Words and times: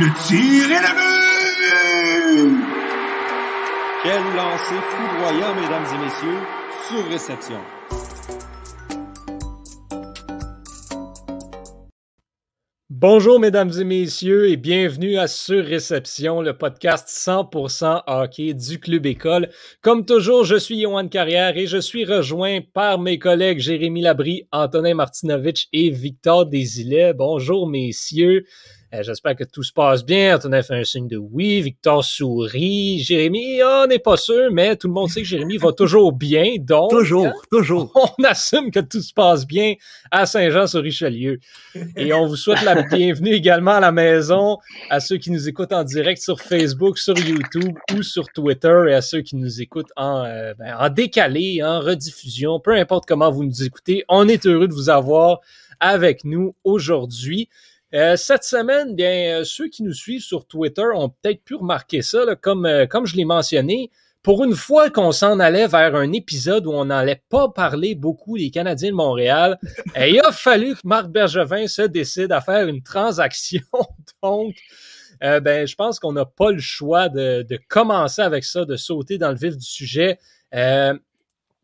le 0.00 0.06
tir 0.26 0.70
est 0.72 0.94
but! 0.96 1.90
Quel 4.02 4.22
lancer 4.34 4.80
foudroyant, 4.88 5.54
mesdames 5.60 5.84
et 5.94 5.98
messieurs, 6.04 6.40
sur 6.88 7.04
réception. 7.06 7.60
Bonjour 12.88 13.40
mesdames 13.40 13.72
et 13.78 13.84
messieurs 13.84 14.48
et 14.48 14.56
bienvenue 14.56 15.18
à 15.18 15.26
Sur 15.26 15.64
Réception, 15.64 16.40
le 16.40 16.56
podcast 16.56 17.08
100% 17.08 18.02
hockey 18.06 18.54
du 18.54 18.78
Club 18.80 19.04
École. 19.04 19.50
Comme 19.82 20.06
toujours, 20.06 20.44
je 20.44 20.56
suis 20.56 20.78
Yohan 20.78 21.08
Carrière 21.08 21.58
et 21.58 21.66
je 21.66 21.78
suis 21.78 22.06
rejoint 22.06 22.60
par 22.72 22.98
mes 22.98 23.18
collègues 23.18 23.58
Jérémy 23.58 24.00
Labry, 24.00 24.48
Antonin 24.50 24.94
Martinovitch 24.94 25.68
et 25.74 25.90
Victor 25.90 26.46
Desilets. 26.46 27.12
Bonjour 27.12 27.68
messieurs. 27.68 28.46
Euh, 28.92 29.04
j'espère 29.04 29.36
que 29.36 29.44
tout 29.44 29.62
se 29.62 29.72
passe 29.72 30.04
bien. 30.04 30.34
Antonin 30.34 30.62
fait 30.62 30.74
un 30.74 30.84
signe 30.84 31.06
de 31.06 31.16
oui. 31.16 31.60
Victor 31.60 32.04
sourit. 32.04 32.98
Jérémy, 32.98 33.62
on 33.62 33.86
n'est 33.86 34.00
pas 34.00 34.16
sûr, 34.16 34.50
mais 34.50 34.74
tout 34.74 34.88
le 34.88 34.94
monde 34.94 35.08
sait 35.08 35.22
que 35.22 35.28
Jérémy 35.28 35.58
va 35.58 35.72
toujours 35.72 36.12
bien. 36.12 36.56
Donc, 36.58 36.90
toujours, 36.90 37.28
toujours. 37.52 37.92
On 38.18 38.24
assume 38.24 38.72
que 38.72 38.80
tout 38.80 39.00
se 39.00 39.12
passe 39.12 39.46
bien 39.46 39.74
à 40.10 40.26
Saint-Jean-sur-Richelieu. 40.26 41.38
Et 41.96 42.12
on 42.12 42.26
vous 42.26 42.36
souhaite 42.36 42.62
la 42.62 42.82
bienvenue 42.82 43.30
également 43.30 43.72
à 43.72 43.80
la 43.80 43.92
maison, 43.92 44.58
à 44.88 44.98
ceux 44.98 45.18
qui 45.18 45.30
nous 45.30 45.48
écoutent 45.48 45.72
en 45.72 45.84
direct 45.84 46.20
sur 46.20 46.40
Facebook, 46.40 46.98
sur 46.98 47.16
YouTube 47.16 47.76
ou 47.94 48.02
sur 48.02 48.28
Twitter 48.28 48.86
et 48.88 48.94
à 48.94 49.02
ceux 49.02 49.20
qui 49.20 49.36
nous 49.36 49.60
écoutent 49.60 49.92
en, 49.96 50.24
euh, 50.24 50.52
ben, 50.58 50.76
en 50.78 50.88
décalé, 50.88 51.62
en 51.62 51.80
rediffusion. 51.80 52.58
Peu 52.58 52.74
importe 52.74 53.04
comment 53.06 53.30
vous 53.30 53.44
nous 53.44 53.62
écoutez, 53.62 54.04
on 54.08 54.28
est 54.28 54.46
heureux 54.46 54.66
de 54.66 54.74
vous 54.74 54.90
avoir 54.90 55.40
avec 55.80 56.24
nous 56.24 56.54
aujourd'hui. 56.64 57.48
Euh, 57.94 58.16
cette 58.16 58.44
semaine, 58.44 58.94
bien, 58.94 59.40
euh, 59.40 59.44
ceux 59.44 59.68
qui 59.68 59.82
nous 59.82 59.92
suivent 59.92 60.22
sur 60.22 60.46
Twitter 60.46 60.86
ont 60.94 61.08
peut-être 61.08 61.42
pu 61.42 61.56
remarquer 61.56 62.02
ça, 62.02 62.24
là, 62.24 62.36
comme, 62.36 62.66
euh, 62.66 62.86
comme 62.86 63.06
je 63.06 63.16
l'ai 63.16 63.24
mentionné. 63.24 63.90
Pour 64.22 64.44
une 64.44 64.54
fois 64.54 64.90
qu'on 64.90 65.12
s'en 65.12 65.40
allait 65.40 65.66
vers 65.66 65.96
un 65.96 66.12
épisode 66.12 66.66
où 66.66 66.72
on 66.72 66.84
n'allait 66.84 67.22
pas 67.30 67.48
parler 67.48 67.94
beaucoup 67.94 68.36
des 68.36 68.50
Canadiens 68.50 68.90
de 68.90 68.94
Montréal, 68.94 69.58
il 69.96 70.20
a 70.20 70.30
fallu 70.30 70.74
que 70.74 70.80
Marc 70.84 71.08
Bergevin 71.08 71.66
se 71.66 71.82
décide 71.82 72.30
à 72.30 72.40
faire 72.40 72.68
une 72.68 72.82
transaction. 72.82 73.62
Donc, 74.22 74.54
ben, 75.20 75.66
je 75.66 75.74
pense 75.74 75.98
qu'on 75.98 76.12
n'a 76.12 76.26
pas 76.26 76.50
le 76.50 76.60
choix 76.60 77.08
de, 77.08 77.42
de, 77.48 77.58
commencer 77.68 78.22
avec 78.22 78.44
ça, 78.44 78.64
de 78.64 78.76
sauter 78.76 79.18
dans 79.18 79.30
le 79.30 79.36
vif 79.36 79.56
du 79.56 79.66
sujet. 79.66 80.18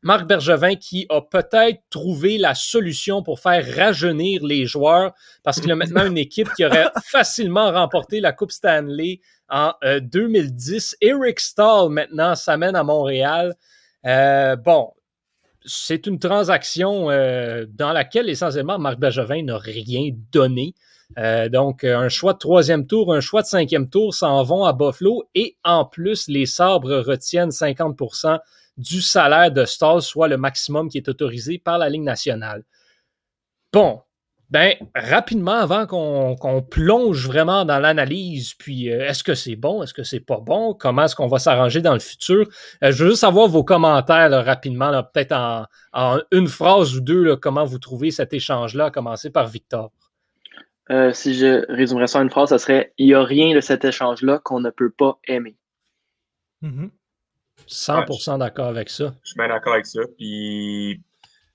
Marc 0.02 0.26
Bergevin 0.26 0.76
qui 0.76 1.06
a 1.08 1.20
peut-être 1.20 1.80
trouvé 1.90 2.38
la 2.38 2.54
solution 2.54 3.22
pour 3.22 3.40
faire 3.40 3.64
rajeunir 3.74 4.44
les 4.44 4.66
joueurs 4.66 5.12
parce 5.42 5.60
qu'il 5.60 5.72
a 5.72 5.76
maintenant 5.76 6.06
une 6.06 6.18
équipe 6.18 6.48
qui 6.54 6.64
aurait 6.64 6.88
facilement 7.04 7.72
remporté 7.72 8.20
la 8.20 8.32
Coupe 8.32 8.52
Stanley 8.52 9.20
en 9.48 9.72
2010. 9.82 10.96
Euh, 11.02 11.06
Eric 11.08 11.40
Stahl 11.40 11.88
maintenant 11.88 12.34
s'amène 12.34 12.76
à 12.76 12.82
Montréal. 12.82 13.54
Euh, 14.06 14.56
bon, 14.56 14.92
c'est 15.64 16.06
une 16.06 16.18
transaction 16.18 17.10
euh, 17.10 17.66
dans 17.68 17.92
laquelle 17.92 18.28
essentiellement 18.28 18.78
Marc 18.78 18.98
Bergevin 18.98 19.42
n'a 19.42 19.58
rien 19.58 20.10
donné. 20.30 20.74
donc, 21.50 21.84
un 21.84 22.08
choix 22.08 22.32
de 22.32 22.38
troisième 22.38 22.86
tour, 22.86 23.14
un 23.14 23.20
choix 23.20 23.42
de 23.42 23.46
cinquième 23.46 23.88
tour 23.88 24.12
s'en 24.12 24.42
vont 24.42 24.64
à 24.64 24.72
Buffalo 24.72 25.24
et 25.34 25.56
en 25.64 25.84
plus, 25.84 26.28
les 26.28 26.46
sabres 26.46 26.98
retiennent 26.98 27.52
50 27.52 27.96
du 28.76 29.00
salaire 29.00 29.50
de 29.50 29.64
Stall, 29.64 30.02
soit 30.02 30.28
le 30.28 30.36
maximum 30.36 30.88
qui 30.88 30.98
est 30.98 31.08
autorisé 31.08 31.58
par 31.58 31.78
la 31.78 31.88
Ligue 31.88 32.02
nationale. 32.02 32.64
Bon, 33.72 34.00
ben, 34.48 34.74
rapidement, 34.94 35.54
avant 35.54 35.86
qu'on 35.86 36.62
plonge 36.62 37.26
vraiment 37.26 37.64
dans 37.64 37.80
l'analyse, 37.80 38.54
puis 38.54 38.92
euh, 38.92 39.08
est-ce 39.08 39.24
que 39.24 39.34
c'est 39.34 39.56
bon, 39.56 39.82
est-ce 39.82 39.92
que 39.92 40.04
c'est 40.04 40.20
pas 40.20 40.38
bon, 40.38 40.72
comment 40.72 41.04
est-ce 41.04 41.16
qu'on 41.16 41.26
va 41.26 41.40
s'arranger 41.40 41.80
dans 41.80 41.94
le 41.94 41.98
futur, 41.98 42.46
euh, 42.84 42.92
je 42.92 43.02
veux 43.02 43.10
juste 43.10 43.22
savoir 43.22 43.48
vos 43.48 43.64
commentaires 43.64 44.30
rapidement, 44.44 45.02
peut-être 45.02 45.32
en, 45.92 46.18
une 46.30 46.46
phrase 46.46 46.94
ou 46.94 47.00
deux, 47.00 47.34
comment 47.36 47.64
vous 47.64 47.80
trouvez 47.80 48.12
cet 48.12 48.34
échange-là, 48.34 48.86
à 48.86 48.90
commencer 48.92 49.30
par 49.30 49.48
Victor. 49.48 49.90
Euh, 50.90 51.12
si 51.12 51.34
je 51.34 51.66
résumerais 51.68 52.06
ça 52.06 52.20
en 52.20 52.22
une 52.22 52.30
phrase, 52.30 52.50
ce 52.50 52.58
serait 52.58 52.92
il 52.98 53.06
n'y 53.06 53.14
a 53.14 53.24
rien 53.24 53.52
de 53.52 53.60
cet 53.60 53.84
échange-là 53.84 54.38
qu'on 54.44 54.60
ne 54.60 54.70
peut 54.70 54.90
pas 54.90 55.18
aimer. 55.26 55.56
Mm-hmm. 56.62 56.90
100% 57.68 58.38
d'accord 58.38 58.66
avec 58.66 58.88
ça. 58.88 59.14
Je 59.22 59.28
suis 59.28 59.36
bien 59.36 59.48
d'accord 59.48 59.74
avec 59.74 59.86
ça. 59.86 60.00
Puis 60.16 61.00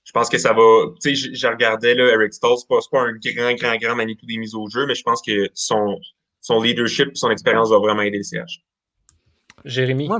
je 0.04 0.12
pense 0.12 0.30
que 0.30 0.38
ça 0.38 0.54
va. 0.54 0.88
Tu 1.02 1.16
sais, 1.16 1.32
je, 1.34 1.48
regardais 1.48 1.96
là, 1.96 2.12
Eric 2.14 2.34
Stoll, 2.34 2.58
c'est 2.58 2.68
pas, 2.68 2.80
pas 2.92 3.02
un 3.02 3.14
grand, 3.14 3.54
grand, 3.56 3.78
grand 3.78 3.96
Manitou 3.96 4.26
des 4.26 4.38
mises 4.38 4.56
au 4.56 4.68
jeu, 4.70 4.86
mais 4.86 4.96
je 4.96 5.04
pense 5.04 5.22
que 5.22 5.50
son, 5.54 5.98
son 6.42 6.62
leadership 6.62 7.10
et 7.10 7.16
son 7.16 7.32
expérience 7.32 7.70
va 7.70 7.78
vraiment 7.78 8.02
aider 8.02 8.18
le 8.18 8.24
CH. 8.24 8.62
Jérémy? 9.64 10.08
Moi, 10.08 10.20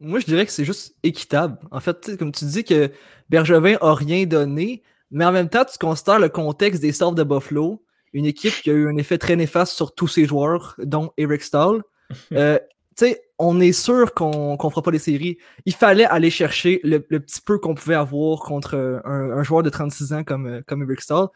moi, 0.00 0.20
je 0.20 0.26
dirais 0.26 0.44
que 0.44 0.52
c'est 0.52 0.64
juste 0.64 0.94
équitable. 1.02 1.58
En 1.70 1.80
fait, 1.80 2.16
comme 2.18 2.32
tu 2.32 2.44
dis 2.44 2.62
que 2.62 2.90
Bergevin 3.30 3.78
a 3.80 3.94
rien 3.94 4.26
donné, 4.26 4.82
mais 5.10 5.24
en 5.24 5.32
même 5.32 5.48
temps, 5.48 5.64
tu 5.64 5.78
considères 5.78 6.18
le 6.18 6.28
contexte 6.28 6.82
des 6.82 6.92
Stars 6.92 7.12
de 7.12 7.22
Buffalo, 7.22 7.82
une 8.12 8.26
équipe 8.26 8.52
qui 8.62 8.70
a 8.70 8.74
eu 8.74 8.88
un 8.88 8.96
effet 8.96 9.18
très 9.18 9.36
néfaste 9.36 9.74
sur 9.74 9.94
tous 9.94 10.08
ses 10.08 10.26
joueurs, 10.26 10.74
dont 10.78 11.12
Eric 11.16 11.42
Stahl. 11.42 11.82
Euh, 12.32 12.58
sais, 12.96 13.22
on 13.38 13.60
est 13.60 13.72
sûr 13.72 14.14
qu'on 14.14 14.52
ne 14.52 14.70
fera 14.70 14.82
pas 14.82 14.90
les 14.90 14.98
séries. 14.98 15.38
Il 15.66 15.74
fallait 15.74 16.04
aller 16.04 16.30
chercher 16.30 16.80
le, 16.84 17.00
petit 17.00 17.40
peu 17.40 17.58
qu'on 17.58 17.74
pouvait 17.74 17.94
avoir 17.94 18.40
contre 18.40 19.02
un, 19.04 19.42
joueur 19.42 19.62
de 19.62 19.70
36 19.70 20.12
ans 20.12 20.24
comme, 20.24 20.62
comme 20.66 20.82
Eric 20.82 21.00
Stahl. 21.00 21.26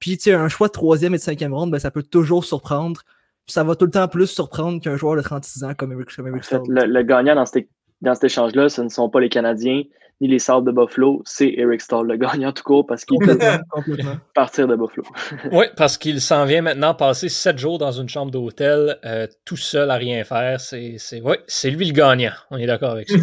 Puis, 0.00 0.16
tu 0.16 0.24
sais, 0.24 0.32
un 0.32 0.48
choix 0.48 0.68
de 0.68 0.72
troisième 0.72 1.14
et 1.14 1.18
de 1.18 1.22
cinquième 1.22 1.54
ronde, 1.54 1.70
ben, 1.70 1.78
ça 1.78 1.90
peut 1.90 2.02
toujours 2.02 2.44
surprendre. 2.44 3.02
ça 3.46 3.64
va 3.64 3.76
tout 3.76 3.84
le 3.84 3.90
temps 3.90 4.08
plus 4.08 4.26
surprendre 4.26 4.80
qu'un 4.80 4.96
joueur 4.96 5.16
de 5.16 5.22
36 5.22 5.64
ans 5.64 5.74
comme 5.74 5.92
Eric, 5.92 6.10
Stahl. 6.10 6.62
Le, 6.68 7.02
gagnant 7.02 7.34
dans 7.34 7.46
cet, 7.46 7.68
dans 8.02 8.14
cet 8.14 8.24
échange-là, 8.24 8.68
ce 8.68 8.82
ne 8.82 8.88
sont 8.88 9.08
pas 9.08 9.20
les 9.20 9.28
Canadiens, 9.28 9.82
ni 10.20 10.28
les 10.28 10.38
Sables 10.38 10.66
de 10.66 10.72
Buffalo, 10.72 11.22
c'est 11.26 11.52
Eric 11.56 11.80
Stahl, 11.80 12.06
le 12.06 12.16
gagnant 12.16 12.50
tout 12.50 12.62
court, 12.62 12.86
parce 12.86 13.04
qu'il 13.04 13.18
peut 13.18 13.38
partir 14.34 14.66
de 14.66 14.74
Buffalo. 14.74 15.04
oui, 15.52 15.66
parce 15.76 15.98
qu'il 15.98 16.22
s'en 16.22 16.46
vient 16.46 16.62
maintenant 16.62 16.94
passer 16.94 17.28
sept 17.28 17.58
jours 17.58 17.76
dans 17.76 17.92
une 17.92 18.08
chambre 18.08 18.30
d'hôtel, 18.30 18.98
euh, 19.04 19.26
tout 19.44 19.58
seul 19.58 19.90
à 19.90 19.96
rien 19.96 20.24
faire. 20.24 20.58
C'est, 20.58 20.94
c'est, 20.98 21.20
ouais, 21.20 21.40
c'est 21.46 21.70
lui 21.70 21.86
le 21.86 21.92
gagnant. 21.92 22.32
On 22.50 22.56
est 22.56 22.66
d'accord 22.66 22.92
avec 22.92 23.10
ça. 23.10 23.18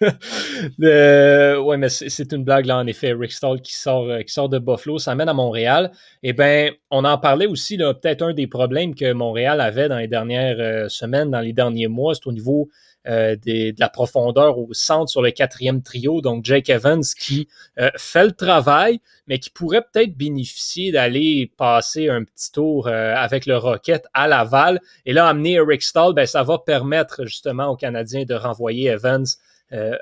oui, 1.60 1.76
mais 1.78 1.88
c'est, 1.88 2.32
une 2.32 2.44
blague, 2.44 2.66
là, 2.66 2.78
en 2.78 2.86
effet. 2.86 3.08
Eric 3.08 3.32
Stahl 3.32 3.60
qui 3.60 3.74
sort, 3.74 4.08
euh, 4.08 4.22
qui 4.22 4.32
sort 4.32 4.48
de 4.48 4.60
Buffalo 4.60 4.98
s'amène 4.98 5.28
à 5.28 5.34
Montréal. 5.34 5.90
Eh 6.22 6.32
bien, 6.32 6.70
on 6.92 7.04
en 7.04 7.18
parlait 7.18 7.46
aussi, 7.46 7.76
là, 7.76 7.92
peut-être 7.92 8.22
un 8.22 8.34
des 8.34 8.46
problèmes 8.46 8.94
que 8.94 9.12
Montréal 9.12 9.60
avait 9.60 9.88
dans 9.88 9.98
les 9.98 10.08
dernières 10.08 10.60
euh, 10.60 10.88
semaines, 10.88 11.32
dans 11.32 11.40
les 11.40 11.52
derniers 11.52 11.88
mois, 11.88 12.14
c'est 12.14 12.26
au 12.28 12.32
niveau 12.32 12.68
euh, 13.06 13.36
de 13.36 13.74
la 13.78 13.88
profondeur 13.88 14.58
au 14.58 14.68
centre 14.72 15.08
sur 15.08 15.22
le 15.22 15.30
quatrième 15.30 15.82
trio. 15.82 16.20
Donc, 16.20 16.44
Jake 16.44 16.68
Evans 16.68 17.04
qui 17.18 17.48
euh, 17.78 17.90
fait 17.96 18.24
le 18.24 18.32
travail, 18.32 19.00
mais 19.26 19.38
qui 19.38 19.50
pourrait 19.50 19.82
peut-être 19.82 20.16
bénéficier 20.16 20.92
d'aller 20.92 21.50
passer 21.56 22.08
un 22.08 22.24
petit 22.24 22.52
tour 22.52 22.88
euh, 22.88 23.14
avec 23.14 23.46
le 23.46 23.56
Rocket 23.56 24.04
à 24.12 24.26
Laval. 24.26 24.80
Et 25.06 25.12
là, 25.12 25.28
amener 25.28 25.52
Eric 25.52 25.82
Stahl, 25.82 26.12
ben, 26.12 26.26
ça 26.26 26.42
va 26.42 26.58
permettre 26.58 27.24
justement 27.24 27.68
aux 27.68 27.76
Canadiens 27.76 28.24
de 28.24 28.34
renvoyer 28.34 28.90
Evans 28.90 29.26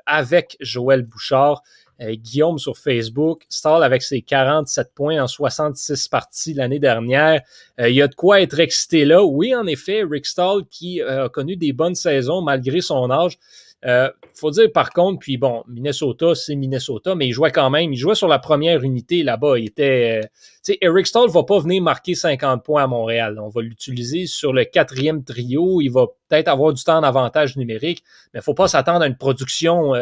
avec 0.07 0.57
Joël 0.61 1.03
Bouchard. 1.03 1.63
Euh, 2.03 2.15
Guillaume 2.15 2.59
sur 2.59 2.77
Facebook, 2.77 3.47
Stall 3.49 3.83
avec 3.83 4.03
ses 4.03 4.21
47 4.21 4.93
points 4.95 5.23
en 5.23 5.27
66 5.27 6.09
parties 6.09 6.53
l'année 6.55 6.79
dernière. 6.79 7.41
Euh, 7.81 7.89
il 7.89 7.95
y 7.95 8.03
a 8.03 8.09
de 8.09 8.15
quoi 8.15 8.43
être 8.43 8.61
excité 8.61 9.05
là. 9.05 9.25
Oui, 9.25 9.55
en 9.55 9.67
effet, 9.67 10.03
Rick 10.09 10.27
Stall 10.27 10.67
qui 10.71 11.01
euh, 11.01 11.25
a 11.25 11.29
connu 11.29 11.57
des 11.57 11.73
bonnes 11.73 11.95
saisons 11.95 12.43
malgré 12.43 12.81
son 12.81 13.11
âge. 13.11 13.39
Euh, 13.87 14.11
faut 14.35 14.51
dire 14.51 14.71
par 14.73 14.91
contre, 14.91 15.21
puis 15.21 15.37
bon, 15.37 15.63
Minnesota, 15.69 16.35
c'est 16.35 16.57
Minnesota, 16.57 17.15
mais 17.15 17.29
il 17.29 17.33
jouait 17.33 17.53
quand 17.53 17.71
même. 17.71 17.93
Il 17.93 17.97
jouait 17.97 18.15
sur 18.15 18.29
la 18.29 18.39
première 18.39 18.83
unité 18.83 19.23
là-bas. 19.23 19.59
Il 19.59 19.67
était. 19.67 20.21
sais, 20.63 20.79
Eric 20.81 21.07
Stahl 21.07 21.29
va 21.29 21.45
pas 21.45 21.59
venir 21.59 21.83
marquer 21.83 22.15
50 22.15 22.65
points 22.65 22.83
à 22.83 22.87
Montréal. 22.87 23.39
On 23.41 23.49
va 23.49 23.63
l'utiliser 23.63 24.27
sur 24.27 24.53
le 24.53 24.65
quatrième 24.65 25.23
trio. 25.23 25.81
Il 25.81 25.91
va 25.91 26.07
peut-être 26.29 26.49
avoir 26.49 26.73
du 26.73 26.83
temps 26.83 27.01
d'avantage 27.01 27.57
numérique, 27.57 28.03
mais 28.35 28.41
faut 28.41 28.55
pas 28.55 28.69
s'attendre 28.69 29.03
à 29.03 29.07
une 29.07 29.17
production 29.17 29.93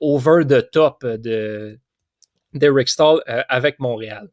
over 0.00 0.44
the 0.46 0.70
top 0.70 1.04
de 1.06 1.78
d'Eric 2.54 2.88
Stahl 2.88 3.22
euh, 3.28 3.42
avec 3.48 3.78
Montréal. 3.78 4.30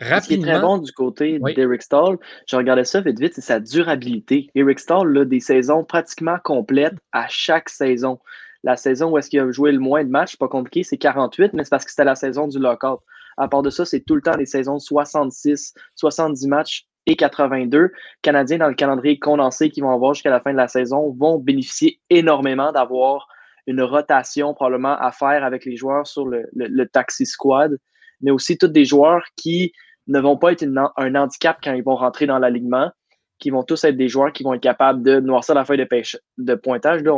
Ce 0.00 0.26
qui 0.26 0.34
est 0.34 0.40
très 0.40 0.60
bon 0.60 0.78
du 0.78 0.92
côté 0.92 1.38
d'Eric 1.38 1.82
Stahl, 1.82 2.16
je 2.46 2.56
regardais 2.56 2.84
ça 2.84 3.00
vite 3.00 3.20
vite, 3.20 3.34
c'est 3.34 3.40
sa 3.40 3.60
durabilité. 3.60 4.48
Eric 4.54 4.78
Stahl 4.78 5.16
a 5.18 5.24
des 5.24 5.40
saisons 5.40 5.84
pratiquement 5.84 6.38
complètes 6.42 6.96
à 7.12 7.26
chaque 7.28 7.68
saison. 7.68 8.18
La 8.62 8.76
saison 8.76 9.10
où 9.10 9.18
est-ce 9.18 9.30
qu'il 9.30 9.40
a 9.40 9.50
joué 9.50 9.72
le 9.72 9.78
moins 9.78 10.04
de 10.04 10.10
matchs, 10.10 10.36
pas 10.36 10.48
compliqué, 10.48 10.82
c'est 10.82 10.98
48, 10.98 11.52
mais 11.54 11.64
c'est 11.64 11.70
parce 11.70 11.84
que 11.84 11.90
c'était 11.90 12.04
la 12.04 12.14
saison 12.14 12.46
du 12.46 12.58
lockout. 12.58 13.00
À 13.36 13.48
part 13.48 13.62
de 13.62 13.70
ça, 13.70 13.84
c'est 13.84 14.00
tout 14.00 14.14
le 14.14 14.22
temps 14.22 14.36
des 14.36 14.46
saisons 14.46 14.78
66, 14.78 15.74
70 15.96 16.46
matchs 16.46 16.86
et 17.06 17.16
82. 17.16 17.90
Canadiens 18.22 18.58
dans 18.58 18.68
le 18.68 18.74
calendrier 18.74 19.18
condensé 19.18 19.70
qui 19.70 19.80
vont 19.80 19.92
avoir 19.92 20.14
jusqu'à 20.14 20.30
la 20.30 20.40
fin 20.40 20.52
de 20.52 20.58
la 20.58 20.68
saison 20.68 21.14
vont 21.18 21.38
bénéficier 21.38 22.00
énormément 22.10 22.72
d'avoir 22.72 23.28
une 23.66 23.82
rotation 23.82 24.52
probablement 24.54 24.96
à 24.98 25.12
faire 25.12 25.44
avec 25.44 25.64
les 25.64 25.76
joueurs 25.76 26.06
sur 26.06 26.26
le, 26.26 26.84
taxi 26.86 27.24
squad, 27.24 27.78
mais 28.20 28.30
aussi 28.30 28.58
tous 28.58 28.68
des 28.68 28.84
joueurs 28.84 29.24
qui 29.36 29.72
ne 30.06 30.20
vont 30.20 30.36
pas 30.36 30.52
être 30.52 30.66
un 30.96 31.14
handicap 31.14 31.58
quand 31.62 31.72
ils 31.72 31.84
vont 31.84 31.96
rentrer 31.96 32.26
dans 32.26 32.38
l'alignement. 32.38 32.90
qui 33.38 33.48
vont 33.48 33.62
tous 33.62 33.84
être 33.84 33.96
des 33.96 34.08
joueurs 34.08 34.32
qui 34.34 34.42
vont 34.42 34.52
être 34.52 34.62
capables 34.62 35.02
de 35.02 35.18
noircir 35.18 35.54
la 35.54 35.64
feuille 35.64 35.78
de, 35.78 35.84
pêche, 35.84 36.14
de 36.36 36.54
pointage. 36.54 37.02
Là, 37.02 37.14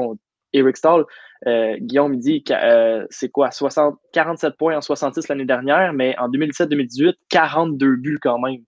Eric 0.52 0.76
Stahl, 0.76 1.04
euh, 1.46 1.76
Guillaume 1.80 2.12
me 2.12 2.16
dit 2.16 2.44
euh, 2.50 3.04
c'est 3.10 3.28
quoi, 3.30 3.50
60, 3.50 3.96
47 4.12 4.56
points 4.56 4.76
en 4.76 4.80
66 4.80 5.28
l'année 5.28 5.44
dernière, 5.44 5.92
mais 5.92 6.16
en 6.18 6.28
2017-2018, 6.28 7.14
42 7.28 7.96
buts 7.96 8.18
quand 8.22 8.38
même. 8.38 8.60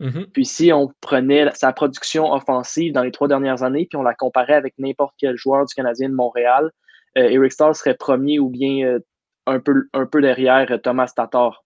Mm-hmm. 0.00 0.26
Puis 0.32 0.44
si 0.46 0.72
on 0.72 0.88
prenait 1.00 1.50
sa 1.54 1.72
production 1.72 2.32
offensive 2.32 2.92
dans 2.92 3.02
les 3.02 3.12
trois 3.12 3.28
dernières 3.28 3.62
années, 3.62 3.86
puis 3.88 3.96
on 3.96 4.02
la 4.02 4.14
comparait 4.14 4.54
avec 4.54 4.74
n'importe 4.78 5.14
quel 5.18 5.36
joueur 5.36 5.66
du 5.66 5.74
Canadien 5.74 6.08
de 6.08 6.14
Montréal, 6.14 6.70
euh, 7.18 7.28
Eric 7.28 7.52
Stahl 7.52 7.74
serait 7.74 7.94
premier 7.94 8.38
ou 8.38 8.48
bien 8.48 8.98
un, 9.46 9.60
peu, 9.60 9.84
un 9.92 10.06
peu 10.06 10.22
derrière 10.22 10.78
Thomas 10.82 11.12
Tatar. 11.14 11.61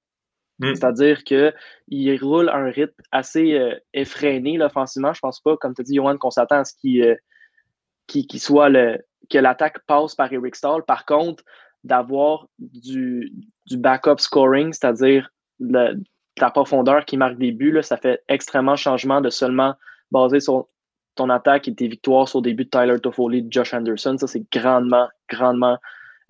Mm. 0.58 0.74
C'est-à-dire 0.74 1.24
qu'il 1.24 2.18
roule 2.22 2.48
un 2.48 2.70
rythme 2.70 3.02
assez 3.12 3.60
effréné 3.92 4.60
offensivement. 4.60 5.12
Je 5.12 5.20
pense 5.20 5.40
pas, 5.40 5.56
comme 5.56 5.74
tu 5.74 5.82
dit, 5.82 5.96
Johan, 5.96 6.16
qu'on 6.16 6.30
s'attend 6.30 6.60
à 6.60 6.64
ce 6.64 6.74
qu'il 6.76 8.40
soit 8.40 8.68
le, 8.68 8.98
que 9.30 9.38
l'attaque 9.38 9.78
passe 9.86 10.14
par 10.14 10.32
Eric 10.32 10.54
Stahl. 10.54 10.82
Par 10.84 11.04
contre, 11.04 11.44
d'avoir 11.84 12.48
du, 12.58 13.32
du, 13.66 13.76
backup 13.76 14.18
scoring, 14.18 14.72
c'est-à-dire 14.72 15.30
la 15.60 16.50
profondeur 16.50 17.04
qui 17.04 17.16
marque 17.16 17.38
des 17.38 17.52
buts, 17.52 17.78
ça 17.82 17.96
fait 17.96 18.22
extrêmement 18.28 18.76
changement 18.76 19.20
de 19.20 19.30
seulement 19.30 19.74
baser 20.10 20.40
sur 20.40 20.68
ton 21.14 21.30
attaque 21.30 21.68
et 21.68 21.74
tes 21.74 21.88
victoires 21.88 22.28
sur 22.28 22.40
le 22.40 22.44
début 22.44 22.64
de 22.64 22.70
Tyler 22.70 23.00
Toffoli 23.00 23.42
de 23.42 23.52
Josh 23.52 23.72
Anderson. 23.72 24.16
Ça, 24.18 24.26
c'est 24.26 24.44
grandement, 24.52 25.08
grandement. 25.30 25.78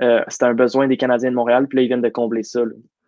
Euh, 0.02 0.22
un 0.40 0.54
besoin 0.54 0.86
des 0.86 0.96
Canadiens 0.96 1.30
de 1.30 1.36
Montréal, 1.36 1.66
puis 1.66 1.76
là, 1.76 1.82
ils 1.82 1.88
viennent 1.88 2.02
de 2.02 2.08
combler 2.08 2.42
ça. 2.42 2.60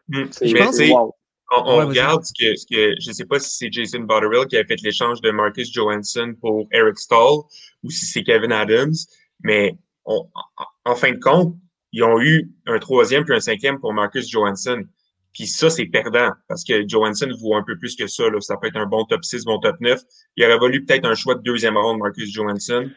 Hmm. 0.08 0.24
Je 0.40 0.92
On, 0.92 1.12
on 1.50 1.86
regarde 1.86 2.24
ce 2.24 2.32
que, 2.38 2.56
ce 2.56 2.66
que, 2.66 2.94
je 3.00 3.08
ne 3.08 3.14
sais 3.14 3.24
pas 3.24 3.38
si 3.38 3.56
c'est 3.56 3.72
Jason 3.72 4.00
Botterill 4.00 4.46
qui 4.46 4.56
a 4.56 4.64
fait 4.64 4.80
l'échange 4.82 5.20
de 5.22 5.30
Marcus 5.30 5.72
Johansson 5.72 6.34
pour 6.40 6.66
Eric 6.72 6.98
Stahl 6.98 7.38
ou 7.82 7.90
si 7.90 8.04
c'est 8.06 8.22
Kevin 8.22 8.52
Adams. 8.52 8.94
Mais 9.42 9.76
en 10.04 10.94
fin 10.94 11.12
de 11.12 11.18
compte, 11.18 11.54
ils 11.92 12.02
ont 12.02 12.20
eu 12.20 12.50
un 12.66 12.78
troisième 12.78 13.24
puis 13.24 13.34
un 13.34 13.40
cinquième 13.40 13.78
pour 13.80 13.92
Marcus 13.92 14.28
Johansson. 14.28 14.84
Puis 15.32 15.46
ça, 15.46 15.70
c'est 15.70 15.86
perdant 15.86 16.32
parce 16.48 16.64
que 16.64 16.86
Johansson 16.86 17.28
vaut 17.40 17.54
un 17.54 17.62
peu 17.62 17.78
plus 17.78 17.96
que 17.96 18.06
ça. 18.06 18.28
Là. 18.28 18.40
Ça 18.40 18.56
peut 18.56 18.66
être 18.66 18.76
un 18.76 18.86
bon 18.86 19.04
top 19.04 19.24
6, 19.24 19.44
bon 19.44 19.58
top 19.58 19.76
9. 19.80 20.00
Il 20.36 20.44
aurait 20.44 20.58
valu 20.58 20.84
peut-être 20.84 21.06
un 21.06 21.14
choix 21.14 21.34
de 21.34 21.42
deuxième 21.42 21.76
ronde, 21.76 21.98
Marcus 21.98 22.32
Johansson. 22.32 22.90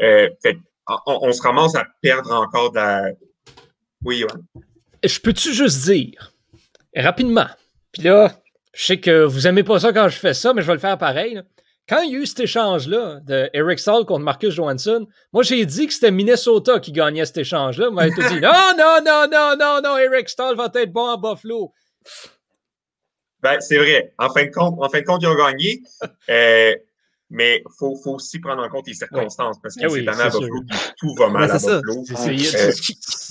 Euh, 0.00 0.28
fait, 0.42 0.58
on, 1.06 1.32
se 1.32 1.42
ramasse 1.42 1.74
à 1.74 1.86
perdre 2.02 2.32
encore 2.32 2.72
de 2.72 2.76
la... 2.76 3.10
Oui, 4.04 4.18
Johan. 4.18 4.42
Je 5.04 5.20
peux-tu 5.20 5.54
juste 5.54 5.84
dire, 5.84 6.33
rapidement, 6.96 7.46
puis 7.92 8.02
là, 8.02 8.32
je 8.72 8.84
sais 8.84 9.00
que 9.00 9.24
vous 9.24 9.46
aimez 9.46 9.62
pas 9.62 9.78
ça 9.80 9.92
quand 9.92 10.08
je 10.08 10.18
fais 10.18 10.34
ça, 10.34 10.52
mais 10.52 10.62
je 10.62 10.66
vais 10.66 10.74
le 10.74 10.80
faire 10.80 10.98
pareil. 10.98 11.40
Quand 11.88 12.00
il 12.00 12.12
y 12.12 12.16
a 12.16 12.20
eu 12.20 12.26
cet 12.26 12.40
échange-là 12.40 13.20
de 13.20 13.50
Eric 13.52 13.78
contre 13.84 14.20
Marcus 14.20 14.54
Johansson, 14.54 15.06
moi 15.32 15.42
j'ai 15.42 15.66
dit 15.66 15.86
que 15.86 15.92
c'était 15.92 16.10
Minnesota 16.10 16.80
qui 16.80 16.92
gagnait 16.92 17.26
cet 17.26 17.36
échange-là. 17.38 17.90
Moi, 17.90 18.08
tout 18.10 18.22
dit 18.22 18.40
non, 18.40 18.72
non, 18.78 19.00
non, 19.04 19.26
non, 19.30 19.54
non, 19.58 19.80
non, 19.82 19.98
Eric 19.98 20.28
Stahl 20.28 20.56
va 20.56 20.70
être 20.74 20.92
bon 20.92 21.06
à 21.06 21.16
Buffalo. 21.18 21.72
Ben, 23.42 23.60
c'est 23.60 23.76
vrai. 23.76 24.14
En 24.18 24.30
fin 24.30 24.46
de 24.46 24.50
compte, 24.50 24.76
en 24.80 24.88
fin 24.88 25.00
de 25.00 25.04
compte, 25.04 25.22
ils 25.22 25.28
ont 25.28 25.34
gagné. 25.34 25.82
Euh, 26.30 26.74
mais 27.30 27.62
il 27.64 27.72
faut, 27.78 27.96
faut, 28.02 28.14
aussi 28.14 28.38
prendre 28.38 28.62
en 28.62 28.68
compte 28.68 28.86
les 28.86 28.94
circonstances 28.94 29.58
parce 29.62 29.74
que 29.74 29.86
eh 29.86 29.88
c'est 29.88 30.08
à 30.08 30.30
Buffalo 30.30 30.60
tout 30.96 31.14
va 31.18 31.28
mal 31.28 31.50
à 31.50 31.54
Buffalo. 31.54 32.04
Euh, 32.10 32.72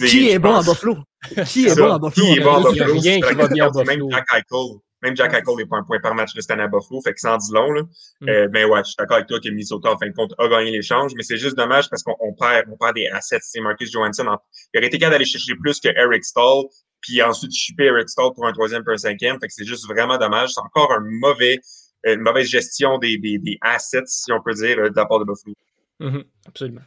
qui 0.07 0.29
est 0.29 0.39
bon 0.39 0.55
à 0.55 0.63
Buffalo? 0.63 0.97
Qui 1.45 1.67
est 1.67 1.75
bon 1.75 1.91
à 1.91 1.99
Buffalo? 1.99 2.27
Qui 2.27 2.33
est 2.33 2.43
bon 2.43 2.53
à 2.55 2.71
Buffalo? 2.71 2.93
Rien 2.99 3.21
qui 3.21 3.33
va 3.33 3.47
bien 3.47 3.67
à 3.67 3.69
Buffalo. 3.69 4.83
Même 5.03 5.17
Jack 5.17 5.33
Eichel 5.33 5.57
n'est 5.57 5.65
pas 5.65 5.77
un 5.77 5.83
point 5.83 5.99
par 5.99 6.15
match 6.15 6.33
de 6.33 6.39
Stan 6.39 6.55
Buffalo, 6.55 7.01
fait 7.03 7.13
que 7.13 7.19
sans 7.19 7.35
dit 7.37 7.51
long. 7.53 7.71
Là. 7.71 7.81
Mm. 8.21 8.29
Euh, 8.29 8.47
mais 8.51 8.63
ouais, 8.63 8.79
je 8.79 8.85
suis 8.85 8.95
d'accord 8.97 9.17
avec 9.17 9.27
toi 9.27 9.39
que 9.39 9.49
Minnesota, 9.49 9.91
en 9.91 9.97
fin 9.97 10.07
de 10.07 10.13
compte, 10.13 10.33
a 10.37 10.47
gagné 10.47 10.71
l'échange, 10.71 11.11
mais 11.17 11.23
c'est 11.23 11.37
juste 11.37 11.57
dommage 11.57 11.89
parce 11.89 12.03
qu'on 12.03 12.33
perd, 12.39 12.67
on 12.71 12.77
perd 12.77 12.95
des 12.95 13.07
assets. 13.07 13.39
C'est 13.41 13.59
Marcus 13.59 13.91
Johansson. 13.91 14.25
il 14.73 14.77
aurait 14.77 14.87
été 14.87 14.97
capable 14.97 15.15
d'aller 15.15 15.25
chercher 15.25 15.55
plus 15.61 15.81
que 15.81 15.89
Eric 15.89 16.23
Stahl, 16.23 16.63
puis 17.01 17.21
ensuite 17.21 17.53
shipper 17.53 17.85
Eric 17.87 18.07
Stahl 18.07 18.31
pour 18.33 18.47
un 18.47 18.53
troisième 18.53 18.83
pour 18.85 18.93
un 18.93 18.97
cinquième. 18.97 19.37
Fait 19.41 19.47
que 19.47 19.53
c'est 19.53 19.65
juste 19.65 19.85
vraiment 19.87 20.17
dommage. 20.17 20.51
C'est 20.53 20.61
encore 20.61 20.93
un 20.93 21.03
mauvais, 21.03 21.59
une 22.05 22.21
mauvaise 22.21 22.47
gestion 22.47 22.97
des, 22.97 23.17
des, 23.17 23.38
des 23.38 23.57
assets, 23.61 24.03
si 24.07 24.31
on 24.31 24.41
peut 24.41 24.53
dire, 24.53 24.77
de 24.77 24.95
la 24.95 25.05
part 25.05 25.19
de 25.19 25.25
Buffalo. 25.25 25.55
Mm-hmm. 26.00 26.23
absolument. 26.47 26.81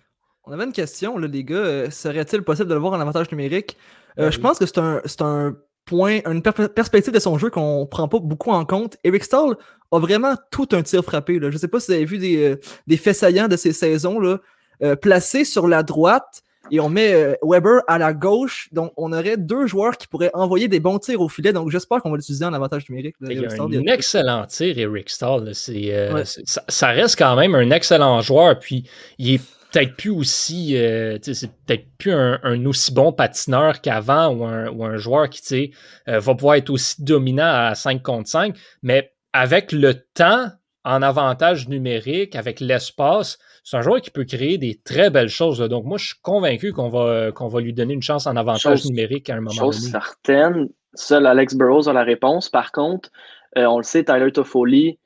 On 0.44 0.52
avait 0.52 0.64
une 0.64 0.72
question, 0.72 1.18
là, 1.18 1.26
les 1.26 1.44
gars. 1.44 1.56
Euh, 1.56 1.90
serait-il 1.90 2.42
possible 2.42 2.68
de 2.68 2.74
le 2.74 2.80
voir 2.80 2.92
en 2.92 3.00
avantage 3.00 3.30
numérique? 3.32 3.76
Euh, 4.18 4.24
ben 4.24 4.30
je 4.30 4.38
pense 4.38 4.58
que 4.58 4.66
c'est 4.66 4.78
un, 4.78 5.02
un 5.20 5.56
point, 5.84 6.20
une 6.26 6.42
perspective 6.42 7.12
de 7.12 7.18
son 7.18 7.38
jeu 7.38 7.50
qu'on 7.50 7.86
prend 7.86 8.08
pas 8.08 8.18
beaucoup 8.18 8.50
en 8.50 8.64
compte. 8.64 8.96
Eric 9.04 9.24
Stahl 9.24 9.56
a 9.92 9.98
vraiment 9.98 10.34
tout 10.50 10.68
un 10.72 10.82
tir 10.82 11.02
frappé. 11.04 11.38
Là. 11.38 11.50
Je 11.50 11.58
sais 11.58 11.68
pas 11.68 11.80
si 11.80 11.86
vous 11.86 11.94
avez 11.94 12.04
vu 12.04 12.18
des, 12.18 12.44
euh, 12.44 12.60
des 12.86 12.96
faits 12.96 13.16
saillants 13.16 13.48
de 13.48 13.56
ces 13.56 13.72
saisons 13.72 14.18
là, 14.18 14.40
euh, 14.82 14.96
placés 14.96 15.44
sur 15.44 15.68
la 15.68 15.82
droite 15.82 16.42
et 16.70 16.80
on 16.80 16.88
met 16.88 17.14
euh, 17.14 17.34
Weber 17.42 17.82
à 17.86 17.98
la 17.98 18.12
gauche. 18.12 18.68
Donc, 18.72 18.92
on 18.96 19.12
aurait 19.12 19.36
deux 19.36 19.66
joueurs 19.66 19.96
qui 19.96 20.06
pourraient 20.06 20.30
envoyer 20.34 20.68
des 20.68 20.80
bons 20.80 20.98
tirs 20.98 21.20
au 21.20 21.28
filet. 21.28 21.52
Donc, 21.52 21.70
j'espère 21.70 22.00
qu'on 22.00 22.10
va 22.10 22.16
l'utiliser 22.16 22.44
en 22.44 22.52
avantage 22.52 22.88
numérique. 22.88 23.16
il 23.20 23.40
y 23.40 23.44
a 23.44 23.62
un 23.62 23.92
excellent 23.92 24.46
tir, 24.46 24.78
Eric 24.78 25.10
Stahl. 25.10 25.54
ça, 25.54 26.62
ça, 26.68 26.88
reste 26.88 27.18
quand 27.18 27.36
même 27.36 27.54
un 27.54 27.70
excellent 27.70 28.20
joueur. 28.20 28.58
Puis, 28.58 28.88
il 29.18 29.34
est 29.34 29.40
peut-être 29.76 29.96
plus 29.96 30.10
aussi, 30.10 30.76
euh, 30.76 31.18
c'est 31.22 31.50
peut-être 31.66 31.86
plus 31.98 32.12
un, 32.12 32.64
aussi 32.66 32.92
bon 32.92 33.12
patineur 33.12 33.80
qu'avant 33.80 34.28
ou 34.28 34.44
un, 34.84 34.96
joueur 34.96 35.28
qui 35.28 35.72
euh, 36.08 36.18
va 36.18 36.34
pouvoir 36.34 36.56
être 36.56 36.70
aussi 36.70 37.02
dominant 37.02 37.68
à 37.68 37.74
5 37.74 38.02
contre 38.02 38.28
5, 38.28 38.56
mais 38.82 39.12
avec 39.32 39.72
le 39.72 39.94
temps 40.14 40.50
en 40.84 41.02
avantage 41.02 41.68
numérique, 41.68 42.36
avec 42.36 42.60
l'espace, 42.60 43.38
c'est 43.66 43.76
un 43.76 43.82
joueur 43.82 44.00
qui 44.00 44.12
peut 44.12 44.24
créer 44.24 44.58
des 44.58 44.80
très 44.84 45.10
belles 45.10 45.28
choses. 45.28 45.58
Donc, 45.58 45.84
moi, 45.86 45.98
je 45.98 46.06
suis 46.06 46.20
convaincu 46.22 46.72
qu'on 46.72 46.88
va, 46.88 47.32
qu'on 47.32 47.48
va 47.48 47.60
lui 47.60 47.72
donner 47.72 47.94
une 47.94 48.02
chance 48.02 48.28
en 48.28 48.36
avantage 48.36 48.84
numérique 48.84 49.28
à 49.28 49.34
un 49.34 49.40
moment 49.40 49.50
chose 49.50 49.80
donné. 49.80 49.90
certaine, 49.90 50.68
seul 50.94 51.26
Alex 51.26 51.56
Burrows 51.56 51.88
a 51.88 51.92
la 51.92 52.04
réponse. 52.04 52.48
Par 52.48 52.70
contre, 52.70 53.10
euh, 53.58 53.64
on 53.64 53.78
le 53.78 53.82
sait, 53.82 54.04
Tyler 54.04 54.30
Toffoli, 54.30 55.00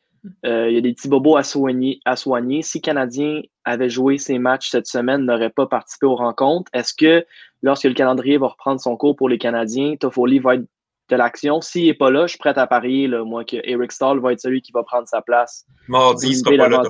euh, 0.45 0.69
il 0.69 0.75
y 0.75 0.77
a 0.77 0.83
des 0.83 0.93
petits 0.93 1.09
bobos 1.09 1.39
à 1.39 1.43
soigner. 1.43 2.01
À 2.05 2.17
soigner. 2.17 2.61
Si 2.61 2.83
Canadien 2.83 3.41
avait 3.65 3.89
joué 3.89 4.19
ses 4.19 4.39
matchs 4.39 4.69
cette 4.69 4.87
semaine, 4.87 5.25
n'aurait 5.25 5.49
pas 5.49 5.67
participé 5.67 6.05
aux 6.05 6.17
rencontres, 6.17 6.71
est-ce 6.75 6.93
que 6.93 7.25
lorsque 7.63 7.85
le 7.85 7.95
calendrier 7.95 8.37
va 8.37 8.49
reprendre 8.49 8.79
son 8.79 8.95
cours 8.95 9.17
pour 9.17 9.31
les 9.31 9.39
Canadiens, 9.39 9.97
Toffoli 9.99 10.39
va 10.39 10.57
être 10.57 10.67
de 11.09 11.17
l'action? 11.17 11.63
S'il 11.63 11.87
n'est 11.87 11.95
pas 11.95 12.11
là, 12.11 12.27
je 12.27 12.33
suis 12.33 12.39
prêt 12.39 12.59
à 12.59 12.67
parier, 12.67 13.09
là, 13.09 13.25
moi, 13.25 13.43
que 13.43 13.57
Eric 13.65 13.91
Stahl 13.91 14.21
va 14.21 14.35
être 14.35 14.41
celui 14.41 14.61
qui 14.61 14.73
va 14.73 14.83
prendre 14.83 15.09
sa 15.09 15.23
place. 15.23 15.65
Mardi, 15.89 16.29
il 16.29 16.37
sera 16.37 16.51
pas 16.51 16.69
là, 16.69 16.83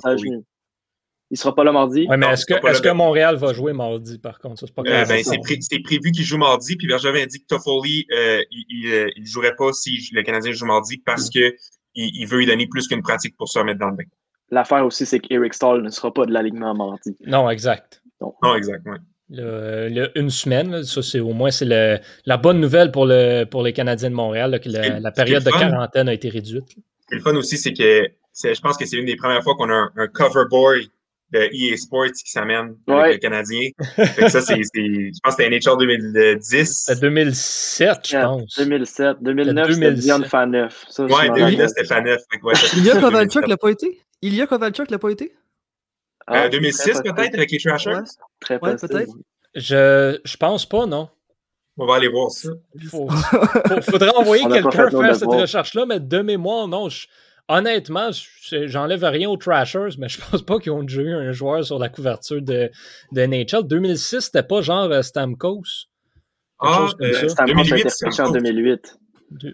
Il 1.30 1.38
sera 1.38 1.54
pas 1.54 1.62
là 1.62 1.70
mardi. 1.70 2.06
Oui, 2.08 2.16
mais 2.18 2.26
est-ce 2.26 2.44
que, 2.44 2.54
est 2.54 2.82
que, 2.82 2.92
Montréal 2.92 3.36
va 3.36 3.52
jouer 3.52 3.72
mardi, 3.72 4.18
par 4.18 4.40
contre? 4.40 4.66
C'est, 4.66 4.78
euh, 4.78 5.04
ben, 5.04 5.22
c'est, 5.22 5.78
prévu 5.78 6.10
qu'il 6.10 6.24
joue 6.24 6.38
mardi, 6.38 6.76
puis 6.76 6.88
Bergevin 6.88 7.22
a 7.22 7.26
dit 7.26 7.40
que 7.40 7.46
Toffoli, 7.46 8.04
euh, 8.12 8.42
il 8.50 9.10
ne 9.16 9.24
jouerait 9.24 9.54
pas 9.54 9.72
si 9.72 10.08
le 10.12 10.22
Canadien 10.22 10.50
joue 10.52 10.66
mardi 10.66 10.98
parce 10.98 11.28
mm. 11.28 11.32
que 11.32 11.54
il, 11.94 12.26
veut 12.26 12.38
lui 12.38 12.46
donner 12.46 12.66
plus 12.66 12.88
qu'une 12.88 13.02
pratique 13.02 13.36
pour 13.36 13.48
se 13.48 13.58
remettre 13.58 13.78
dans 13.78 13.90
le 13.90 13.96
bain. 13.96 14.04
L'affaire 14.50 14.84
aussi, 14.84 15.06
c'est 15.06 15.20
qu'Eric 15.20 15.54
Stahl 15.54 15.82
ne 15.82 15.90
sera 15.90 16.12
pas 16.12 16.26
de 16.26 16.32
l'alignement 16.32 16.74
mardi. 16.74 17.16
Non, 17.26 17.48
exact. 17.48 18.02
non, 18.20 18.54
exact, 18.56 18.82
oui. 18.86 18.98
Le, 19.32 20.10
une 20.16 20.30
semaine, 20.30 20.82
ça 20.82 21.02
c'est 21.02 21.20
au 21.20 21.32
moins 21.32 21.52
c'est 21.52 21.64
la 21.64 22.36
bonne 22.36 22.58
nouvelle 22.58 22.90
pour, 22.90 23.06
le, 23.06 23.44
pour 23.44 23.62
les 23.62 23.72
Canadiens 23.72 24.10
de 24.10 24.14
Montréal, 24.16 24.58
que 24.60 24.68
la, 24.68 25.12
période 25.12 25.44
de 25.44 25.50
quarantaine 25.50 26.08
a 26.08 26.12
été 26.12 26.28
réduite. 26.28 26.64
Le 27.10 27.20
fun 27.20 27.36
aussi, 27.36 27.56
c'est 27.56 27.72
que 27.72 28.08
je 28.42 28.60
pense 28.60 28.76
que 28.76 28.86
c'est 28.86 28.96
une 28.96 29.06
des 29.06 29.14
premières 29.14 29.44
fois 29.44 29.54
qu'on 29.54 29.70
a 29.70 29.88
un, 29.96 30.08
cover 30.08 30.44
boy 30.50 30.90
de 31.32 31.48
EA 31.52 31.76
Sports 31.76 32.06
qui 32.06 32.30
s'amène 32.30 32.76
avec 32.88 33.14
le 33.14 33.18
Canadien. 33.18 33.70
ça, 34.28 34.40
c'est, 34.40 34.56
je 34.56 35.10
pense 35.22 35.36
que 35.36 35.42
c'était 35.42 35.50
NHL 35.50 35.78
2010. 35.78 36.90
2007, 37.00 37.98
je 38.08 38.16
pense. 38.16 38.58
2007. 38.58 39.16
2009, 39.20 39.72
c'était 39.72 39.92
Dion 39.94 40.22
Faneuf. 40.24 40.84
Oui, 40.98 41.30
2009, 41.34 41.68
c'était 41.68 41.84
Faneuf. 41.84 42.22
Il 42.76 42.84
y 42.84 42.90
a 42.90 43.00
Kovalchuk 43.00 43.46
l'a 43.46 43.56
pas 43.56 43.70
été? 43.70 44.00
Il 44.22 44.34
y 44.34 44.42
a 44.42 44.46
Kovalchuk 44.46 44.90
l'a 44.90 44.98
pas 44.98 45.10
été? 45.10 45.32
Ah, 46.26 46.48
2006 46.48 46.88
euh, 46.88 47.02
peut-être 47.02 47.34
avec 47.34 47.50
les 47.50 47.58
Trashers? 47.58 47.90
Ouais, 47.90 48.02
très 48.40 48.60
ouais, 48.60 48.76
peut-être. 48.76 49.12
Je, 49.54 50.20
je 50.24 50.36
pense 50.36 50.68
pas, 50.68 50.86
non. 50.86 51.08
On 51.76 51.86
va 51.86 51.96
aller 51.96 52.08
voir 52.08 52.30
ça. 52.30 52.50
Il 52.74 52.88
faudrait 52.88 54.14
envoyer 54.14 54.44
quelqu'un 54.44 54.90
faire 54.90 55.16
cette 55.16 55.28
recherche-là, 55.28 55.86
mais 55.86 55.98
de 55.98 56.18
mémoire, 56.20 56.68
non. 56.68 56.88
Honnêtement, 57.50 58.10
j'enlève 58.64 59.04
rien 59.04 59.28
aux 59.28 59.36
Trashers, 59.36 59.96
mais 59.98 60.08
je 60.08 60.20
pense 60.20 60.42
pas 60.42 60.58
qu'ils 60.58 60.72
ont 60.72 60.82
déjà 60.82 61.02
eu 61.02 61.12
un 61.12 61.32
joueur 61.32 61.64
sur 61.64 61.78
la 61.78 61.88
couverture 61.88 62.40
de, 62.40 62.70
de 63.12 63.26
NHL. 63.26 63.66
2006, 63.66 64.20
c'était 64.20 64.42
pas 64.42 64.62
genre 64.62 64.90
euh, 64.90 65.02
Stamkos. 65.02 65.88
Ah, 66.60 66.88
euh, 67.00 67.28
Stamkos 67.28 67.72
a 67.72 67.78
été 67.78 68.22
en 68.22 68.30
2008. 68.30 68.98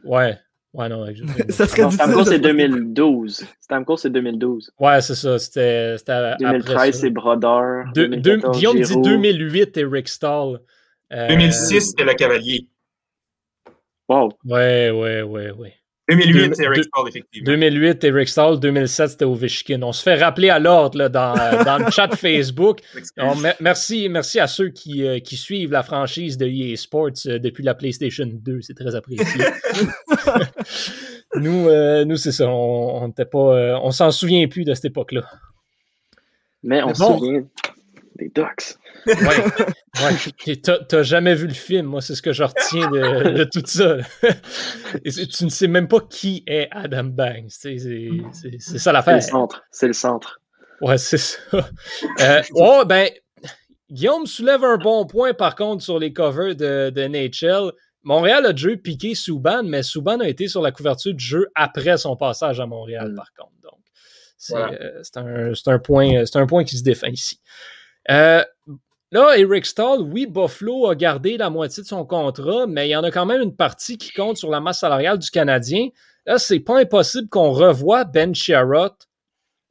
Ouais. 0.04 0.38
Ouais, 0.74 0.90
non, 0.90 1.06
ça 1.48 1.66
serait 1.66 1.90
Stamkos, 1.90 2.24
c'est 2.24 2.38
2012. 2.38 3.46
Stamkos, 3.60 3.96
c'est 3.96 4.10
2012. 4.10 4.72
Ouais, 4.78 5.00
c'est 5.00 5.14
ça. 5.14 5.38
C'était, 5.38 5.96
2013, 6.38 7.00
c'est 7.00 7.10
Brodeur. 7.10 7.86
Guillaume 7.94 8.80
dit 8.80 9.00
2008 9.00 9.76
et 9.78 9.84
Rick 9.84 10.08
Stahl. 10.08 10.60
2006, 11.10 11.80
c'était 11.80 12.04
le 12.04 12.12
Cavalier. 12.12 12.68
Wow. 14.08 14.32
Ouais, 14.44 14.90
ouais, 14.90 15.22
ouais, 15.22 15.50
ouais. 15.50 15.74
2008, 16.08 16.54
c'est 16.54 16.64
Eric 16.64 16.84
Stahl, 16.84 17.08
effectivement. 17.08 17.46
2008, 17.46 18.04
Eric 18.04 18.28
Stahl. 18.28 18.60
2007, 18.60 19.10
c'était 19.10 19.24
Ovechkin. 19.24 19.82
On 19.82 19.92
se 19.92 20.02
fait 20.02 20.14
rappeler 20.14 20.50
à 20.50 20.58
l'ordre 20.60 21.08
dans, 21.08 21.34
dans 21.64 21.78
le 21.84 21.90
chat 21.90 22.14
Facebook. 22.14 22.80
merci, 23.60 24.08
merci 24.08 24.38
à 24.38 24.46
ceux 24.46 24.68
qui, 24.68 25.04
euh, 25.04 25.18
qui, 25.18 25.36
suivent 25.36 25.72
la 25.72 25.82
franchise 25.82 26.38
de 26.38 26.46
EA 26.46 26.76
Sports 26.76 27.10
euh, 27.26 27.38
depuis 27.40 27.64
la 27.64 27.74
PlayStation 27.74 28.26
2. 28.26 28.60
C'est 28.60 28.74
très 28.74 28.94
apprécié. 28.94 29.44
nous, 31.34 31.68
euh, 31.68 32.04
nous 32.04 32.16
c'est 32.16 32.32
ça. 32.32 32.48
On, 32.48 33.04
on, 33.04 33.10
pas, 33.10 33.80
on 33.82 33.90
s'en 33.90 34.12
souvient 34.12 34.46
plus 34.46 34.64
de 34.64 34.74
cette 34.74 34.86
époque-là. 34.86 35.24
Mais 36.62 36.82
on 36.84 36.94
se 36.94 37.02
souvient 37.02 37.42
des 38.16 38.28
Ducks. 38.28 38.76
Ouais, 39.06 40.56
T'as 40.88 41.02
jamais 41.02 41.34
vu 41.34 41.46
le 41.46 41.54
film, 41.54 41.86
moi, 41.86 42.00
c'est 42.00 42.14
ce 42.14 42.22
que 42.22 42.32
je 42.32 42.42
retiens 42.42 42.90
de, 42.90 43.44
tout 43.44 43.62
ça. 43.64 43.98
tu 45.04 45.44
ne 45.44 45.50
sais 45.50 45.68
même 45.68 45.88
pas 45.88 46.00
qui 46.00 46.42
est 46.46 46.68
Adam 46.70 47.04
Banks. 47.04 47.50
C'est 47.50 47.78
ça 48.78 48.92
l'affaire. 48.92 49.22
C'est 49.22 49.28
le 49.28 49.32
centre. 49.32 49.64
C'est 49.70 49.86
le 49.86 49.92
centre. 49.92 50.40
Ouais, 50.80 50.98
c'est 50.98 51.18
ça. 51.18 51.38
Euh, 52.20 52.42
oh, 52.54 52.82
ben, 52.86 53.08
Guillaume 53.90 54.26
soulève 54.26 54.64
un 54.64 54.76
bon 54.76 55.06
point, 55.06 55.32
par 55.32 55.54
contre, 55.54 55.82
sur 55.82 55.98
les 55.98 56.12
covers 56.12 56.54
de, 56.56 56.90
de 56.90 57.06
NHL. 57.06 57.72
Montréal 58.02 58.46
a 58.46 58.52
déjà 58.52 58.76
piqué 58.76 59.14
Souban, 59.14 59.62
mais 59.64 59.82
Souban 59.82 60.20
a 60.20 60.28
été 60.28 60.48
sur 60.48 60.62
la 60.62 60.70
couverture 60.70 61.14
du 61.14 61.24
jeu 61.24 61.48
après 61.54 61.96
son 61.96 62.16
passage 62.16 62.60
à 62.60 62.66
Montréal, 62.66 63.12
mm. 63.12 63.16
par 63.16 63.32
contre. 63.34 63.52
Donc, 63.62 63.80
c'est 64.38 64.54
euh, 64.54 65.02
un, 65.16 65.72
un, 65.72 65.78
point, 65.78 66.24
un 66.34 66.46
point 66.46 66.64
qui 66.64 66.76
se 66.76 66.84
défend 66.84 67.08
ici. 67.08 67.40
Euh, 68.10 68.42
Là, 69.12 69.38
Eric 69.38 69.64
Stahl, 69.66 70.00
oui, 70.00 70.26
Buffalo 70.26 70.88
a 70.88 70.96
gardé 70.96 71.36
la 71.36 71.48
moitié 71.48 71.82
de 71.82 71.88
son 71.88 72.04
contrat, 72.04 72.66
mais 72.66 72.88
il 72.88 72.90
y 72.90 72.96
en 72.96 73.04
a 73.04 73.12
quand 73.12 73.24
même 73.24 73.40
une 73.40 73.54
partie 73.54 73.98
qui 73.98 74.12
compte 74.12 74.36
sur 74.36 74.50
la 74.50 74.60
masse 74.60 74.80
salariale 74.80 75.18
du 75.18 75.30
Canadien. 75.30 75.88
Là, 76.26 76.38
c'est 76.38 76.58
pas 76.58 76.80
impossible 76.80 77.28
qu'on 77.28 77.52
revoie 77.52 78.04
Ben 78.04 78.34
Sherrott 78.34 79.08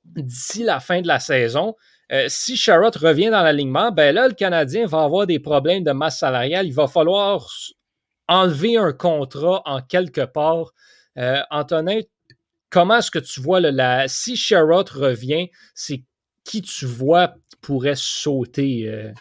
d'ici 0.06 0.64
la 0.64 0.80
fin 0.80 1.02
de 1.02 1.08
la 1.08 1.20
saison. 1.20 1.76
Euh, 2.14 2.26
si 2.30 2.56
Sherrott 2.56 2.96
revient 2.96 3.30
dans 3.30 3.42
l'alignement, 3.42 3.92
ben 3.92 4.16
là, 4.16 4.30
le 4.30 4.36
Canadien 4.36 4.86
va 4.86 5.04
avoir 5.04 5.28
des 5.28 5.40
problèmes 5.40 5.84
de 5.84 5.92
masse 5.92 6.20
salariale. 6.20 6.66
Il 6.68 6.74
va 6.74 6.88
falloir 6.88 7.50
enlever 8.30 8.78
un 8.78 8.94
contrat 8.94 9.62
en 9.66 9.82
quelque 9.82 10.26
part. 10.26 10.72
Euh, 11.18 11.42
Antonin, 11.52 12.00
comment 12.70 12.98
est-ce 12.98 13.12
que 13.12 13.20
tu 13.20 13.42
vois 13.42 13.60
la... 13.60 14.08
si 14.08 14.38
Sherrott 14.38 14.90
revient, 14.90 15.50
c'est 15.74 16.04
qui 16.46 16.62
tu 16.62 16.86
vois 16.86 17.34
pourrait 17.66 17.96
sauter 17.96 18.88
euh, 18.88 19.12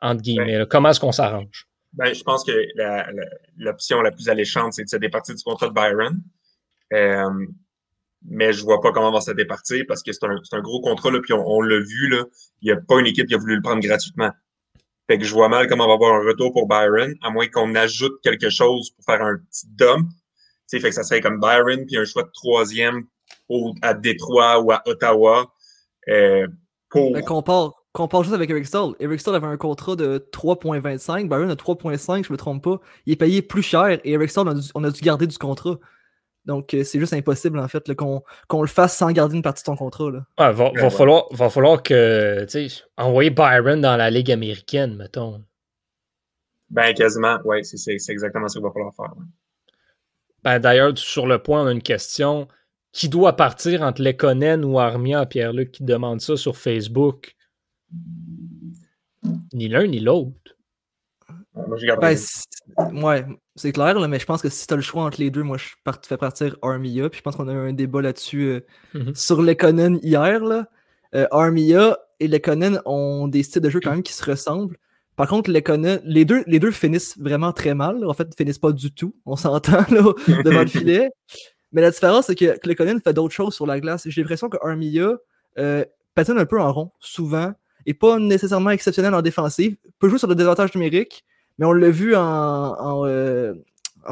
entre 0.00 0.22
guillemets? 0.22 0.58
Ben, 0.58 0.66
Comment 0.66 0.90
est-ce 0.90 1.00
qu'on 1.00 1.12
s'arrange? 1.12 1.66
Ben, 1.92 2.12
je 2.14 2.22
pense 2.22 2.44
que 2.44 2.52
l'option 3.56 4.00
la, 4.00 4.10
plus 4.10 4.28
alléchante, 4.28 4.74
c'est 4.74 4.84
de 4.84 4.88
se 4.88 4.96
départir 4.96 5.34
du 5.34 5.42
contrat 5.42 5.68
de 5.68 5.72
Byron. 5.72 6.20
Euh, 6.92 7.46
mais 8.26 8.52
je 8.52 8.60
ne 8.60 8.64
vois 8.64 8.80
pas 8.80 8.92
comment 8.92 9.08
on 9.08 9.12
va 9.12 9.20
se 9.20 9.32
départir 9.32 9.84
parce 9.86 10.02
que 10.02 10.12
c'est 10.12 10.24
un, 10.24 10.60
gros 10.60 10.80
contrat, 10.80 11.10
là, 11.10 11.20
puis 11.20 11.34
on, 11.34 11.60
l'a 11.60 11.78
vu, 11.78 12.08
là, 12.08 12.24
il 12.62 12.66
n'y 12.66 12.72
a 12.72 12.80
pas 12.80 12.98
une 13.00 13.06
équipe 13.06 13.26
qui 13.26 13.34
a 13.34 13.38
voulu 13.38 13.56
le 13.56 13.62
prendre 13.62 13.82
gratuitement. 13.82 14.30
Fait 15.06 15.18
que 15.18 15.24
je 15.24 15.34
vois 15.34 15.48
mal 15.48 15.66
comment 15.66 15.84
on 15.84 15.88
va 15.88 15.94
avoir 15.94 16.14
un 16.14 16.26
retour 16.26 16.52
pour 16.52 16.66
Byron, 16.66 17.14
à 17.22 17.30
moins 17.30 17.46
qu'on 17.48 17.74
ajoute 17.74 18.14
quelque 18.22 18.48
chose 18.48 18.90
pour 18.90 19.04
faire 19.04 19.22
un 19.22 19.36
petit 19.36 19.66
dump. 19.68 20.08
fait 20.70 20.80
que 20.80 20.90
ça 20.92 21.02
serait 21.02 21.20
comme 21.20 21.40
Byron, 21.40 21.84
puis 21.86 21.98
un 21.98 22.04
choix 22.04 22.22
de 22.22 22.30
troisième 22.32 23.04
à 23.82 23.94
Détroit 23.94 24.60
ou 24.60 24.72
à 24.72 24.82
Ottawa. 24.86 25.52
Euh, 26.08 26.46
pour... 26.94 27.12
Ben, 27.12 27.22
Compare 27.94 28.24
juste 28.24 28.34
avec 28.34 28.50
Eric 28.50 28.66
Stahl. 28.66 28.94
Eric 28.98 29.20
Stahl 29.20 29.36
avait 29.36 29.46
un 29.46 29.56
contrat 29.56 29.94
de 29.94 30.18
3.25, 30.32 31.28
Byron 31.28 31.48
a 31.48 31.54
3.5, 31.54 32.26
je 32.26 32.32
me 32.32 32.36
trompe 32.36 32.64
pas. 32.64 32.80
Il 33.06 33.12
est 33.12 33.16
payé 33.16 33.40
plus 33.40 33.62
cher 33.62 33.86
et 33.88 34.00
Eric 34.10 34.30
Stahl, 34.30 34.52
on 34.74 34.82
a 34.82 34.90
dû, 34.90 35.00
garder 35.00 35.28
du 35.28 35.38
contrat. 35.38 35.78
Donc, 36.44 36.74
euh, 36.74 36.82
c'est 36.82 36.98
juste 36.98 37.12
impossible, 37.12 37.56
en 37.56 37.68
fait, 37.68 37.94
qu'on 37.94 38.62
le 38.62 38.66
fasse 38.66 38.96
sans 38.96 39.12
garder 39.12 39.36
une 39.36 39.42
partie 39.42 39.62
de 39.62 39.66
ton 39.66 39.76
contrat. 39.76 40.10
Là. 40.10 40.26
Va, 40.36 40.72
va, 40.72 40.90
falloir, 40.90 41.26
va 41.30 41.48
falloir 41.48 41.84
que, 41.84 42.44
tu 42.46 42.68
sais, 42.68 42.82
envoyer 42.98 43.30
Byron 43.30 43.80
dans 43.80 43.96
la 43.96 44.10
Ligue 44.10 44.32
américaine, 44.32 44.96
mettons. 44.96 45.44
Ben, 46.70 46.92
quasiment, 46.94 47.38
oui, 47.44 47.64
c'est 47.64 47.92
exactement 48.08 48.48
ce 48.48 48.54
qu'il 48.54 48.64
va 48.64 48.72
falloir 48.72 48.92
faire. 48.92 49.12
Ben, 50.42 50.58
D'ailleurs, 50.58 50.98
sur 50.98 51.28
le 51.28 51.38
point, 51.38 51.62
on 51.62 51.66
a 51.68 51.72
une 51.72 51.80
question. 51.80 52.48
Qui 52.94 53.08
doit 53.08 53.34
partir 53.34 53.82
entre 53.82 54.00
Lekonen 54.02 54.64
ou 54.64 54.78
Armia, 54.78 55.26
Pierre-Luc, 55.26 55.72
qui 55.72 55.82
demande 55.82 56.20
ça 56.20 56.36
sur 56.36 56.56
Facebook? 56.56 57.34
Ni 59.52 59.66
l'un 59.66 59.88
ni 59.88 59.98
l'autre. 59.98 60.56
Ben, 62.00 62.16
ouais, 63.02 63.26
c'est 63.56 63.72
clair, 63.72 64.08
mais 64.08 64.20
je 64.20 64.26
pense 64.26 64.42
que 64.42 64.48
si 64.48 64.68
tu 64.68 64.74
as 64.74 64.76
le 64.76 64.82
choix 64.82 65.02
entre 65.02 65.20
les 65.20 65.32
deux, 65.32 65.42
moi 65.42 65.56
je 65.56 65.64
fais 66.06 66.16
partir 66.16 66.56
Armia. 66.62 67.10
Puis 67.10 67.18
je 67.18 67.22
pense 67.22 67.34
qu'on 67.34 67.48
a 67.48 67.52
eu 67.52 67.68
un 67.68 67.72
débat 67.72 68.00
là-dessus 68.00 68.42
euh, 68.44 68.60
mm-hmm. 68.94 69.14
sur 69.16 69.42
Lekonen 69.42 69.98
hier. 70.04 70.44
Là. 70.44 70.68
Euh, 71.16 71.26
Armia 71.32 71.98
et 72.20 72.28
Lekonen 72.28 72.80
ont 72.84 73.26
des 73.26 73.42
styles 73.42 73.62
de 73.62 73.70
jeu 73.70 73.80
quand 73.82 73.90
même 73.90 74.04
qui 74.04 74.12
se 74.12 74.24
ressemblent. 74.24 74.76
Par 75.16 75.26
contre, 75.26 75.50
Lekonen, 75.50 76.00
les 76.04 76.24
deux, 76.24 76.44
les 76.46 76.60
deux 76.60 76.70
finissent 76.70 77.18
vraiment 77.18 77.52
très 77.52 77.74
mal. 77.74 78.04
En 78.04 78.14
fait, 78.14 78.28
ils 78.30 78.36
finissent 78.36 78.58
pas 78.60 78.72
du 78.72 78.92
tout. 78.92 79.16
On 79.26 79.34
s'entend 79.34 79.84
devant 79.90 80.60
le 80.60 80.66
filet. 80.68 81.10
Mais 81.74 81.82
la 81.82 81.90
différence, 81.90 82.26
c'est 82.26 82.34
que, 82.34 82.56
Lekonen 82.66 83.00
fait 83.02 83.12
d'autres 83.12 83.34
choses 83.34 83.54
sur 83.54 83.66
la 83.66 83.78
glace. 83.80 84.04
J'ai 84.08 84.22
l'impression 84.22 84.48
que 84.48 84.56
Armia 84.62 85.18
euh, 85.58 85.84
patine 86.14 86.38
un 86.38 86.46
peu 86.46 86.60
en 86.60 86.72
rond, 86.72 86.90
souvent 87.00 87.52
et 87.86 87.94
pas 87.94 88.18
nécessairement 88.18 88.70
exceptionnel 88.70 89.14
en 89.14 89.22
défensive. 89.22 89.76
Peut 89.98 90.08
jouer 90.08 90.18
sur 90.18 90.28
le 90.28 90.34
désavantage 90.34 90.74
numérique, 90.74 91.24
mais 91.58 91.66
on 91.66 91.72
l'a 91.72 91.90
vu 91.90 92.16
en, 92.16 93.04
euh, 93.06 93.54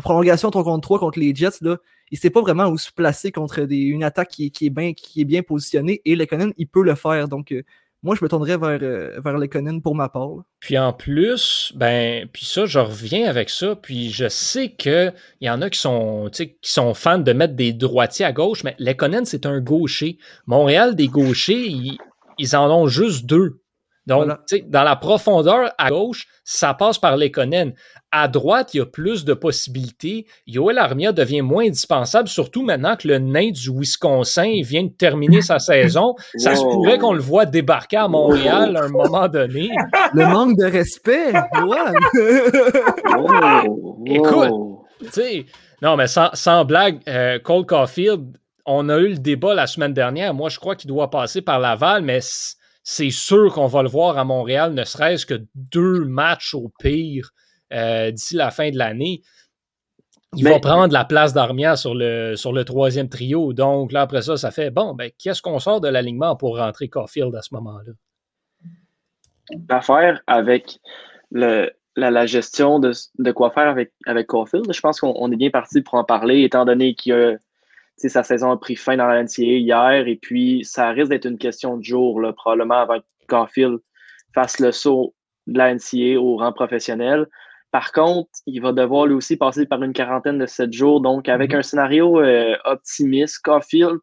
prolongation 0.03 0.51
3 0.51 0.65
contre 0.65 0.83
3 0.83 0.99
contre 0.99 1.19
les 1.19 1.35
Jets. 1.35 1.59
Là, 1.61 1.77
il 2.11 2.17
ne 2.17 2.21
sait 2.21 2.31
pas 2.31 2.41
vraiment 2.41 2.69
où 2.69 2.77
se 2.77 2.93
placer 2.93 3.33
contre 3.33 3.67
une 3.71 4.05
attaque 4.05 4.29
qui, 4.29 4.53
est 4.61 4.71
bien, 4.71 4.93
qui 4.93 5.23
est 5.23 5.25
bien 5.25 5.43
positionnée. 5.43 6.03
Et 6.05 6.17
Lekonen, 6.17 6.53
il 6.59 6.67
peut 6.67 6.83
le 6.83 6.95
faire. 6.95 7.29
Donc, 7.29 7.53
euh, 7.53 7.63
moi, 8.03 8.17
je 8.19 8.25
me 8.25 8.29
tournerais 8.29 8.59
vers, 8.59 8.79
euh, 8.83 9.21
vers 9.25 9.39
Lekonen 9.39 9.81
pour 9.81 9.95
ma 9.95 10.09
part. 10.09 10.43
Puis 10.59 10.77
en 10.77 10.93
plus, 10.93 11.73
ben, 11.77 12.29
puis 12.33 12.45
ça, 12.45 12.67
je 12.67 12.81
reviens 12.81 13.29
avec 13.29 13.49
ça. 13.49 13.77
Puis 13.77 14.11
je 14.11 14.29
sais 14.29 14.73
qu'il 14.73 15.15
y 15.41 15.49
en 15.49 15.63
a 15.63 15.71
qui 15.71 15.79
sont, 15.79 16.29
qui 16.33 16.57
sont 16.63 16.95
fans 16.95 17.19
de 17.19 17.33
mettre 17.33 17.55
des 17.55 17.73
droitiers 17.73 18.25
à 18.25 18.33
gauche, 18.33 18.65
mais 18.65 18.75
Lekonen, 18.79 19.25
c'est 19.25 19.47
un 19.47 19.61
gaucher. 19.61 20.19
Montréal, 20.47 20.97
des 20.97 21.07
gauchers, 21.07 21.69
ils, 21.69 21.99
ils 22.39 22.57
en 22.57 22.69
ont 22.71 22.89
juste 22.89 23.25
deux. 23.27 23.62
Donc, 24.07 24.29
dans 24.67 24.83
la 24.83 24.97
profondeur 24.97 25.73
à 25.79 25.91
gauche, 25.91 26.27
ça 26.45 26.75
passe 26.75 26.99
par 26.99 27.17
Lekonen. 27.17 27.73
À 28.11 28.27
droite, 28.27 28.75
il 28.75 28.79
y 28.79 28.81
a 28.81 28.87
plus 28.87 29.25
de 29.25 29.33
possibilités. 29.33 30.27
Yoel 30.47 30.79
Armia 30.79 31.13
devient 31.13 31.43
moins 31.43 31.65
indispensable, 31.65 32.29
surtout 32.29 32.63
maintenant 32.63 32.97
que 32.97 33.07
le 33.07 33.19
nain 33.19 33.51
du 33.51 33.71
Wisconsin 33.71 34.61
vient 34.65 34.85
de 34.85 34.91
terminer 34.91 35.41
sa 35.41 35.61
saison. 35.61 36.17
Ça 36.37 36.57
se 36.57 36.63
pourrait 36.63 36.99
qu'on 36.99 37.13
le 37.13 37.21
voit 37.21 37.47
débarquer 37.47 37.99
à 37.99 38.09
Montréal 38.09 38.77
à 38.77 38.85
un 38.85 38.89
moment 38.89 39.29
donné. 39.29 39.71
Le 40.15 40.27
manque 40.27 40.59
de 40.59 40.65
respect, 40.65 41.33
Écoute, 44.07 44.51
tu 45.05 45.11
sais, 45.11 45.47
non, 45.81 45.97
mais 45.97 46.07
sans, 46.07 46.65
blague, 46.65 47.01
euh, 47.09 47.39
Cole 47.39 47.67
Caulfield, 47.67 48.37
on 48.67 48.89
a 48.89 48.99
eu 48.99 49.09
le 49.09 49.19
débat 49.19 49.55
la 49.55 49.67
semaine 49.67 49.95
dernière. 49.95 50.35
Moi, 50.35 50.49
je 50.49 50.59
crois 50.59 50.77
qu'il 50.77 50.89
doit 50.89 51.11
passer 51.11 51.43
par 51.43 51.61
Laval, 51.61 52.03
mais 52.03 52.21
c'est 52.83 53.11
sûr 53.11 53.53
qu'on 53.53 53.67
va 53.67 53.83
le 53.83 53.89
voir 53.89 54.19
à 54.19 54.25
Montréal, 54.25 54.75
ne 54.75 54.85
serait-ce 54.85 55.27
que 55.27 55.47
deux 55.55 56.05
matchs 56.05 56.55
au 56.55 56.73
pire 56.81 57.31
euh, 57.73 58.11
d'ici 58.11 58.37
la 58.37 58.51
fin 58.51 58.71
de 58.71 58.79
l'année. 58.79 59.23
Il 60.35 60.45
va 60.45 60.59
prendre 60.61 60.95
la 60.95 61.05
place 61.05 61.35
d'Armia 61.35 61.77
sur 61.77 61.95
le, 61.95 62.37
sur 62.37 62.55
le 62.55 62.65
troisième 62.65 63.11
trio. 63.11 63.53
Donc 63.53 63.93
là, 63.93 64.01
après 64.01 64.23
ça, 64.23 64.39
ça 64.39 64.51
fait 64.51 64.71
bon, 64.71 64.95
ben, 64.95 65.11
qu'est-ce 65.19 65.43
qu'on 65.43 65.59
sort 65.59 65.83
de 65.83 65.89
l'alignement 65.89 66.37
pour 66.37 66.57
rentrer 66.57 66.89
Caulfield 66.89 67.35
à 67.35 67.43
ce 67.43 67.55
moment-là? 67.55 67.93
L'affaire 69.69 70.23
avec 70.27 70.79
le, 71.31 71.71
la, 71.97 72.27
gestion 72.27 72.79
de, 72.79 73.33
quoi 73.33 73.51
faire 73.51 73.69
avec, 73.69 73.93
avec 74.07 74.27
Caulfield, 74.27 74.73
je 74.73 74.81
pense 74.81 75.01
qu'on 75.01 75.31
est 75.31 75.37
bien 75.37 75.51
parti 75.51 75.83
pour 75.83 75.95
en 75.95 76.05
parler, 76.05 76.43
étant 76.43 76.65
donné 76.65 76.95
qu'il 76.95 77.11
y 77.11 77.15
a 77.15 77.37
sa 78.09 78.23
saison 78.23 78.51
a 78.51 78.57
pris 78.57 78.77
fin 78.77 78.97
dans 78.97 79.07
la 79.07 79.23
NCA 79.23 79.43
hier 79.43 80.07
et 80.07 80.17
puis 80.17 80.65
ça 80.65 80.91
risque 80.91 81.11
d'être 81.11 81.27
une 81.27 81.39
question 81.39 81.77
de 81.77 81.85
jour, 81.85 82.21
là, 82.21 82.33
probablement 82.33 82.81
avant 82.81 83.01
que 83.01 83.05
Caulfield 83.29 83.79
fasse 84.35 84.59
le 84.59 84.73
saut 84.73 85.15
de 85.47 85.59
la 85.59 85.75
NCA 85.75 86.21
au 86.21 86.37
rang 86.37 86.53
professionnel. 86.53 87.27
Par 87.71 87.93
contre, 87.93 88.31
il 88.47 88.61
va 88.61 88.73
devoir 88.73 89.07
lui 89.07 89.15
aussi 89.15 89.37
passer 89.37 89.67
par 89.67 89.83
une 89.83 89.93
quarantaine 89.93 90.39
de 90.39 90.47
sept 90.47 90.73
jours. 90.73 91.01
Donc, 91.01 91.29
avec 91.29 91.53
mm-hmm. 91.53 91.59
un 91.59 91.63
scénario 91.63 92.21
euh, 92.21 92.55
optimiste, 92.65 93.41
Caulfield, 93.43 93.99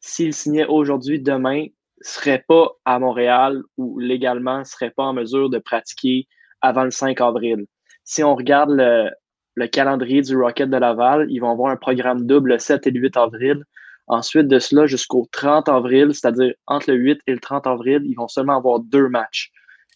s'il 0.00 0.34
signait 0.34 0.66
aujourd'hui, 0.66 1.20
demain, 1.20 1.66
serait 2.00 2.44
pas 2.46 2.72
à 2.84 2.98
Montréal 2.98 3.62
ou 3.76 3.98
légalement 3.98 4.64
serait 4.64 4.90
pas 4.90 5.04
en 5.04 5.12
mesure 5.12 5.48
de 5.48 5.58
pratiquer 5.58 6.26
avant 6.60 6.84
le 6.84 6.90
5 6.90 7.20
avril. 7.20 7.66
Si 8.04 8.22
on 8.22 8.34
regarde 8.34 8.70
le, 8.70 9.10
le 9.54 9.66
calendrier 9.66 10.22
du 10.22 10.36
Rocket 10.36 10.70
de 10.70 10.76
Laval. 10.76 11.26
Ils 11.30 11.40
vont 11.40 11.50
avoir 11.50 11.70
un 11.70 11.76
programme 11.76 12.26
double 12.26 12.50
le 12.50 12.58
7 12.58 12.86
et 12.86 12.90
le 12.90 13.00
8 13.00 13.16
avril. 13.16 13.64
Ensuite 14.06 14.48
de 14.48 14.58
cela, 14.58 14.86
jusqu'au 14.86 15.26
30 15.32 15.68
avril, 15.68 16.08
c'est-à-dire 16.12 16.52
entre 16.66 16.90
le 16.90 16.96
8 16.96 17.20
et 17.26 17.32
le 17.32 17.40
30 17.40 17.66
avril, 17.66 18.02
ils 18.04 18.14
vont 18.14 18.28
seulement 18.28 18.56
avoir 18.56 18.80
deux 18.80 19.08
matchs. 19.08 19.50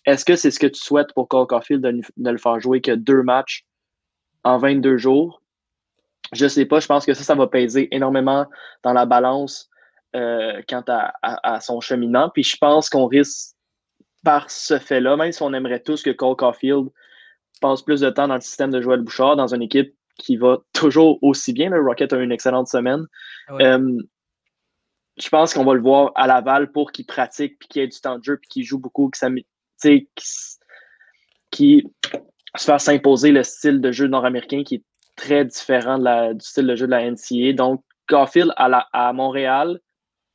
Est-ce 0.07 0.25
que 0.25 0.37
c'est 0.37 0.51
ce 0.51 0.59
que 0.59 0.67
tu 0.67 0.81
souhaites 0.81 1.13
pour 1.13 1.29
Cole 1.29 1.47
Caulfield 1.47 1.83
de, 1.83 2.31
le 2.31 2.39
faire 2.39 2.59
jouer 2.61 2.81
que 2.81 2.93
deux 2.93 3.23
matchs 3.23 3.67
en 4.45 4.57
22 4.57 4.97
jours? 4.97 5.43
Je 6.33 6.45
ne 6.45 6.49
sais 6.49 6.65
pas, 6.65 6.81
je 6.81 6.87
pense 6.87 7.05
que 7.05 7.13
ça, 7.13 7.23
ça 7.23 7.35
va 7.35 7.47
peser 7.47 7.95
énormément 7.95 8.47
dans 8.83 8.93
la 8.93 9.05
balance 9.05 9.69
euh, 10.17 10.63
quant 10.67 10.85
à, 10.89 11.61
son 11.61 11.81
cheminant. 11.81 12.31
Puis 12.31 12.45
je 12.45 12.57
pense 12.57 12.89
qu'on 12.89 13.07
risque, 13.07 13.55
par 14.25 14.51
ce 14.51 14.79
fait-là, 14.79 15.17
même 15.17 15.33
si 15.33 15.43
on 15.43 15.53
aimerait 15.53 15.81
tous 15.81 16.03
que 16.03 16.11
Cole 16.11 16.37
Caulfield 16.37 16.89
passe 17.59 17.83
plus 17.83 18.01
de 18.01 18.11
temps 18.11 18.29
dans 18.29 18.35
le 18.35 18.41
système 18.41 18.71
de 18.71 18.81
Joël 18.81 19.01
Bouchard, 19.01 19.37
dans 19.37 19.55
une 19.55 19.63
équipe 19.63 19.95
qui 20.19 20.37
va 20.37 20.59
toujours 20.73 21.19
aussi 21.23 21.53
bien. 21.53 21.71
Le 21.71 21.81
Rocket 21.81 22.13
a 22.13 22.19
eu 22.19 22.25
une 22.25 22.33
excellente 22.33 22.69
semaine. 22.69 23.07
Ah 23.49 23.55
euh, 23.61 23.99
je 25.17 25.29
pense 25.29 25.55
qu'on 25.55 25.65
va 25.65 25.75
le 25.75 25.81
voir 25.81 26.13
à 26.15 26.27
Laval 26.27 26.71
pour 26.71 26.93
qu'il 26.93 27.07
pratique, 27.07 27.59
puis 27.59 27.69
qu'il 27.69 27.83
ait 27.83 27.89
du 27.89 28.01
temps 28.01 28.19
de 28.19 28.25
jeu, 28.25 28.37
puis 28.37 28.49
qu'il 28.49 28.65
joue 28.65 28.79
beaucoup, 28.79 29.09
que 29.09 29.19
ça, 29.19 29.29
qui, 29.81 30.09
qui 31.51 31.85
se 32.57 32.65
fasse 32.65 32.85
s'imposer 32.85 33.33
le 33.33 33.43
style 33.43 33.81
de 33.81 33.93
jeu 33.93 34.07
nord-américain 34.07 34.63
qui 34.65 34.77
est 34.77 34.85
très 35.17 35.45
différent 35.45 35.99
du 35.99 36.45
style 36.45 36.67
de 36.67 36.77
jeu 36.77 36.87
de 36.87 36.93
la 36.93 37.11
NCA. 37.11 37.53
Donc, 37.55 37.83
Caulfield 38.07 38.53
à, 38.57 38.87
à 38.93 39.13
Montréal, 39.13 39.81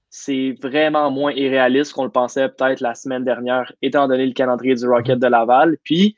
c'est 0.09 0.55
vraiment 0.61 1.09
moins 1.09 1.31
irréaliste 1.31 1.93
qu'on 1.93 2.03
le 2.03 2.11
pensait 2.11 2.47
peut-être 2.49 2.81
la 2.81 2.93
semaine 2.93 3.23
dernière, 3.23 3.71
étant 3.81 4.07
donné 4.07 4.25
le 4.25 4.33
calendrier 4.33 4.75
du 4.75 4.87
Rocket 4.87 5.17
de 5.17 5.27
Laval. 5.27 5.77
Puis, 5.83 6.15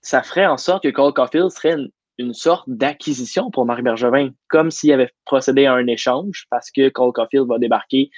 ça 0.00 0.22
ferait 0.22 0.46
en 0.46 0.56
sorte 0.56 0.82
que 0.82 0.88
Cole 0.88 1.12
Caulfield 1.12 1.50
serait 1.50 1.76
une, 2.18 2.34
sorte 2.34 2.68
d'acquisition 2.68 3.50
pour 3.50 3.64
Marc 3.64 3.82
Bergevin, 3.82 4.30
comme 4.48 4.70
s'il 4.70 4.92
avait 4.92 5.10
procédé 5.24 5.66
à 5.66 5.74
un 5.74 5.86
échange, 5.86 6.46
parce 6.50 6.70
que 6.70 6.88
Cole 6.88 7.12
Caulfield 7.12 7.46
va 7.46 7.58
débarquer 7.58 8.10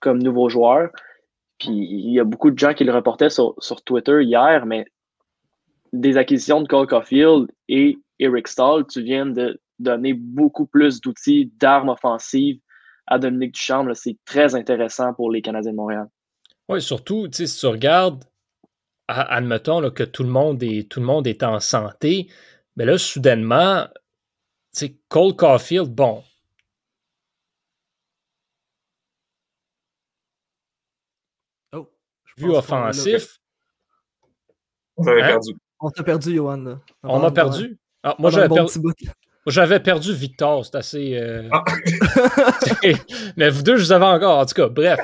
comme 0.00 0.22
nouveau 0.22 0.48
joueur. 0.48 0.90
Puis, 1.58 1.70
il 1.70 2.12
y 2.12 2.20
a 2.20 2.24
beaucoup 2.24 2.50
de 2.50 2.58
gens 2.58 2.74
qui 2.74 2.84
le 2.84 2.92
reportaient 2.92 3.30
sur, 3.30 3.54
sur 3.58 3.82
Twitter 3.82 4.22
hier, 4.22 4.66
mais 4.66 4.86
des 5.92 6.16
acquisitions 6.16 6.60
de 6.60 6.68
Cole 6.68 6.86
Caulfield 6.86 7.50
et 7.68 7.98
Eric 8.18 8.48
Stahl, 8.48 8.86
tu 8.86 9.02
viens 9.02 9.26
de 9.26 9.60
donner 9.78 10.14
beaucoup 10.14 10.66
plus 10.66 11.00
d'outils, 11.00 11.52
d'armes 11.56 11.88
offensives 11.88 12.60
à 13.06 13.18
Dominique 13.18 13.54
Duchamp. 13.54 13.92
C'est 13.94 14.16
très 14.24 14.54
intéressant 14.54 15.14
pour 15.14 15.30
les 15.30 15.42
Canadiens 15.42 15.72
de 15.72 15.76
Montréal. 15.76 16.08
Oui, 16.68 16.82
surtout, 16.82 17.28
si 17.32 17.46
tu 17.46 17.66
regardes, 17.66 18.24
admettons 19.08 19.90
que 19.90 20.04
tout 20.04 20.22
le, 20.22 20.28
monde 20.28 20.62
est, 20.62 20.90
tout 20.90 21.00
le 21.00 21.06
monde 21.06 21.26
est 21.26 21.42
en 21.42 21.60
santé, 21.60 22.28
mais 22.76 22.84
là, 22.84 22.98
soudainement, 22.98 23.88
Cole 25.08 25.34
Caulfield, 25.34 25.88
bon. 25.88 26.22
Oh, 31.72 31.88
Vu 32.36 32.50
offensif. 32.50 33.40
On 34.96 35.06
avait 35.06 35.22
hein? 35.22 35.26
perdu. 35.28 35.54
On 35.80 35.90
t'a 35.90 36.02
perdu, 36.02 36.34
Johan. 36.34 36.80
On 37.02 37.18
m'a 37.20 37.30
perdu? 37.30 37.78
Ah, 38.02 38.14
moi, 38.18 38.30
j'avais 38.30 38.48
perdu. 38.48 38.78
J'avais 39.46 39.80
perdu 39.80 40.12
Victor, 40.12 40.66
c'est 40.66 40.76
assez. 40.76 41.16
Euh, 41.16 41.48
ah. 41.50 41.64
mais 43.36 43.48
vous 43.48 43.62
deux, 43.62 43.76
je 43.76 43.84
vous 43.84 43.92
avais 43.92 44.04
encore. 44.04 44.38
En 44.38 44.46
tout 44.46 44.54
cas, 44.54 44.68
bref, 44.68 45.00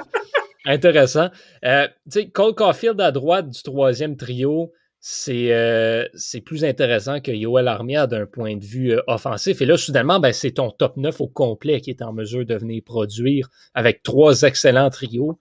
intéressant. 0.64 1.30
Euh, 1.64 1.86
tu 2.04 2.20
sais, 2.20 2.28
Cole 2.28 2.54
Caulfield 2.54 3.00
à 3.00 3.10
droite 3.12 3.50
du 3.50 3.62
troisième 3.62 4.16
trio, 4.16 4.72
c'est 5.00 5.52
euh, 5.52 6.06
plus 6.44 6.64
intéressant 6.64 7.20
que 7.20 7.30
Yoel 7.30 7.68
Armia 7.68 8.06
d'un 8.06 8.26
point 8.26 8.56
de 8.56 8.64
vue 8.64 8.98
offensif. 9.06 9.60
Et 9.60 9.66
là, 9.66 9.76
soudainement, 9.76 10.20
ben, 10.20 10.32
c'est 10.32 10.52
ton 10.52 10.70
top 10.70 10.96
9 10.96 11.20
au 11.20 11.28
complet 11.28 11.80
qui 11.80 11.90
est 11.90 12.02
en 12.02 12.12
mesure 12.12 12.46
de 12.46 12.54
venir 12.54 12.82
produire 12.84 13.50
avec 13.74 14.02
trois 14.02 14.42
excellents 14.42 14.90
trios. 14.90 15.38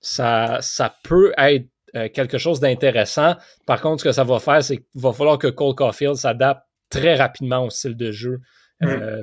Ça, 0.00 0.58
ça 0.62 0.94
peut 1.04 1.32
être 1.36 1.66
quelque 2.14 2.38
chose 2.38 2.58
d'intéressant. 2.58 3.36
Par 3.66 3.82
contre, 3.82 4.00
ce 4.00 4.08
que 4.08 4.12
ça 4.12 4.24
va 4.24 4.38
faire, 4.38 4.64
c'est 4.64 4.78
qu'il 4.78 5.00
va 5.00 5.12
falloir 5.12 5.36
que 5.38 5.48
Cole 5.48 5.74
Caulfield 5.74 6.14
s'adapte 6.14 6.62
très 6.88 7.14
rapidement 7.14 7.66
au 7.66 7.70
style 7.70 7.96
de 7.96 8.10
jeu 8.10 8.40
euh, 8.84 9.22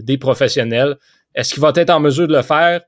des 0.00 0.18
professionnels. 0.18 0.96
Est-ce 1.34 1.52
qu'il 1.52 1.62
va 1.62 1.72
être 1.74 1.90
en 1.90 2.00
mesure 2.00 2.26
de 2.26 2.34
le 2.34 2.42
faire? 2.42 2.80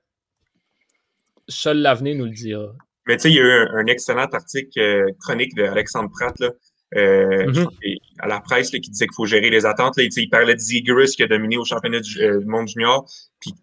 Seul 1.50 1.78
l'avenir 1.78 2.17
nous 2.17 2.25
le 2.25 2.30
dira. 2.30 2.73
Mais 3.06 3.17
tu 3.17 3.23
sais, 3.23 3.30
il 3.30 3.36
y 3.36 3.41
a 3.41 3.43
eu 3.43 3.69
un, 3.75 3.86
excellent 3.86 4.26
article 4.26 4.78
euh, 4.78 5.06
chronique 5.21 5.54
d'Alexandre 5.54 6.10
Pratt 6.10 6.34
euh, 6.41 7.47
mm-hmm. 7.47 7.99
à 8.21 8.28
la 8.28 8.41
presse 8.41 8.71
qui 8.71 8.80
disait 8.80 9.06
qu'il 9.06 9.15
faut 9.15 9.26
gérer 9.26 9.50
les 9.50 9.67
attentes. 9.67 9.95
il 9.97 10.30
parlait 10.30 10.54
de 10.54 10.60
Zigris 10.60 11.13
qui 11.17 11.23
a 11.23 11.26
dominé 11.26 11.56
au 11.56 11.65
championnat 11.65 12.00
du, 12.00 12.47
monde 12.47 12.69
junior. 12.69 13.04
Puis, 13.41 13.54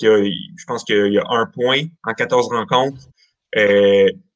je 0.00 0.64
pense 0.66 0.84
qu'il 0.84 1.12
y 1.12 1.18
a 1.18 1.24
un 1.28 1.46
point 1.46 1.82
en 2.04 2.12
14 2.14 2.48
rencontres. 2.48 3.08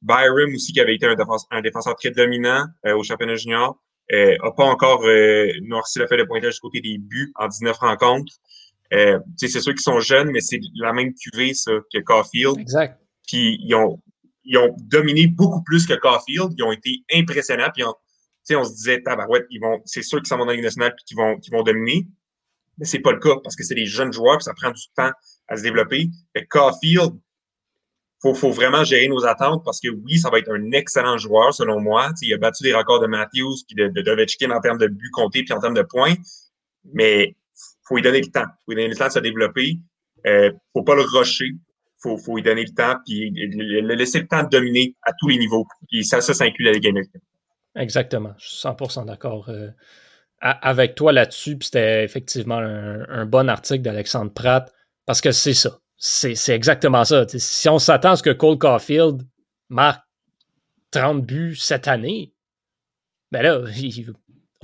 Byram 0.01 0.53
aussi 0.53 0.73
qui 0.73 0.79
avait 0.79 0.95
été 0.95 1.05
un, 1.05 1.15
un 1.51 1.61
défenseur 1.61 1.95
très 1.95 2.11
dominant 2.11 2.65
au 2.85 3.03
championnat 3.03 3.35
junior 3.35 3.79
n'a 4.11 4.17
euh, 4.17 4.51
pas 4.55 4.65
encore 4.65 5.03
euh, 5.05 5.51
noirci 5.63 5.99
le 5.99 6.07
fait 6.07 6.17
de 6.17 6.23
pointage 6.23 6.55
du 6.55 6.59
côté 6.59 6.81
des 6.81 6.97
buts 6.97 7.31
en 7.35 7.47
19 7.47 7.77
rencontres. 7.77 8.33
Euh, 8.93 9.19
c'est 9.37 9.47
sûr 9.47 9.73
qu'ils 9.73 9.81
sont 9.81 9.99
jeunes, 9.99 10.29
mais 10.31 10.41
c'est 10.41 10.59
la 10.75 10.93
même 10.93 11.13
cuvée 11.13 11.53
ça, 11.53 11.71
que 11.93 11.99
Caulfield. 11.99 12.59
Exact. 12.59 12.99
Puis 13.27 13.57
ils 13.61 13.73
ont, 13.75 14.01
ils 14.43 14.57
ont 14.57 14.75
dominé 14.79 15.27
beaucoup 15.27 15.63
plus 15.63 15.85
que 15.85 15.93
Caulfield. 15.93 16.53
Ils 16.57 16.63
ont 16.63 16.71
été 16.71 17.03
impressionnants. 17.13 17.69
Puis 17.73 17.83
on, 17.83 17.93
on 18.51 18.63
se 18.63 18.73
disait, 18.73 19.01
tabarouette, 19.01 19.45
ils 19.49 19.59
vont, 19.59 19.81
c'est 19.85 20.03
sûr 20.03 20.19
qu'ils 20.19 20.27
s'en 20.27 20.37
vont 20.37 20.45
dans 20.45 20.53
la 20.53 20.61
nationale 20.61 20.93
puis 20.95 21.05
qu'ils 21.05 21.17
vont, 21.17 21.39
qu'ils 21.39 21.53
vont 21.53 21.63
dominer. 21.63 22.07
Mais 22.77 22.85
c'est 22.85 22.99
pas 22.99 23.11
le 23.11 23.19
cas 23.19 23.35
parce 23.43 23.55
que 23.55 23.63
c'est 23.63 23.75
des 23.75 23.85
jeunes 23.85 24.13
joueurs 24.13 24.37
puis 24.37 24.43
ça 24.43 24.53
prend 24.53 24.71
du 24.71 24.83
temps 24.95 25.11
à 25.47 25.57
se 25.57 25.63
développer. 25.63 26.09
Fait 26.33 26.45
Caulfield, 26.45 27.13
faut, 28.21 28.33
faut 28.33 28.51
vraiment 28.51 28.83
gérer 28.83 29.07
nos 29.07 29.25
attentes 29.25 29.63
parce 29.63 29.79
que 29.79 29.89
oui, 29.89 30.19
ça 30.19 30.29
va 30.29 30.39
être 30.39 30.51
un 30.51 30.71
excellent 30.71 31.17
joueur 31.17 31.53
selon 31.53 31.79
moi. 31.79 32.11
il 32.21 32.33
a 32.33 32.37
battu 32.37 32.63
des 32.63 32.73
records 32.73 32.99
de 32.99 33.07
Matthews 33.07 33.55
puis 33.67 33.75
de, 33.75 33.87
de 33.87 34.01
Dovechkin 34.01 34.51
en 34.51 34.59
termes 34.59 34.77
de 34.77 34.87
buts 34.87 35.11
comptés 35.11 35.43
puis 35.43 35.53
en 35.53 35.59
termes 35.59 35.75
de 35.75 35.83
points, 35.83 36.15
mais 36.93 37.35
faut 37.87 37.95
lui 37.95 38.01
donner 38.01 38.21
le 38.21 38.27
temps. 38.27 38.45
faut 38.65 38.71
lui 38.71 38.75
donner 38.75 38.89
le 38.89 38.95
temps 38.95 39.07
de 39.07 39.11
se 39.11 39.19
développer. 39.19 39.77
Euh, 40.25 40.51
faut 40.73 40.83
pas 40.83 40.95
le 40.95 41.03
rusher. 41.03 41.51
Faut, 42.01 42.17
faut 42.17 42.35
lui 42.35 42.43
donner 42.43 42.63
le 42.63 42.73
temps 42.73 42.97
puis 43.05 43.31
le 43.33 43.95
laisser 43.95 44.19
le 44.19 44.27
temps 44.27 44.43
de 44.43 44.49
dominer 44.49 44.95
à 45.03 45.11
tous 45.19 45.29
les 45.29 45.37
niveaux. 45.37 45.65
Puis 45.89 46.03
ça, 46.03 46.21
ça, 46.21 46.33
ça 46.33 46.43
inclut 46.43 46.65
la 46.65 46.73
Ligue 46.73 46.87
américaine. 46.87 47.21
Exactement. 47.75 48.33
Je 48.37 48.47
suis 48.47 48.67
100% 48.67 49.05
d'accord 49.05 49.49
euh, 49.49 49.69
avec 50.41 50.95
toi 50.95 51.11
là-dessus. 51.11 51.57
C'était 51.61 52.03
effectivement 52.03 52.57
un, 52.57 53.07
un 53.09 53.25
bon 53.25 53.49
article 53.49 53.81
d'Alexandre 53.81 54.31
Pratt 54.31 54.71
parce 55.05 55.21
que 55.21 55.31
c'est 55.31 55.53
ça 55.53 55.79
c'est 55.97 56.53
exactement 56.53 57.03
ça. 57.05 57.25
si 57.27 57.69
on 57.69 57.79
s'attend 57.79 58.11
à 58.11 58.15
ce 58.15 58.23
que 58.23 58.31
Cole 58.31 58.57
Caulfield 58.57 59.23
marque 59.69 60.03
30 60.91 61.25
buts 61.25 61.55
cette 61.55 61.87
année, 61.87 62.33
ben 63.31 63.41
là, 63.41 63.61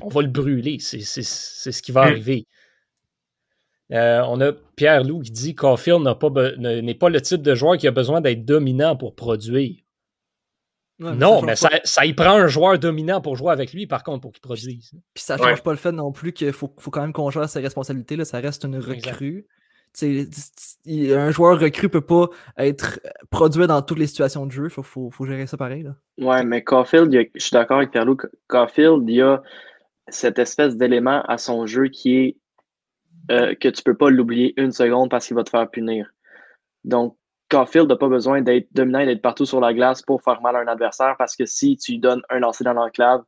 on 0.01 0.09
va 0.09 0.21
le 0.21 0.27
brûler. 0.27 0.77
C'est 0.79 1.01
ce 1.01 1.81
qui 1.81 1.91
va 1.91 2.05
hmm. 2.05 2.11
arriver. 2.11 2.47
Euh, 3.91 4.23
on 4.27 4.39
a 4.41 4.53
Pierre 4.75 5.03
Lou 5.03 5.19
qui 5.19 5.31
dit 5.31 5.55
Caulfield 5.55 6.01
n'est 6.01 6.15
pas, 6.15 6.29
pas 6.29 7.09
le 7.09 7.21
type 7.21 7.41
de 7.41 7.55
joueur 7.55 7.77
qui 7.77 7.87
a 7.87 7.91
besoin 7.91 8.21
d'être 8.21 8.45
dominant 8.45 8.95
pour 8.95 9.15
produire. 9.15 9.75
non, 10.99 11.41
mais 11.41 11.55
ça, 11.55 11.69
ça, 11.83 12.05
y 12.05 12.13
prend 12.13 12.35
un 12.35 12.47
joueur 12.47 12.79
dominant 12.79 13.21
pour 13.21 13.35
jouer 13.35 13.51
avec 13.51 13.73
lui, 13.73 13.87
par 13.87 14.03
contre, 14.03 14.21
pour 14.21 14.31
qu'il 14.31 14.41
produise. 14.41 14.91
Puis 15.13 15.23
ça 15.23 15.37
change 15.37 15.61
pas 15.63 15.71
le 15.71 15.77
fait 15.77 15.91
non 15.91 16.11
plus 16.11 16.31
qu'il 16.31 16.53
faut, 16.53 16.73
faut, 16.77 16.91
quand 16.91 17.01
même 17.01 17.13
qu'on 17.13 17.29
gère 17.29 17.49
ses 17.49 17.59
responsabilités. 17.59 18.15
Là. 18.15 18.25
Ça 18.25 18.39
reste 18.39 18.63
une 18.63 18.77
recrue 18.77 19.47
un 20.01 21.31
joueur 21.31 21.59
recru 21.59 21.89
peut 21.89 22.01
pas 22.01 22.29
être 22.57 22.99
produit 23.29 23.67
dans 23.67 23.81
toutes 23.81 23.99
les 23.99 24.07
situations 24.07 24.45
de 24.45 24.51
jeu. 24.51 24.65
Il 24.65 24.83
faut, 24.83 25.11
gérer 25.25 25.47
ça 25.47 25.57
pareil. 25.57 25.83
Là. 25.83 25.95
Ouais, 26.17 26.43
mais 26.43 26.63
Caulfield, 26.63 27.11
je 27.11 27.39
suis 27.39 27.51
d'accord 27.51 27.77
avec 27.77 27.91
Pierlou. 27.91 28.17
Caulfield, 28.47 29.03
il 29.07 29.15
y 29.15 29.21
a 29.21 29.41
cette 30.07 30.39
espèce 30.39 30.77
d'élément 30.77 31.21
à 31.23 31.37
son 31.37 31.65
jeu 31.65 31.87
qui 31.87 32.17
est 32.17 32.37
euh, 33.29 33.53
que 33.55 33.69
tu 33.69 33.83
peux 33.83 33.95
pas 33.95 34.09
l'oublier 34.09 34.53
une 34.57 34.71
seconde 34.71 35.09
parce 35.09 35.27
qu'il 35.27 35.35
va 35.35 35.43
te 35.43 35.49
faire 35.49 35.69
punir. 35.69 36.09
Donc, 36.83 37.15
Caulfield 37.49 37.89
n'a 37.89 37.97
pas 37.97 38.07
besoin 38.07 38.41
d'être 38.41 38.67
dominant 38.71 38.99
et 38.99 39.05
d'être 39.05 39.21
partout 39.21 39.45
sur 39.45 39.59
la 39.59 39.73
glace 39.73 40.01
pour 40.01 40.23
faire 40.23 40.41
mal 40.41 40.55
à 40.55 40.59
un 40.59 40.67
adversaire 40.67 41.15
parce 41.17 41.35
que 41.35 41.45
si 41.45 41.77
tu 41.77 41.93
lui 41.93 41.99
donnes 41.99 42.21
un 42.29 42.39
lancer 42.39 42.63
dans 42.63 42.73
l'enclave, 42.73 43.23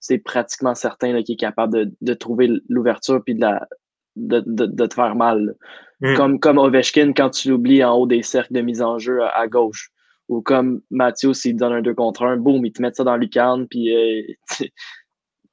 c'est 0.00 0.18
pratiquement 0.18 0.74
certain 0.74 1.22
qu'il 1.22 1.34
est 1.34 1.38
capable 1.38 1.92
de, 2.00 2.14
trouver 2.14 2.50
l'ouverture 2.68 3.22
puis 3.22 3.34
de, 3.34 3.42
la, 3.42 3.68
de, 4.16 4.86
te 4.86 4.94
faire 4.94 5.14
mal. 5.14 5.54
Mm. 6.00 6.14
Comme, 6.14 6.40
comme 6.40 6.58
Ovechkin 6.58 7.12
quand 7.12 7.30
tu 7.30 7.50
l'oublies 7.50 7.84
en 7.84 7.94
haut 7.94 8.06
des 8.06 8.22
cercles 8.22 8.54
de 8.54 8.60
mise 8.60 8.82
en 8.82 8.98
jeu 8.98 9.22
à, 9.22 9.46
gauche. 9.46 9.90
Ou 10.28 10.42
comme 10.42 10.82
Mathieu, 10.90 11.32
s'il 11.32 11.54
te 11.54 11.58
donne 11.58 11.72
un 11.72 11.82
2 11.82 11.94
contre 11.94 12.24
1, 12.24 12.36
boum, 12.36 12.64
il 12.64 12.72
te 12.72 12.82
met 12.82 12.92
ça 12.92 13.02
dans 13.02 13.16
lucarne, 13.16 13.66
puis 13.66 13.94
euh, 13.94 14.22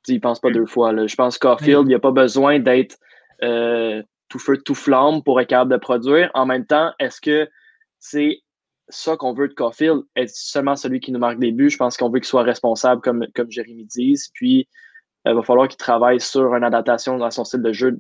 tu 0.04 0.12
n'y 0.12 0.20
penses 0.20 0.40
pas 0.40 0.52
deux 0.52 0.66
fois. 0.66 0.92
Là. 0.92 1.08
Je 1.08 1.16
pense 1.16 1.38
qu'Offfield, 1.38 1.84
il 1.84 1.88
n'y 1.88 1.96
a 1.96 2.00
pas 2.00 2.12
besoin 2.12 2.60
d'être 2.60 2.98
euh, 3.44 4.02
tout 4.30 4.40
feu, 4.40 4.58
tout 4.58 4.76
flamme 4.76 5.24
pour 5.24 5.40
être 5.40 5.50
capable 5.50 5.72
de 5.72 5.78
produire. 5.78 6.32
En 6.34 6.46
même 6.46 6.66
temps, 6.66 6.92
est-ce 7.00 7.22
que 7.22 7.50
c'est 8.00 8.40
ça 8.90 9.18
qu'on 9.18 9.34
veut 9.34 9.48
de 9.48 9.54
Caulfield, 9.54 10.04
être 10.16 10.30
seulement 10.30 10.76
celui 10.76 11.00
qui 11.00 11.12
nous 11.12 11.20
marque 11.20 11.40
des 11.40 11.52
buts? 11.52 11.70
Je 11.70 11.78
pense 11.78 11.98
qu'on 11.98 12.10
veut 12.10 12.20
qu'il 12.20 12.28
soit 12.28 12.44
responsable, 12.44 13.02
comme, 13.02 13.26
comme 13.34 13.52
Jérémy 13.52 13.86
dit. 13.86 14.16
Puis, 14.34 14.68
il 15.26 15.34
va 15.34 15.42
falloir 15.42 15.68
qu'il 15.68 15.78
travaille 15.78 16.20
sur 16.20 16.54
une 16.56 16.64
adaptation 16.64 17.18
dans 17.18 17.32
son 17.32 17.44
style 17.44 17.64
de 17.64 17.74
jeu 17.74 18.00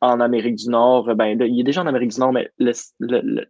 en 0.00 0.20
Amérique 0.20 0.56
du 0.56 0.68
Nord, 0.68 1.14
ben, 1.14 1.40
il 1.40 1.60
est 1.60 1.64
déjà 1.64 1.82
en 1.82 1.86
Amérique 1.86 2.12
du 2.12 2.20
Nord, 2.20 2.32
mais 2.32 2.50
le, 2.58 2.72
le, 3.00 3.46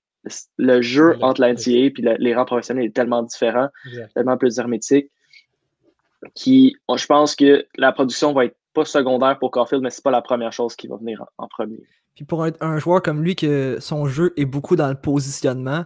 le, 0.58 0.82
jeu 0.82 1.16
entre 1.22 1.40
l'NCA 1.40 1.70
et 1.70 1.92
les 2.18 2.34
rangs 2.34 2.44
professionnels 2.44 2.86
est 2.86 2.94
tellement 2.94 3.22
différent, 3.22 3.68
tellement 4.14 4.36
plus 4.36 4.58
hermétique, 4.58 5.10
qui, 6.34 6.76
je 6.94 7.06
pense 7.06 7.36
que 7.36 7.66
la 7.76 7.92
production 7.92 8.32
va 8.32 8.46
être 8.46 8.56
pas 8.72 8.84
secondaire 8.84 9.38
pour 9.38 9.50
Caulfield, 9.50 9.82
mais 9.82 9.90
c'est 9.90 10.04
pas 10.04 10.10
la 10.10 10.22
première 10.22 10.52
chose 10.52 10.76
qui 10.76 10.86
va 10.86 10.96
venir 10.96 11.24
en, 11.38 11.48
premier. 11.48 11.80
Puis 12.14 12.24
pour 12.24 12.44
un, 12.44 12.78
joueur 12.78 13.02
comme 13.02 13.22
lui, 13.22 13.36
que 13.36 13.78
son 13.80 14.06
jeu 14.06 14.32
est 14.36 14.44
beaucoup 14.44 14.76
dans 14.76 14.88
le 14.88 14.94
positionnement, 14.94 15.84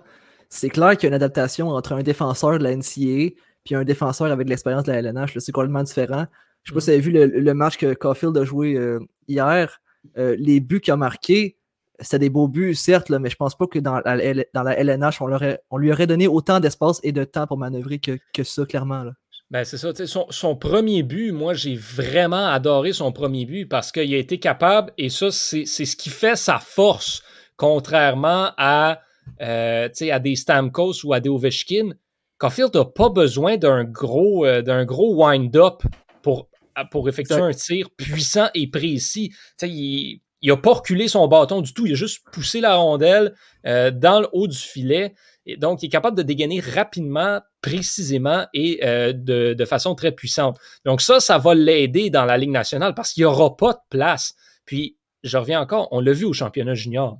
c'est 0.48 0.70
clair 0.70 0.96
qu'il 0.96 1.04
y 1.04 1.06
a 1.06 1.08
une 1.08 1.14
adaptation 1.14 1.70
entre 1.70 1.92
un 1.92 2.02
défenseur 2.02 2.58
de 2.58 2.64
la 2.64 2.76
NCAA 2.76 3.34
puis 3.64 3.74
un 3.74 3.84
défenseur 3.84 4.30
avec 4.30 4.48
l'expérience 4.48 4.84
de 4.84 4.92
la 4.92 4.98
LNH. 4.98 5.38
C'est 5.38 5.52
complètement 5.52 5.82
différent. 5.82 6.26
Je 6.62 6.70
sais 6.70 6.74
pas 6.74 6.80
si 6.80 6.86
vous 6.86 6.92
avez 6.92 7.00
vu 7.00 7.40
le, 7.40 7.54
match 7.54 7.78
que 7.78 7.94
Caulfield 7.94 8.36
a 8.36 8.44
joué 8.44 8.74
euh, 8.74 9.00
hier. 9.26 9.80
Euh, 10.18 10.36
les 10.38 10.60
buts 10.60 10.80
qu'il 10.80 10.92
a 10.92 10.96
marqués, 10.96 11.56
c'était 11.98 12.18
des 12.18 12.30
beaux 12.30 12.48
buts, 12.48 12.74
certes, 12.74 13.10
mais 13.10 13.30
je 13.30 13.36
pense 13.36 13.56
pas 13.56 13.66
que 13.66 13.78
dans 13.78 14.00
la, 14.04 14.34
dans 14.52 14.62
la 14.62 14.78
LNH, 14.78 15.22
on, 15.22 15.30
on, 15.70 15.78
lui 15.78 15.92
aurait 15.92 16.06
donné 16.06 16.28
autant 16.28 16.60
d'espace 16.60 17.00
et 17.02 17.12
de 17.12 17.24
temps 17.24 17.46
pour 17.46 17.56
manœuvrer 17.56 17.98
que, 17.98 18.18
que 18.34 18.44
ça, 18.44 18.66
clairement. 18.66 19.02
Là. 19.02 19.12
Ben, 19.54 19.64
c'est 19.64 19.78
ça. 19.78 19.92
Son, 20.06 20.26
son, 20.30 20.56
premier 20.56 21.04
but, 21.04 21.30
moi, 21.30 21.54
j'ai 21.54 21.76
vraiment 21.76 22.48
adoré 22.48 22.92
son 22.92 23.12
premier 23.12 23.44
but 23.44 23.66
parce 23.66 23.92
qu'il 23.92 24.12
a 24.12 24.18
été 24.18 24.40
capable, 24.40 24.92
et 24.98 25.08
ça, 25.08 25.30
c'est 25.30 25.64
ce 25.64 25.94
qui 25.94 26.10
fait 26.10 26.34
sa 26.34 26.58
force, 26.58 27.22
contrairement 27.56 28.50
à, 28.58 29.00
euh, 29.40 29.88
à 30.10 30.18
des 30.18 30.34
Stamkos 30.34 31.04
ou 31.04 31.12
à 31.12 31.20
des 31.20 31.28
Ovechkin. 31.28 31.90
Caulfield 32.38 32.74
n'a 32.74 32.84
pas 32.84 33.10
besoin 33.10 33.56
d'un 33.56 33.84
gros, 33.84 34.44
euh, 34.44 34.60
d'un 34.60 34.84
gros 34.84 35.14
wind-up 35.24 35.84
pour, 36.20 36.48
pour 36.90 37.08
effectuer 37.08 37.36
un 37.36 37.52
tir 37.52 37.90
puissant 37.96 38.48
et 38.54 38.66
précis. 38.66 39.32
il 39.62 40.20
n'a 40.42 40.56
pas 40.56 40.72
reculé 40.72 41.06
son 41.06 41.28
bâton 41.28 41.60
du 41.60 41.72
tout. 41.72 41.86
Il 41.86 41.92
a 41.92 41.94
juste 41.94 42.24
poussé 42.32 42.60
la 42.60 42.74
rondelle 42.74 43.36
euh, 43.68 43.92
dans 43.92 44.18
le 44.18 44.26
haut 44.32 44.48
du 44.48 44.58
filet. 44.58 45.14
Et 45.46 45.56
donc, 45.56 45.82
il 45.82 45.86
est 45.86 45.90
capable 45.90 46.16
de 46.16 46.22
dégainer 46.22 46.60
rapidement, 46.60 47.40
précisément 47.60 48.46
et 48.54 48.80
euh, 48.82 49.12
de, 49.14 49.64
façon 49.64 49.94
très 49.94 50.12
puissante. 50.12 50.58
Donc, 50.84 51.00
ça, 51.00 51.20
ça 51.20 51.38
va 51.38 51.54
l'aider 51.54 52.10
dans 52.10 52.24
la 52.24 52.38
Ligue 52.38 52.50
nationale 52.50 52.94
parce 52.94 53.12
qu'il 53.12 53.22
n'y 53.22 53.26
aura 53.26 53.56
pas 53.56 53.74
de 53.74 53.80
place. 53.90 54.34
Puis, 54.64 54.96
je 55.22 55.36
reviens 55.36 55.60
encore, 55.60 55.88
on 55.90 56.00
l'a 56.00 56.12
vu 56.12 56.24
au 56.24 56.32
championnat 56.32 56.74
junior. 56.74 57.18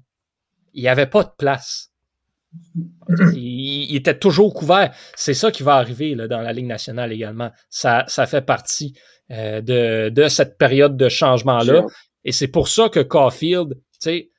Il 0.72 0.82
n'y 0.82 0.88
avait 0.88 1.06
pas 1.06 1.22
de 1.22 1.32
place. 1.36 1.90
Il, 3.34 3.94
était 3.94 4.18
toujours 4.18 4.54
couvert. 4.54 4.94
C'est 5.14 5.34
ça 5.34 5.50
qui 5.50 5.62
va 5.62 5.74
arriver 5.74 6.14
là, 6.14 6.28
dans 6.28 6.40
la 6.40 6.52
Ligue 6.52 6.66
nationale 6.66 7.12
également. 7.12 7.50
Ça, 7.68 8.04
ça 8.08 8.26
fait 8.26 8.42
partie 8.42 8.94
euh, 9.30 9.60
de, 9.60 10.08
de, 10.08 10.28
cette 10.28 10.56
période 10.56 10.96
de 10.96 11.08
changement-là. 11.08 11.84
Et 12.24 12.32
c'est 12.32 12.48
pour 12.48 12.68
ça 12.68 12.88
que 12.88 13.00
Caulfield, 13.00 13.74
tu 13.74 13.80
sais, 13.98 14.30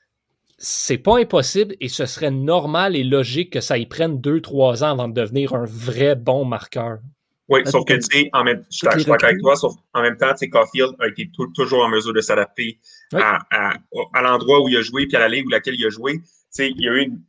c'est 0.57 0.97
pas 0.97 1.19
impossible 1.19 1.75
et 1.81 1.89
ce 1.89 2.05
serait 2.05 2.31
normal 2.31 2.95
et 2.95 3.03
logique 3.03 3.53
que 3.53 3.61
ça 3.61 3.77
y 3.77 3.85
prenne 3.85 4.21
deux, 4.21 4.41
trois 4.41 4.83
ans 4.83 4.91
avant 4.91 5.07
de 5.07 5.13
devenir 5.13 5.53
un 5.53 5.65
vrai 5.65 6.15
bon 6.15 6.45
marqueur. 6.45 6.99
Oui, 7.47 7.61
sauf 7.65 7.85
que, 7.85 7.93
tu 7.93 8.01
sais, 8.01 8.29
en 8.33 8.43
même, 8.43 8.63
je 8.71 8.77
suis 8.77 8.87
d'accord 8.87 9.23
avec 9.23 9.39
toi, 9.39 9.55
sauf 9.55 9.73
en 9.93 10.01
même 10.01 10.17
temps, 10.17 10.31
tu 10.31 10.39
sais, 10.39 10.49
Caulfield 10.49 10.95
a 10.99 11.07
été 11.07 11.29
toujours 11.53 11.83
en 11.83 11.89
mesure 11.89 12.13
de 12.13 12.21
s'adapter 12.21 12.79
à, 13.13 13.39
à, 13.51 14.21
l'endroit 14.21 14.61
où 14.63 14.69
il 14.69 14.77
a 14.77 14.81
joué 14.81 15.05
puis 15.05 15.15
à 15.15 15.19
la 15.19 15.27
ligue 15.27 15.45
où 15.45 15.49
laquelle 15.49 15.75
il 15.75 15.85
a 15.85 15.89
joué. 15.89 16.13
Tu 16.13 16.23
sais, 16.49 16.69
il 16.71 16.81
y 16.81 16.89
a 16.89 16.93
eu 16.93 17.03
une, 17.03 17.21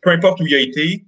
peu 0.00 0.10
importe 0.10 0.40
où 0.40 0.46
il 0.46 0.54
a 0.54 0.60
été, 0.60 1.04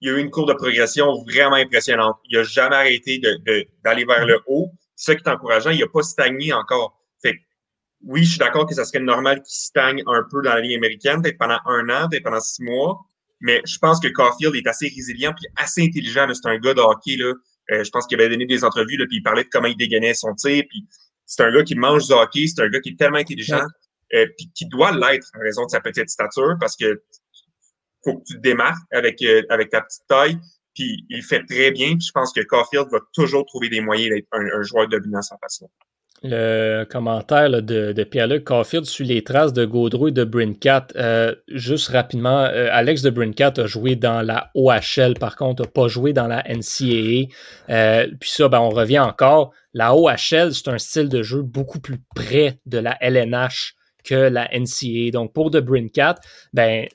il 0.00 0.08
y 0.08 0.10
a 0.10 0.18
eu 0.18 0.20
une 0.20 0.30
courbe 0.30 0.50
de 0.50 0.54
progression 0.54 1.22
vraiment 1.22 1.56
impressionnante. 1.56 2.16
Il 2.28 2.36
n'a 2.36 2.44
jamais 2.44 2.76
arrêté 2.76 3.18
d'aller 3.18 4.02
de, 4.02 4.06
vers 4.06 4.26
le 4.26 4.38
haut. 4.46 4.70
C'est 4.96 5.12
ça 5.12 5.14
qui 5.16 5.26
est 5.26 5.32
encourageant. 5.32 5.70
Il 5.70 5.80
n'a 5.80 5.86
pas 5.86 6.02
stagné 6.02 6.52
encore. 6.52 7.00
Oui, 8.06 8.24
je 8.24 8.30
suis 8.30 8.38
d'accord 8.38 8.66
que 8.66 8.74
ça 8.74 8.84
serait 8.84 9.00
normal 9.00 9.38
qu'il 9.42 9.54
stagne 9.54 10.02
un 10.06 10.24
peu 10.30 10.42
dans 10.42 10.54
la 10.54 10.60
ligne 10.60 10.76
américaine, 10.76 11.22
peut-être 11.22 11.38
pendant 11.38 11.58
un 11.66 11.88
an, 11.88 12.08
peut-être 12.08 12.24
pendant 12.24 12.40
six 12.40 12.62
mois. 12.62 13.00
Mais 13.40 13.62
je 13.66 13.78
pense 13.78 14.00
que 14.00 14.08
Caulfield 14.08 14.54
est 14.54 14.66
assez 14.66 14.88
résilient 14.88 15.32
puis 15.34 15.46
assez 15.56 15.82
intelligent. 15.82 16.26
C'est 16.32 16.48
un 16.48 16.58
gars 16.58 16.74
de 16.74 16.80
hockey. 16.80 17.16
Là. 17.16 17.32
Euh, 17.72 17.84
je 17.84 17.90
pense 17.90 18.06
qu'il 18.06 18.20
avait 18.20 18.30
donné 18.30 18.46
des 18.46 18.64
entrevues 18.64 18.96
là, 18.96 19.06
puis 19.06 19.18
il 19.18 19.22
parlait 19.22 19.44
de 19.44 19.48
comment 19.50 19.68
il 19.68 19.76
dégainait 19.76 20.14
son 20.14 20.34
tir. 20.34 20.64
Puis 20.68 20.86
c'est 21.26 21.42
un 21.42 21.52
gars 21.52 21.62
qui 21.62 21.74
mange 21.74 22.06
du 22.06 22.12
hockey. 22.12 22.46
C'est 22.46 22.62
un 22.62 22.68
gars 22.68 22.80
qui 22.80 22.90
est 22.90 22.98
tellement 22.98 23.18
intelligent 23.18 23.64
euh, 24.14 24.26
puis 24.36 24.50
qui 24.54 24.66
doit 24.66 24.92
l'être 24.92 25.28
en 25.34 25.40
raison 25.40 25.64
de 25.64 25.70
sa 25.70 25.80
petite 25.80 26.10
stature 26.10 26.56
parce 26.60 26.76
que 26.76 27.02
faut 28.04 28.18
que 28.18 28.24
tu 28.24 28.34
te 28.34 28.40
démarques 28.40 28.84
avec, 28.92 29.20
euh, 29.22 29.42
avec 29.48 29.70
ta 29.70 29.80
petite 29.80 30.06
taille. 30.08 30.38
Puis 30.74 31.06
il 31.08 31.22
fait 31.22 31.44
très 31.44 31.70
bien. 31.70 31.96
Puis 31.96 32.06
je 32.06 32.12
pense 32.12 32.32
que 32.32 32.42
Caulfield 32.42 32.88
va 32.90 33.00
toujours 33.12 33.46
trouver 33.46 33.68
des 33.68 33.80
moyens 33.80 34.10
d'être 34.10 34.28
un, 34.32 34.46
un 34.58 34.62
joueur 34.62 34.88
dominant 34.88 35.22
sans 35.22 35.38
façon 35.38 35.70
le 36.22 36.84
commentaire 36.84 37.50
de, 37.50 37.92
de 37.92 38.04
Pierre-Luc 38.04 38.44
Caulfield 38.44 38.86
sur 38.86 39.04
les 39.04 39.22
traces 39.22 39.52
de 39.52 39.64
Gaudreau 39.64 40.08
et 40.08 40.12
de 40.12 40.24
Brincat. 40.24 40.86
Euh, 40.96 41.34
juste 41.48 41.88
rapidement, 41.88 42.44
euh, 42.44 42.68
Alex 42.72 43.02
de 43.02 43.10
Brincat 43.10 43.52
a 43.58 43.66
joué 43.66 43.94
dans 43.94 44.22
la 44.22 44.50
OHL, 44.54 45.14
par 45.20 45.36
contre, 45.36 45.62
n'a 45.62 45.68
pas 45.68 45.88
joué 45.88 46.12
dans 46.12 46.26
la 46.26 46.42
NCAA. 46.48 47.28
Euh, 47.68 48.06
puis 48.18 48.30
ça, 48.30 48.48
ben, 48.48 48.60
on 48.60 48.70
revient 48.70 49.00
encore. 49.00 49.52
La 49.74 49.94
OHL, 49.94 50.54
c'est 50.54 50.68
un 50.68 50.78
style 50.78 51.08
de 51.08 51.22
jeu 51.22 51.42
beaucoup 51.42 51.80
plus 51.80 52.00
près 52.14 52.58
de 52.64 52.78
la 52.78 52.96
LNH 53.02 53.74
que 54.04 54.14
la 54.14 54.48
NCAA. 54.52 55.10
Donc, 55.12 55.32
pour 55.32 55.50
de 55.50 55.60
Brincat, 55.60 56.16
ben, 56.52 56.86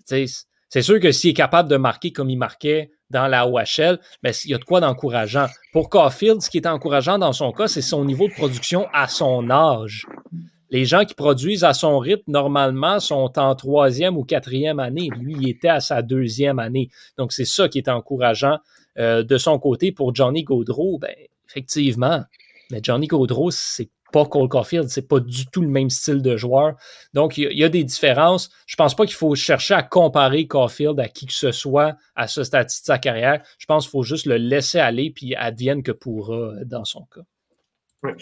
c'est 0.69 0.81
sûr 0.81 0.99
que 0.99 1.11
s'il 1.11 1.31
est 1.31 1.33
capable 1.33 1.69
de 1.69 1.77
marquer 1.77 2.11
comme 2.11 2.29
il 2.29 2.37
marquait 2.37 2.91
dans 3.09 3.27
la 3.27 3.47
OHL, 3.47 3.99
mais 4.23 4.31
il 4.45 4.51
y 4.51 4.53
a 4.53 4.59
de 4.59 4.63
quoi 4.63 4.79
d'encourageant. 4.79 5.47
Pour 5.73 5.89
Caulfield, 5.89 6.41
ce 6.41 6.49
qui 6.49 6.57
est 6.57 6.67
encourageant 6.67 7.17
dans 7.17 7.33
son 7.33 7.51
cas, 7.51 7.67
c'est 7.67 7.81
son 7.81 8.05
niveau 8.05 8.27
de 8.27 8.33
production 8.33 8.87
à 8.93 9.07
son 9.07 9.49
âge. 9.49 10.05
Les 10.69 10.85
gens 10.85 11.03
qui 11.03 11.15
produisent 11.15 11.63
à 11.63 11.73
son 11.73 11.97
rythme, 11.97 12.31
normalement, 12.31 12.99
sont 12.99 13.39
en 13.39 13.55
troisième 13.55 14.15
ou 14.17 14.23
quatrième 14.23 14.79
année. 14.79 15.09
Lui, 15.19 15.35
il 15.39 15.49
était 15.49 15.69
à 15.69 15.79
sa 15.79 16.03
deuxième 16.03 16.59
année. 16.59 16.89
Donc, 17.17 17.33
c'est 17.33 17.45
ça 17.45 17.67
qui 17.67 17.79
est 17.79 17.89
encourageant 17.89 18.59
euh, 18.99 19.23
de 19.23 19.37
son 19.39 19.57
côté. 19.57 19.91
Pour 19.91 20.13
Johnny 20.13 20.43
Gaudreau, 20.43 20.99
ben, 20.99 21.15
effectivement. 21.49 22.23
Mais 22.69 22.81
Johnny 22.83 23.07
Gaudreau, 23.07 23.49
c'est 23.49 23.89
pas 24.11 24.25
Cole 24.25 24.49
Caulfield, 24.49 24.89
c'est 24.89 25.07
pas 25.07 25.19
du 25.19 25.45
tout 25.47 25.61
le 25.61 25.67
même 25.67 25.89
style 25.89 26.21
de 26.21 26.37
joueur. 26.37 26.75
Donc, 27.13 27.37
il 27.37 27.51
y, 27.57 27.63
a 27.63 27.69
des 27.69 27.83
différences. 27.83 28.49
Je 28.67 28.75
pense 28.75 28.95
pas 28.95 29.05
qu'il 29.05 29.15
faut 29.15 29.35
chercher 29.35 29.73
à 29.73 29.83
comparer 29.83 30.47
Caulfield 30.47 30.99
à 30.99 31.07
qui 31.07 31.25
que 31.25 31.33
ce 31.33 31.51
soit 31.51 31.95
à 32.15 32.27
ce 32.27 32.43
stade 32.43 32.67
de 32.67 32.71
sa 32.71 32.97
carrière. 32.97 33.41
Je 33.57 33.65
pense 33.65 33.85
qu'il 33.85 33.91
faut 33.91 34.03
juste 34.03 34.25
le 34.25 34.37
laisser 34.37 34.79
aller 34.79 35.11
puis 35.11 35.35
advienne 35.35 35.83
que 35.83 35.91
pourra 35.91 36.53
dans 36.65 36.85
son 36.85 37.05
cas. 37.13 37.21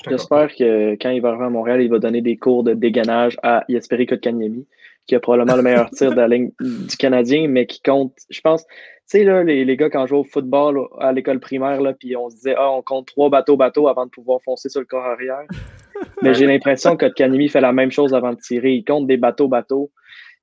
J'espère 0.09 0.55
que 0.55 0.93
quand 0.95 1.11
il 1.11 1.21
va 1.21 1.29
arriver 1.29 1.45
à 1.45 1.49
Montréal, 1.49 1.81
il 1.81 1.89
va 1.89 1.99
donner 1.99 2.21
des 2.21 2.37
cours 2.37 2.63
de 2.63 2.73
dégainage 2.73 3.37
à 3.43 3.63
Yesperi 3.69 4.07
Kotkaniemi, 4.07 4.65
qui 5.05 5.15
a 5.15 5.19
probablement 5.19 5.55
le 5.55 5.61
meilleur 5.61 5.89
tir 5.91 6.11
de 6.11 6.15
la 6.15 6.27
ligne 6.27 6.51
du 6.59 6.97
Canadien, 6.97 7.47
mais 7.47 7.67
qui 7.67 7.81
compte, 7.81 8.13
je 8.29 8.41
pense, 8.41 8.65
sais, 9.07 9.23
là, 9.23 9.43
les, 9.43 9.65
les, 9.65 9.77
gars, 9.77 9.89
quand 9.89 10.03
on 10.03 10.07
jouait 10.07 10.19
au 10.19 10.23
football 10.23 10.87
à 10.99 11.11
l'école 11.11 11.39
primaire, 11.39 11.81
là, 11.81 11.93
puis 11.93 12.15
on 12.15 12.29
se 12.29 12.35
disait, 12.35 12.55
ah, 12.57 12.71
on 12.71 12.81
compte 12.81 13.07
trois 13.07 13.29
bateaux-bateaux 13.29 13.87
avant 13.87 14.05
de 14.05 14.11
pouvoir 14.11 14.41
foncer 14.43 14.69
sur 14.69 14.81
le 14.81 14.85
corps 14.85 15.05
arrière. 15.05 15.45
Mais 16.21 16.33
j'ai 16.33 16.45
l'impression 16.45 16.95
que 16.97 17.05
Kanemi 17.05 17.49
fait 17.49 17.61
la 17.61 17.73
même 17.73 17.91
chose 17.91 18.13
avant 18.13 18.33
de 18.33 18.39
tirer. 18.39 18.73
Il 18.73 18.83
compte 18.83 19.07
des 19.07 19.17
bateaux-bateaux. 19.17 19.91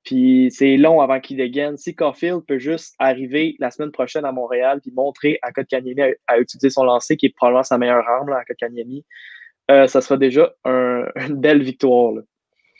Puis 0.03 0.51
c'est 0.51 0.77
long 0.77 1.01
avant 1.01 1.19
qu'il 1.19 1.37
dégaine. 1.37 1.77
Si 1.77 1.95
Caulfield 1.95 2.41
peut 2.47 2.59
juste 2.59 2.95
arriver 2.99 3.55
la 3.59 3.71
semaine 3.71 3.91
prochaine 3.91 4.23
à 4.23 4.31
Montréal 4.31 4.79
puis 4.81 4.91
montrer 4.95 5.39
à 5.41 5.51
Kotkaniemi 5.51 6.01
à, 6.01 6.09
à, 6.27 6.37
utiliser 6.39 6.69
son 6.69 6.83
lancer, 6.83 7.17
qui 7.17 7.25
est 7.25 7.35
probablement 7.35 7.63
sa 7.63 7.77
meilleure 7.77 8.07
arme 8.07 8.29
là, 8.29 8.37
à 8.37 8.45
Kotkaniemi, 8.45 9.03
euh, 9.71 9.87
ça 9.87 10.01
sera 10.01 10.17
déjà 10.17 10.53
un, 10.63 11.05
une 11.27 11.35
belle 11.35 11.63
victoire. 11.63 12.13
Là. 12.13 12.21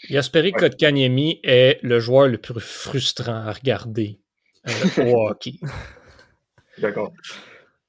Yasperi 0.09 0.51
Kotkaniemi 0.51 1.39
est 1.43 1.79
le 1.81 1.99
joueur 1.99 2.27
le 2.27 2.37
plus 2.37 2.59
frustrant 2.59 3.47
à 3.47 3.51
regarder 3.51 4.19
euh, 4.67 5.33
D'accord. 6.81 7.13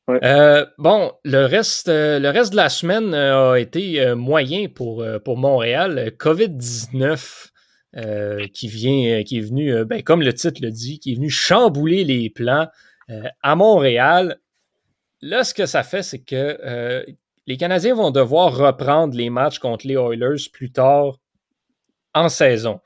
Euh, 0.08 0.64
bon, 0.78 1.12
le 1.24 1.46
reste, 1.46 1.88
euh, 1.88 2.20
le 2.20 2.30
reste 2.30 2.52
de 2.52 2.56
la 2.56 2.68
semaine 2.68 3.12
a 3.14 3.56
été 3.56 4.14
moyen 4.14 4.68
pour, 4.68 5.04
pour 5.24 5.36
Montréal. 5.36 6.12
COVID-19 6.18 7.50
qui 8.52 8.68
vient, 8.68 9.22
qui 9.24 9.38
est 9.38 9.40
venu, 9.40 9.84
ben, 9.84 10.02
comme 10.02 10.22
le 10.22 10.32
titre 10.32 10.60
le 10.62 10.70
dit, 10.70 11.00
qui 11.00 11.12
est 11.12 11.16
venu 11.16 11.30
chambouler 11.30 12.04
les 12.04 12.30
plans 12.30 12.68
à 13.42 13.56
Montréal. 13.56 14.38
Là, 15.22 15.44
ce 15.44 15.54
que 15.54 15.66
ça 15.66 15.82
fait, 15.82 16.02
c'est 16.02 16.22
que 16.22 17.04
les 17.46 17.56
Canadiens 17.56 17.94
vont 17.94 18.10
devoir 18.10 18.56
reprendre 18.56 19.16
les 19.16 19.30
matchs 19.30 19.58
contre 19.58 19.86
les 19.86 19.94
Oilers 19.94 20.50
plus 20.52 20.70
tard 20.70 21.18
en 22.14 22.28
saison 22.28 22.80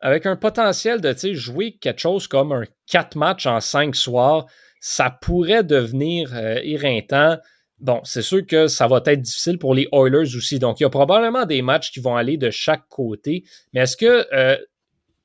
avec 0.00 0.26
un 0.26 0.36
potentiel 0.36 1.00
de 1.00 1.14
jouer 1.32 1.76
quelque 1.80 2.00
chose 2.00 2.28
comme 2.28 2.52
un 2.52 2.64
4 2.86 3.16
matchs 3.16 3.46
en 3.46 3.60
5 3.60 3.94
soirs, 3.94 4.46
ça 4.80 5.10
pourrait 5.10 5.64
devenir 5.64 6.30
euh. 6.34 7.36
Bon, 7.78 8.00
c'est 8.04 8.22
sûr 8.22 8.46
que 8.46 8.68
ça 8.68 8.86
va 8.86 9.02
être 9.04 9.20
difficile 9.20 9.58
pour 9.58 9.74
les 9.74 9.88
Oilers 9.92 10.34
aussi. 10.36 10.58
Donc, 10.58 10.80
il 10.80 10.84
y 10.84 10.86
a 10.86 10.90
probablement 10.90 11.44
des 11.44 11.60
matchs 11.60 11.92
qui 11.92 12.00
vont 12.00 12.16
aller 12.16 12.38
de 12.38 12.50
chaque 12.50 12.88
côté. 12.88 13.44
Mais 13.72 13.80
est-ce 13.80 13.96
que 13.96 14.26
euh, 14.32 14.56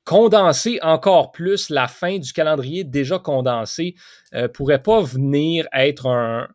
condenser 0.04 0.78
encore 0.82 1.32
plus 1.32 1.70
la 1.70 1.88
fin 1.88 2.18
du 2.18 2.32
calendrier 2.32 2.84
déjà 2.84 3.18
condensé 3.18 3.94
euh, 4.34 4.48
pourrait 4.48 4.82
pas 4.82 5.00
venir 5.00 5.66
être 5.72 6.06
un, 6.06 6.48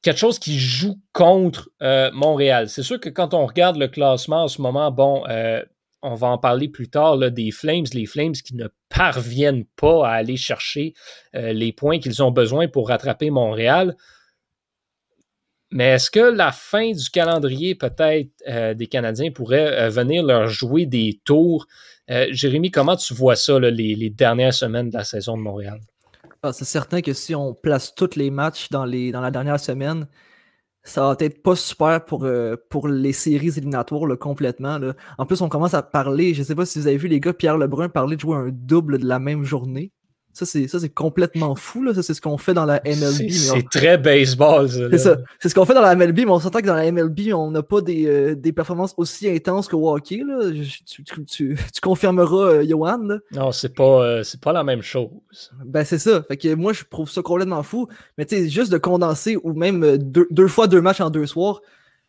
quelque 0.00 0.18
chose 0.18 0.38
qui 0.38 0.58
joue 0.58 0.98
contre 1.12 1.68
Montréal? 2.12 2.70
C'est 2.70 2.82
sûr 2.82 2.98
que 2.98 3.10
quand 3.10 3.34
on 3.34 3.44
regarde 3.44 3.76
le 3.76 3.88
classement 3.88 4.44
en 4.44 4.48
ce 4.48 4.62
moment, 4.62 4.90
bon, 4.90 5.24
on 6.02 6.14
va 6.14 6.28
en 6.28 6.38
parler 6.38 6.68
plus 6.68 6.88
tard, 6.88 7.18
des 7.30 7.50
Flames, 7.50 7.84
les 7.92 8.06
Flames 8.06 8.32
qui 8.32 8.54
ne 8.54 8.68
parviennent 8.88 9.64
pas 9.76 10.06
à 10.06 10.12
aller 10.12 10.36
chercher 10.36 10.94
euh, 11.34 11.52
les 11.52 11.72
points 11.72 11.98
qu'ils 11.98 12.22
ont 12.22 12.30
besoin 12.30 12.68
pour 12.68 12.88
rattraper 12.88 13.30
Montréal. 13.30 13.96
mais 15.70 15.88
est-ce 15.90 16.10
que 16.10 16.20
la 16.20 16.52
fin 16.52 16.92
du 16.92 17.10
calendrier, 17.10 17.74
peut-être, 17.74 18.30
euh, 18.48 18.74
des 18.74 18.86
Canadiens 18.86 19.30
pourrait 19.30 19.72
euh, 19.72 19.88
venir 19.90 20.22
leur 20.22 20.48
jouer 20.48 20.86
des 20.86 21.20
tours? 21.24 21.66
Jérémy, 22.30 22.70
comment 22.70 22.96
tu 22.96 23.12
vois 23.12 23.36
ça, 23.36 23.58
les, 23.60 24.08
dernières 24.08 24.54
semaines 24.54 24.88
de 24.88 24.96
la 24.96 25.04
saison 25.04 25.36
de 25.36 25.42
Montréal? 25.42 25.78
Ah, 26.42 26.54
c'est 26.54 26.64
certain 26.64 27.02
que 27.02 27.12
si 27.12 27.34
on 27.34 27.52
place 27.52 27.94
tous 27.94 28.16
les 28.16 28.30
matchs 28.30 28.70
dans 28.70 28.86
la 28.86 29.30
dernière 29.30 29.60
semaine, 29.60 30.06
ça 30.88 31.02
va 31.02 31.16
être 31.20 31.42
pas 31.42 31.54
super 31.56 32.04
pour, 32.04 32.26
pour 32.70 32.88
les 32.88 33.12
séries 33.12 33.56
éliminatoires 33.56 34.18
complètement. 34.18 34.78
En 35.18 35.26
plus, 35.26 35.40
on 35.42 35.48
commence 35.48 35.74
à 35.74 35.82
parler, 35.82 36.34
je 36.34 36.42
sais 36.42 36.54
pas 36.54 36.66
si 36.66 36.78
vous 36.78 36.86
avez 36.86 36.96
vu 36.96 37.08
les 37.08 37.20
gars, 37.20 37.32
Pierre 37.32 37.58
Lebrun 37.58 37.88
parler 37.88 38.16
de 38.16 38.20
jouer 38.20 38.36
un 38.36 38.48
double 38.50 38.98
de 38.98 39.06
la 39.06 39.18
même 39.18 39.44
journée. 39.44 39.92
Ça, 40.44 40.78
c'est 40.78 40.94
complètement 40.94 41.54
fou. 41.54 41.82
Là. 41.82 41.94
Ça, 41.94 42.02
c'est 42.02 42.14
ce 42.14 42.20
qu'on 42.20 42.38
fait 42.38 42.54
dans 42.54 42.64
la 42.64 42.80
MLB. 42.84 43.30
C'est 43.30 43.68
très 43.70 43.98
baseball. 43.98 44.68
C'est 44.68 44.98
ça. 44.98 45.18
C'est 45.40 45.48
ce 45.48 45.54
qu'on 45.54 45.64
fait 45.64 45.74
dans 45.74 45.82
la 45.82 45.94
MLB, 45.94 46.18
mais 46.18 46.30
on 46.30 46.38
s'entend 46.38 46.60
que 46.60 46.66
dans 46.66 46.74
la 46.74 46.90
MLB, 46.90 47.32
on 47.34 47.50
n'a 47.50 47.62
pas 47.62 47.80
des, 47.80 48.06
euh, 48.06 48.34
des, 48.34 48.52
performances 48.52 48.94
aussi 48.96 49.28
intenses 49.28 49.68
qu'au 49.68 49.92
hockey. 49.92 50.22
Là. 50.26 50.50
Tu, 50.86 51.04
tu, 51.04 51.24
tu, 51.24 51.80
confirmeras, 51.82 52.52
euh, 52.52 52.66
Johan. 52.68 53.18
Non, 53.32 53.52
c'est 53.52 53.74
pas, 53.74 54.04
euh, 54.04 54.22
c'est 54.22 54.40
pas 54.40 54.52
la 54.52 54.64
même 54.64 54.82
chose. 54.82 55.10
Ben, 55.64 55.84
c'est 55.84 55.98
ça. 55.98 56.22
Fait 56.22 56.36
que 56.36 56.54
moi, 56.54 56.72
je 56.72 56.84
trouve 56.88 57.10
ça 57.10 57.22
complètement 57.22 57.62
fou. 57.62 57.88
Mais 58.16 58.24
tu 58.24 58.36
sais, 58.36 58.48
juste 58.48 58.72
de 58.72 58.78
condenser 58.78 59.36
ou 59.42 59.52
même 59.54 59.98
deux, 59.98 60.26
deux, 60.30 60.48
fois 60.48 60.68
deux 60.68 60.80
matchs 60.80 61.00
en 61.00 61.10
deux 61.10 61.26
soirs, 61.26 61.60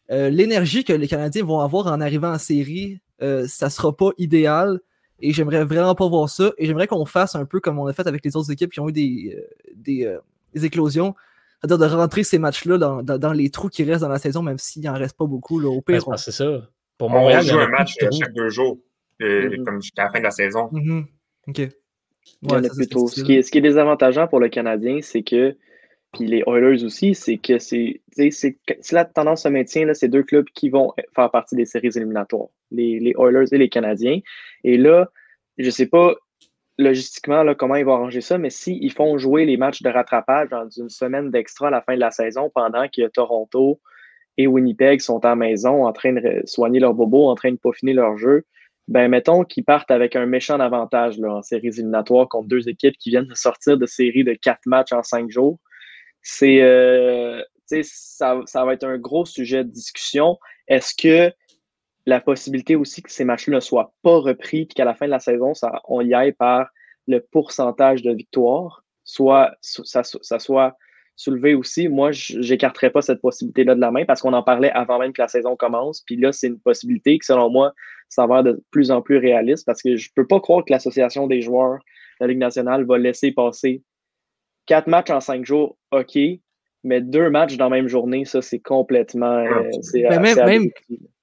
l'énergie 0.10 0.84
que 0.84 0.94
les 0.94 1.08
Canadiens 1.08 1.44
vont 1.44 1.60
avoir 1.60 1.88
en 1.88 2.02
arrivant 2.02 2.32
en 2.32 2.39
série, 2.39 3.00
ça 3.20 3.70
sera 3.70 3.96
pas 3.96 4.10
idéal. 4.18 4.80
Et 5.22 5.32
j'aimerais 5.34 5.64
vraiment 5.64 5.96
pas 5.96 6.08
voir 6.08 6.30
ça. 6.30 6.52
Et 6.58 6.66
j'aimerais 6.66 6.88
qu'on 6.88 7.06
fasse 7.06 7.36
un 7.36 7.46
peu 7.46 7.60
comme 7.60 7.80
on 7.80 7.88
a 7.88 7.94
fait 7.94 8.08
avec 8.08 8.24
les 8.24 8.36
autres 8.36 8.52
équipes 8.52 8.72
qui 8.72 8.80
ont 8.80 8.90
eu 8.90 8.94
des, 8.94 9.36
euh, 9.36 10.06
euh, 10.06 10.20
des, 10.54 10.66
éclosions. 10.66 11.16
C'est-à-dire 11.62 11.78
de 11.90 11.94
rentrer 11.94 12.24
ces 12.24 12.40
matchs-là 12.40 12.78
dans, 12.78 13.04
dans, 13.04 13.34
les 13.34 13.50
trous 13.50 13.70
qui 13.70 13.84
restent 13.84 14.02
dans 14.02 14.10
la 14.10 14.20
saison, 14.20 14.42
même 14.42 14.58
s'il 14.58 14.84
n'en 14.84 14.94
reste 14.94 15.18
pas 15.18 15.26
beaucoup. 15.26 15.60
Là, 15.60 15.70
au 15.70 15.82
pire, 15.82 16.04
c'est 16.18 16.32
ça. 16.32 16.70
Pour 16.98 17.10
Montréal, 17.10 17.44
on 17.46 17.48
joue 17.50 17.60
un 17.60 17.68
match 17.68 17.96
chaque 18.00 18.34
deux 18.34 18.50
jours, 18.50 18.78
mm-hmm. 19.20 19.64
comme 19.64 19.82
jusqu'à 19.82 20.06
la 20.06 20.12
fin 20.12 20.20
de 20.20 20.24
la 20.24 20.32
saison. 20.32 20.70
Mm-hmm. 20.72 21.06
OK. 21.48 22.70
plutôt. 22.76 23.08
Ce, 23.08 23.22
qui 23.24 23.36
est, 23.36 23.42
ce 23.42 23.52
qui 23.52 23.58
est 23.58 23.62
désavantageant 23.62 24.28
pour 24.28 24.40
le 24.40 24.48
Canadien, 24.48 25.00
c'est 25.02 25.24
que, 25.24 25.58
puis 26.13 26.26
les 26.26 26.43
Oilers 26.48 26.84
aussi, 26.84 27.13
c'est 27.13 27.38
que 27.38 27.60
c'est 27.60 28.02
si 28.15 28.56
la 28.91 29.06
tendance 29.06 29.43
se 29.43 29.50
maintient, 29.50 29.93
c'est 29.93 30.08
deux 30.08 30.24
clubs 30.24 30.48
qui 30.56 30.69
vont 30.69 30.93
faire 31.15 31.30
partie 31.30 31.56
des 31.56 31.65
séries 31.65 31.91
éliminatoires, 31.95 32.48
les, 32.72 33.13
Oilers 33.17 33.45
et 33.52 33.58
les 33.58 33.69
Canadiens. 33.69 34.19
Et 34.63 34.78
là, 34.78 35.10
je 35.58 35.65
ne 35.65 35.72
sais 35.72 35.86
pas 35.86 36.15
logistiquement 36.80 37.43
là, 37.43 37.54
comment 37.54 37.76
ils 37.76 37.86
vont 37.86 37.93
arranger 37.93 38.22
ça, 38.22 38.38
mais 38.38 38.50
s'ils 38.50 38.91
font 38.93 39.17
jouer 39.17 39.45
les 39.45 39.58
matchs 39.58 39.82
de 39.82 39.89
rattrapage 39.89 40.50
dans 40.50 40.67
une 40.69 40.89
semaine 40.89 41.30
d'extra 41.30 41.67
à 41.67 41.72
la 41.72 41.82
fin 41.82 41.95
de 41.95 42.00
la 42.00 42.12
saison, 42.12 42.50
pendant 42.54 42.88
que 42.88 43.08
Toronto 43.10 43.80
et 44.38 44.48
Winnipeg 44.48 45.02
sont 45.02 45.24
à 45.26 45.30
la 45.30 45.36
maison 45.36 45.86
en 45.86 45.91
train 45.91 46.13
de 46.13 46.41
soigner 46.45 46.80
leur 46.80 46.93
bobo, 46.93 47.28
en 47.28 47.36
train 47.36 47.52
de 47.52 47.58
peaufiner 47.58 47.93
leur 47.93 48.17
jeu, 48.17 48.45
ben 48.88 49.10
mettons 49.10 49.43
qu'ils 49.43 49.65
partent 49.65 49.91
avec 49.91 50.15
un 50.15 50.26
méchant 50.26 50.60
avantage 50.60 51.19
là, 51.19 51.36
en 51.36 51.41
séries 51.43 51.67
éliminatoires 51.67 52.28
contre 52.28 52.48
deux 52.48 52.67
équipes 52.69 52.95
qui 52.98 53.12
viennent 53.12 53.28
de 53.28 53.36
sortir 53.36 53.78
de 53.78 53.86
séries 53.86 54.24
de 54.24 54.34
quatre 54.34 54.65
matchs 54.65 54.93
en 54.93 55.04
cinq 55.04 55.30
jours. 55.30 55.60
C'est 56.22 56.62
euh, 56.62 57.42
ça, 57.84 58.42
ça 58.46 58.66
va 58.66 58.74
être 58.74 58.84
un 58.84 58.98
gros 58.98 59.26
sujet 59.26 59.64
de 59.64 59.70
discussion. 59.70 60.38
Est-ce 60.68 60.94
que 60.96 61.34
la 62.06 62.20
possibilité 62.20 62.76
aussi 62.76 63.02
que 63.02 63.12
ces 63.12 63.24
matchs-là 63.24 63.56
ne 63.56 63.60
soient 63.60 63.94
pas 64.02 64.18
repris, 64.18 64.66
puis 64.66 64.76
qu'à 64.76 64.86
la 64.86 64.96
fin 64.96 65.06
de 65.06 65.12
la 65.12 65.20
saison, 65.20 65.54
ça, 65.54 65.82
on 65.88 66.02
y 66.02 66.14
aille 66.14 66.34
par 66.34 66.70
le 67.08 67.22
pourcentage 67.32 68.02
de 68.02 68.12
victoire, 68.12 68.84
soit 69.04 69.56
ça, 69.62 70.04
soit 70.04 70.78
soulevé 71.16 71.54
aussi? 71.54 71.88
Moi, 71.88 72.12
j'écarterais 72.12 72.90
pas 72.90 73.02
cette 73.02 73.22
possibilité-là 73.22 73.76
de 73.76 73.82
la 73.82 73.92
main 73.92 74.06
parce 74.06 74.22
qu'on 74.22 74.34
en 74.34 74.44
parlait 74.44 74.72
avant 74.72 75.00
même 75.00 75.14
que 75.14 75.22
la 75.22 75.28
saison 75.28 75.56
commence. 75.56 76.02
Puis 76.02 76.16
là, 76.16 76.32
c'est 76.32 76.48
une 76.48 76.60
possibilité 76.60 77.20
qui, 77.20 77.26
selon 77.26 77.50
moi, 77.50 77.74
s'avère 78.10 78.44
de 78.44 78.64
plus 78.72 78.92
en 78.92 79.02
plus 79.02 79.18
réaliste 79.18 79.66
parce 79.66 79.82
que 79.82 79.96
je 79.96 80.10
peux 80.16 80.26
pas 80.26 80.40
croire 80.40 80.66
que 80.66 80.72
l'association 80.72 81.28
des 81.28 81.42
joueurs 81.42 81.80
de 82.20 82.26
la 82.26 82.28
Ligue 82.28 82.40
nationale 82.40 82.86
va 82.86 82.98
laisser 82.98 83.32
passer 83.32 83.84
quatre 84.70 84.88
matchs 84.88 85.10
en 85.10 85.20
cinq 85.20 85.46
jours, 85.46 85.78
OK, 85.92 86.18
mais 86.84 87.02
deux 87.02 87.30
matchs 87.30 87.58
dans 87.58 87.66
la 87.66 87.76
même 87.78 87.88
journée, 87.88 88.24
ça, 88.24 88.42
c'est 88.42 88.60
complètement. 88.60 89.44
Euh, 89.44 90.20
même, 90.20 90.70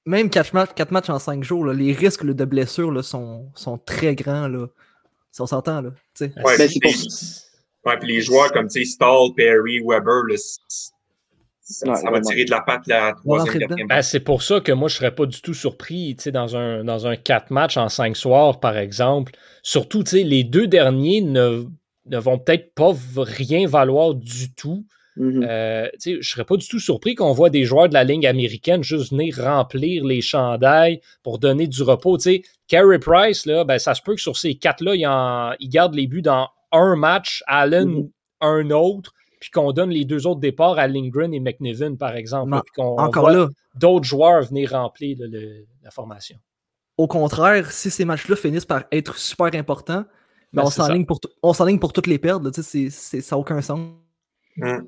même 0.04 0.30
4 0.30 0.52
matchs, 0.52 0.90
matchs 0.90 1.10
en 1.10 1.18
5 1.18 1.42
jours, 1.42 1.66
les 1.66 1.92
risques 1.92 2.24
de 2.24 2.44
blessure 2.44 3.04
sont, 3.04 3.50
sont, 3.54 3.78
très 3.78 4.14
grands. 4.14 4.48
Là. 4.48 4.66
Si 5.30 5.40
on 5.40 5.46
s'entend. 5.46 5.80
Là, 5.80 5.90
ouais, 6.20 6.30
ben, 6.36 6.56
ouais, 7.84 7.98
puis 7.98 8.08
les 8.08 8.20
joueurs 8.20 8.52
comme 8.52 8.68
Stall, 8.68 9.34
Perry, 9.36 9.80
Weber, 9.80 10.22
ça, 11.60 12.10
va 12.10 12.20
tirer 12.20 12.44
de 12.44 12.50
la 12.50 12.60
patte 12.60 12.86
la 12.86 13.14
troisième, 13.14 13.68
ben, 13.88 14.02
C'est 14.02 14.20
pour 14.20 14.42
ça 14.42 14.60
que 14.60 14.72
moi, 14.72 14.88
je 14.88 14.94
ne 14.94 14.98
serais 14.98 15.14
pas 15.14 15.26
du 15.26 15.40
tout 15.40 15.54
surpris 15.54 16.16
dans 16.26 16.56
un, 16.56 16.84
dans 16.84 17.06
un 17.06 17.16
4 17.16 17.50
matchs 17.50 17.76
en 17.76 17.88
5 17.88 18.16
soirs, 18.16 18.60
par 18.60 18.76
exemple. 18.76 19.32
Surtout, 19.62 20.04
les 20.12 20.44
deux 20.44 20.66
derniers 20.66 21.20
ne, 21.20 21.64
ne 22.06 22.18
vont 22.18 22.38
peut-être 22.38 22.74
pas 22.74 22.92
rien 23.16 23.66
valoir 23.66 24.14
du 24.14 24.52
tout. 24.54 24.86
Mm-hmm. 25.16 25.46
Euh, 25.48 25.88
je 26.04 26.10
ne 26.10 26.22
serais 26.22 26.44
pas 26.44 26.56
du 26.56 26.68
tout 26.68 26.78
surpris 26.78 27.14
qu'on 27.14 27.32
voit 27.32 27.48
des 27.48 27.64
joueurs 27.64 27.88
de 27.88 27.94
la 27.94 28.04
ligne 28.04 28.26
américaine 28.26 28.82
juste 28.82 29.10
venir 29.12 29.36
remplir 29.38 30.04
les 30.04 30.20
chandails 30.20 31.00
pour 31.22 31.38
donner 31.38 31.66
du 31.66 31.82
repos. 31.82 32.18
sais 32.18 32.42
Carey 32.68 32.98
Price, 32.98 33.46
là, 33.46 33.64
ben, 33.64 33.78
ça 33.78 33.94
se 33.94 34.02
peut 34.02 34.14
que 34.14 34.20
sur 34.20 34.36
ces 34.36 34.56
quatre-là, 34.56 34.94
il, 34.94 35.56
il, 35.64 35.68
garde 35.68 35.94
les 35.94 36.06
buts 36.06 36.22
dans 36.22 36.48
un 36.72 36.96
match, 36.96 37.42
Allen 37.46 37.88
mm-hmm. 37.88 38.10
un 38.42 38.70
autre, 38.70 39.12
puis 39.40 39.50
qu'on 39.50 39.72
donne 39.72 39.90
les 39.90 40.04
deux 40.04 40.26
autres 40.26 40.40
départs 40.40 40.78
à 40.78 40.86
Lindgren 40.86 41.32
et 41.32 41.40
McNiven, 41.40 41.96
par 41.96 42.14
exemple. 42.14 42.60
puis 42.64 42.72
qu'on 42.82 42.98
encore 42.98 43.30
voit 43.30 43.48
d'autres 43.74 44.04
joueurs 44.04 44.42
venir 44.42 44.72
remplir 44.72 45.16
la 45.82 45.90
formation. 45.90 46.38
Au 46.98 47.06
contraire, 47.06 47.70
si 47.72 47.90
ces 47.90 48.04
matchs-là 48.04 48.36
finissent 48.36 48.64
par 48.64 48.84
être 48.90 49.16
super 49.16 49.54
importants, 49.54 50.04
ben, 50.56 50.62
ben 50.62 50.68
on 50.68 51.52
s'enligne 51.52 51.78
pour, 51.78 51.90
pour 51.90 51.92
toutes 51.92 52.06
les 52.06 52.18
perdre. 52.18 52.50
ça 52.52 53.18
n'a 53.30 53.38
aucun 53.38 53.60
sens. 53.60 53.78
Mm. 54.56 54.78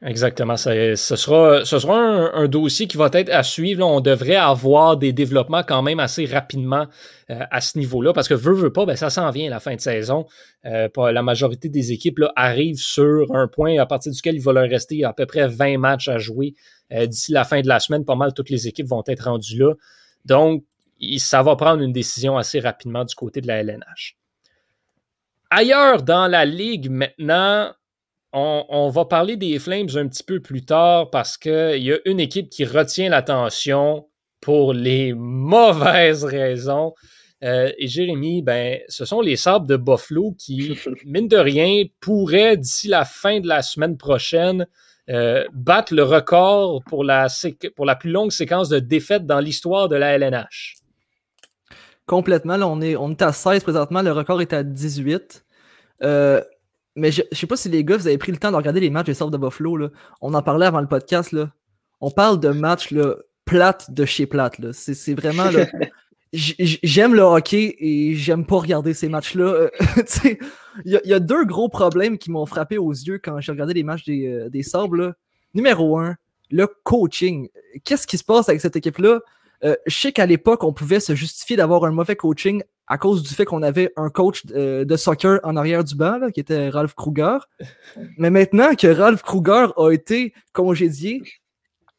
Exactement. 0.00 0.56
ce 0.56 0.94
sera, 0.96 1.64
ce 1.64 1.78
sera 1.78 1.96
un, 1.96 2.46
dossier 2.46 2.86
qui 2.86 2.96
va 2.96 3.08
être 3.12 3.30
à 3.30 3.42
suivre. 3.42 3.84
On 3.84 4.00
devrait 4.00 4.36
avoir 4.36 4.96
des 4.96 5.12
développements 5.12 5.62
quand 5.64 5.82
même 5.82 5.98
assez 5.98 6.24
rapidement 6.24 6.86
euh, 7.30 7.40
à 7.50 7.60
ce 7.60 7.78
niveau-là 7.78 8.12
parce 8.12 8.28
que 8.28 8.34
veut, 8.34 8.52
veut 8.52 8.72
pas, 8.72 8.86
ben, 8.86 8.94
ça 8.94 9.10
s'en 9.10 9.30
vient 9.30 9.50
la 9.50 9.58
fin 9.58 9.74
de 9.74 9.80
saison. 9.80 10.26
Euh, 10.66 10.88
la 10.96 11.22
majorité 11.22 11.68
des 11.68 11.90
équipes 11.90 12.18
là, 12.18 12.32
arrivent 12.36 12.78
sur 12.78 13.26
un 13.34 13.48
point 13.48 13.76
à 13.78 13.86
partir 13.86 14.12
duquel 14.12 14.36
il 14.36 14.42
va 14.42 14.52
leur 14.52 14.68
rester 14.68 15.02
à 15.04 15.12
peu 15.12 15.26
près 15.26 15.48
20 15.48 15.78
matchs 15.78 16.08
à 16.08 16.18
jouer 16.18 16.54
euh, 16.92 17.06
d'ici 17.06 17.32
la 17.32 17.44
fin 17.44 17.60
de 17.60 17.68
la 17.68 17.80
semaine. 17.80 18.04
Pas 18.04 18.16
mal 18.16 18.32
toutes 18.34 18.50
les 18.50 18.68
équipes 18.68 18.86
vont 18.86 19.02
être 19.06 19.24
rendues 19.24 19.58
là. 19.58 19.72
Donc, 20.24 20.62
ça 21.18 21.42
va 21.42 21.56
prendre 21.56 21.82
une 21.82 21.92
décision 21.92 22.36
assez 22.36 22.60
rapidement 22.60 23.04
du 23.04 23.14
côté 23.14 23.40
de 23.40 23.46
la 23.46 23.62
LNH. 23.62 24.16
Ailleurs 25.50 26.02
dans 26.02 26.26
la 26.26 26.44
ligue 26.44 26.90
maintenant, 26.90 27.72
on, 28.32 28.90
va 28.90 29.04
parler 29.06 29.36
des 29.36 29.58
Flames 29.58 29.88
un 29.94 30.06
petit 30.06 30.22
peu 30.22 30.40
plus 30.40 30.64
tard 30.64 31.10
parce 31.10 31.38
qu'il 31.38 31.82
y 31.82 31.92
a 31.92 31.98
une 32.04 32.20
équipe 32.20 32.50
qui 32.50 32.64
retient 32.64 33.08
l'attention 33.08 34.06
pour 34.40 34.74
les 34.74 35.14
mauvaises 35.14 36.24
raisons. 36.24 36.94
Euh, 37.44 37.70
et 37.78 37.86
Jérémy, 37.86 38.42
ben, 38.42 38.80
ce 38.88 39.04
sont 39.04 39.20
les 39.20 39.36
Sabres 39.36 39.66
de 39.66 39.76
Buffalo 39.76 40.34
qui, 40.38 40.76
mine 41.06 41.28
de 41.28 41.36
rien, 41.36 41.84
pourraient 42.00 42.56
d'ici 42.56 42.88
la 42.88 43.04
fin 43.04 43.40
de 43.40 43.46
la 43.46 43.62
semaine 43.62 43.96
prochaine 43.96 44.66
euh, 45.08 45.44
battre 45.54 45.94
le 45.94 46.02
record 46.02 46.82
pour 46.84 47.02
la, 47.02 47.28
pour 47.76 47.86
la 47.86 47.96
plus 47.96 48.10
longue 48.10 48.30
séquence 48.30 48.68
de 48.68 48.78
défaites 48.78 49.24
dans 49.24 49.40
l'histoire 49.40 49.88
de 49.88 49.96
la 49.96 50.18
LNH. 50.18 50.74
Complètement. 52.08 52.54
on, 52.54 52.80
est, 52.80 52.96
on 52.96 53.10
est 53.10 53.22
à 53.22 53.32
16 53.32 53.62
présentement. 53.62 54.00
Le 54.00 54.12
record 54.12 54.40
est 54.40 54.54
à 54.54 54.62
18. 54.62 55.44
Euh, 56.02 56.40
mais 56.96 57.12
je, 57.12 57.20
sais 57.32 57.46
pas 57.46 57.56
si 57.56 57.68
les 57.68 57.84
gars, 57.84 57.98
vous 57.98 58.06
avez 58.08 58.16
pris 58.16 58.32
le 58.32 58.38
temps 58.38 58.50
de 58.50 58.56
regarder 58.56 58.80
les 58.80 58.88
matchs 58.88 59.06
des 59.06 59.14
Sabres 59.14 59.30
de 59.30 59.36
Buffalo. 59.36 59.76
Là. 59.76 59.90
On 60.22 60.32
en 60.32 60.42
parlait 60.42 60.64
avant 60.64 60.80
le 60.80 60.88
podcast. 60.88 61.32
Là. 61.32 61.52
On 62.00 62.10
parle 62.10 62.40
de 62.40 62.48
matchs 62.48 62.92
là, 62.92 63.14
plates 63.44 63.90
de 63.90 64.06
chez 64.06 64.24
plates. 64.26 64.72
C'est 64.72 65.14
vraiment. 65.14 65.50
j'aime 66.32 67.14
le 67.14 67.22
hockey 67.22 67.76
et 67.78 68.14
j'aime 68.14 68.46
pas 68.46 68.56
regarder 68.56 68.94
ces 68.94 69.10
matchs-là. 69.10 69.68
Il 70.84 71.00
y, 71.04 71.12
a 71.12 71.20
deux 71.20 71.44
gros 71.44 71.68
problèmes 71.68 72.16
qui 72.16 72.30
m'ont 72.30 72.46
frappé 72.46 72.78
aux 72.78 72.92
yeux 72.92 73.18
quand 73.18 73.38
j'ai 73.40 73.52
regardé 73.52 73.74
les 73.74 73.82
matchs 73.82 74.04
des, 74.04 74.28
euh, 74.28 74.48
des 74.48 74.62
Sabres. 74.62 75.12
Numéro 75.52 75.98
un, 75.98 76.16
le 76.50 76.68
coaching. 76.84 77.48
Qu'est-ce 77.84 78.06
qui 78.06 78.16
se 78.16 78.24
passe 78.24 78.48
avec 78.48 78.62
cette 78.62 78.76
équipe-là? 78.76 79.20
Euh, 79.64 79.74
je 79.86 79.96
sais 79.96 80.12
qu'à 80.12 80.26
l'époque, 80.26 80.62
on 80.64 80.72
pouvait 80.72 81.00
se 81.00 81.14
justifier 81.14 81.56
d'avoir 81.56 81.84
un 81.84 81.90
mauvais 81.90 82.16
coaching 82.16 82.62
à 82.86 82.96
cause 82.96 83.22
du 83.22 83.34
fait 83.34 83.44
qu'on 83.44 83.62
avait 83.62 83.92
un 83.96 84.08
coach 84.08 84.44
euh, 84.52 84.84
de 84.84 84.96
soccer 84.96 85.40
en 85.42 85.56
arrière 85.56 85.84
du 85.84 85.94
banc, 85.94 86.30
qui 86.32 86.40
était 86.40 86.70
Ralph 86.70 86.94
Kruger. 86.94 87.38
Mais 88.18 88.30
maintenant 88.30 88.74
que 88.74 88.86
Ralph 88.86 89.22
Kruger 89.22 89.68
a 89.76 89.90
été 89.90 90.32
congédié, 90.52 91.22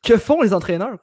que 0.04 0.18
font 0.18 0.42
les 0.42 0.54
entraîneurs? 0.54 1.00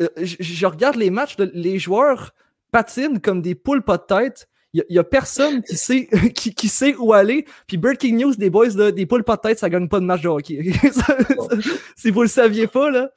Euh, 0.00 0.08
je, 0.16 0.66
regarde 0.66 0.96
les 0.96 1.10
matchs, 1.10 1.36
les 1.38 1.78
joueurs 1.78 2.32
patinent 2.70 3.20
comme 3.20 3.42
des 3.42 3.54
poules 3.54 3.82
pas 3.82 3.98
de 3.98 4.04
tête. 4.04 4.48
Il 4.72 4.84
n'y 4.88 4.98
a, 4.98 5.04
personne 5.04 5.62
qui 5.64 5.76
sait, 5.76 6.08
qui, 6.34 6.68
sait 6.68 6.94
où 6.94 7.12
aller. 7.12 7.44
Puis 7.66 7.76
Breaking 7.76 8.16
News 8.16 8.36
des 8.36 8.50
boys, 8.50 8.68
là, 8.76 8.92
des 8.92 9.04
poules 9.04 9.24
pas 9.24 9.36
de 9.36 9.40
tête, 9.42 9.58
ça 9.58 9.68
gagne 9.68 9.88
pas 9.88 9.98
de 9.98 10.04
match 10.04 10.22
de 10.22 10.28
hockey. 10.28 10.72
si 11.96 12.10
vous 12.10 12.22
le 12.22 12.28
saviez 12.28 12.68
pas, 12.68 12.90
là. 12.90 13.10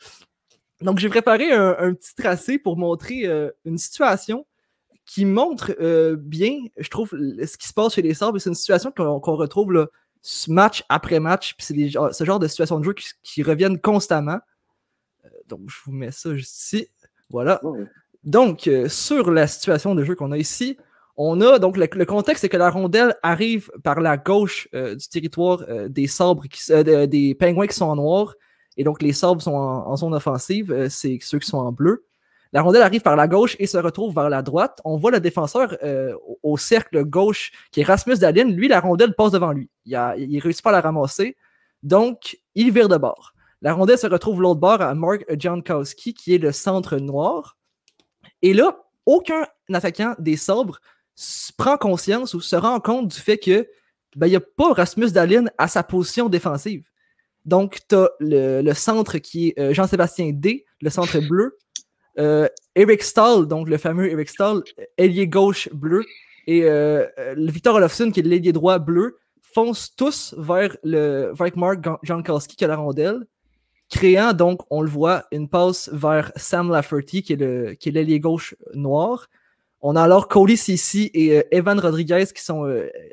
Donc, 0.82 1.00
j'ai 1.00 1.10
préparé 1.10 1.52
un, 1.52 1.94
petit 1.94 2.16
tracé 2.16 2.60
pour 2.60 2.78
montrer 2.78 3.26
euh, 3.26 3.52
une 3.66 3.78
situation 3.78 4.46
qui 5.06 5.26
montre 5.26 5.76
euh, 5.80 6.16
bien, 6.18 6.60
je 6.78 6.90
trouve, 6.90 7.10
ce 7.10 7.58
qui 7.58 7.68
se 7.68 7.74
passe 7.74 7.94
chez 7.96 8.02
les 8.02 8.14
Sabres. 8.14 8.40
C'est 8.40 8.50
une 8.50 8.56
situation 8.56 8.92
qu'on 8.92 9.20
retrouve 9.36 9.72
là, 9.72 9.88
match 10.48 10.84
après 10.90 11.20
match. 11.20 11.56
Puis 11.56 11.66
c'est 11.66 12.14
ce 12.14 12.24
genre 12.24 12.40
de 12.40 12.48
situation 12.48 12.80
de 12.80 12.86
jeu 12.86 12.94
qui, 13.24 13.44
reviennent 13.44 13.80
constamment. 13.80 14.40
Euh, 15.26 15.30
donc, 15.48 15.62
je 15.68 15.76
vous 15.86 15.92
mets 15.92 16.12
ça 16.12 16.34
juste 16.36 16.58
ici. 16.60 16.88
Voilà. 17.30 17.62
Donc, 18.24 18.70
sur 18.88 19.32
la 19.32 19.48
situation 19.48 19.96
de 19.96 20.04
jeu 20.04 20.16
qu'on 20.16 20.32
a 20.32 20.38
ici, 20.38 20.78
on 21.16 21.42
a 21.42 21.60
donc 21.60 21.78
le, 21.78 22.06
contexte, 22.06 22.42
c'est 22.42 22.50
que 22.50 22.58
la 22.58 22.70
rondelle 22.70 23.16
arrive 23.22 23.72
par 23.84 24.02
la 24.02 24.18
gauche 24.18 24.68
du 24.74 25.08
territoire 25.10 25.64
des 25.90 26.08
sabres, 26.08 26.44
qui, 26.48 26.62
des 26.84 27.36
pingouins 27.36 27.68
qui 27.68 27.76
sont 27.76 27.86
en 27.86 27.96
noir, 27.96 28.36
et 28.78 28.84
donc 28.84 29.02
les 29.02 29.14
sabres 29.14 29.42
sont 29.42 29.54
en, 29.54 29.96
zone 29.96 30.14
offensive, 30.14 30.88
c'est 30.90 31.20
ceux 31.22 31.40
qui 31.40 31.48
sont 31.48 31.58
en 31.58 31.72
bleu. 31.72 32.06
La 32.54 32.62
rondelle 32.62 32.84
arrive 32.84 33.02
par 33.02 33.16
la 33.16 33.28
gauche 33.28 33.56
et 33.58 33.66
se 33.66 33.78
retrouve 33.78 34.14
vers 34.14 34.30
la 34.30 34.44
droite. 34.44 34.80
On 34.86 34.98
voit 34.98 35.10
le 35.10 35.20
défenseur 35.20 35.76
euh, 35.84 36.14
au, 36.44 36.56
cercle 36.56 37.04
gauche 37.04 37.52
qui 37.72 37.82
est 37.82 37.84
Rasmus 37.84 38.18
Dalin. 38.18 38.46
Lui, 38.46 38.68
la 38.68 38.80
rondelle 38.80 39.16
passe 39.16 39.32
devant 39.32 39.52
lui. 39.52 39.72
Il, 39.86 40.00
il 40.18 40.40
réussit 40.40 40.64
pas 40.64 40.70
à 40.70 40.74
la 40.74 40.82
ramasser. 40.82 41.36
Donc, 41.82 42.38
il 42.54 42.72
vire 42.72 42.90
de 42.90 42.98
bord. 42.98 43.34
La 43.64 43.74
rondelle 43.74 43.98
se 43.98 44.06
retrouve 44.06 44.42
l'autre 44.42 44.60
bord 44.60 44.82
à 44.82 44.94
Mark 44.94 45.26
Jankowski, 45.36 46.14
qui 46.14 46.36
est 46.36 46.38
le 46.38 46.52
centre 46.52 46.98
noir. 46.98 47.58
Et 48.44 48.54
là, 48.54 48.78
aucun 49.06 49.48
attaquant 49.74 50.16
des 50.20 50.38
sabres 50.38 50.80
prend 51.58 51.78
conscience 51.78 52.36
ou 52.36 52.42
se 52.42 52.56
rend 52.56 52.80
compte 52.80 53.08
du 53.08 53.20
fait 53.20 53.38
que 53.38 53.68
ben, 54.16 54.28
il 54.28 54.32
n'y 54.32 54.36
a 54.36 54.42
pas 54.42 54.74
Rasmus 54.74 55.12
Dalin 55.12 55.46
à 55.58 55.68
sa 55.68 55.82
position 55.82 56.30
défensive. 56.30 56.84
Donc, 57.46 57.80
tu 57.90 57.96
as 57.96 58.10
le, 58.20 58.74
centre 58.74 59.18
qui 59.18 59.50
est 59.50 59.60
euh, 59.60 59.74
Jean-Sébastien 59.74 60.32
D, 60.34 60.66
le 60.82 60.90
centre 60.90 61.20
bleu, 61.20 61.58
euh, 62.18 62.48
Eric 62.76 63.04
Stahl, 63.04 63.48
donc 63.48 63.70
le 63.70 63.78
fameux 63.78 64.10
Eric 64.10 64.30
Stahl, 64.30 64.64
ailier 64.98 65.28
gauche 65.28 65.70
bleu, 65.74 66.06
et 66.48 66.64
euh, 66.64 67.06
Victor 67.38 67.76
Olofsson, 67.76 68.12
qui 68.12 68.22
est 68.22 68.24
l'ailier 68.24 68.54
droit 68.54 68.80
bleu, 68.80 69.18
foncent 69.42 69.96
tous 69.96 70.34
vers, 70.38 70.76
le, 70.84 71.32
vers 71.34 71.58
Mark 71.58 71.80
Jankowski 72.04 72.56
qui 72.56 72.66
a 72.66 72.68
la 72.68 72.78
rondelle, 72.78 73.26
créant 73.90 74.34
donc, 74.34 74.62
on 74.70 74.82
le 74.82 74.90
voit, 74.90 75.26
une 75.32 75.50
passe 75.50 75.90
vers 75.92 76.32
Sam 76.36 76.72
Lafferty, 76.72 77.24
qui 77.24 77.34
est 77.34 77.86
l'ailier 77.92 78.20
gauche 78.20 78.56
noir. 78.74 79.30
On 79.82 79.96
a 79.96 80.02
alors 80.02 80.30
Cody 80.30 80.56
Sissi 80.56 81.12
et 81.14 81.44
Evan 81.52 81.80
Rodriguez 81.80 82.26
qui 82.34 82.42
sont 82.42 82.64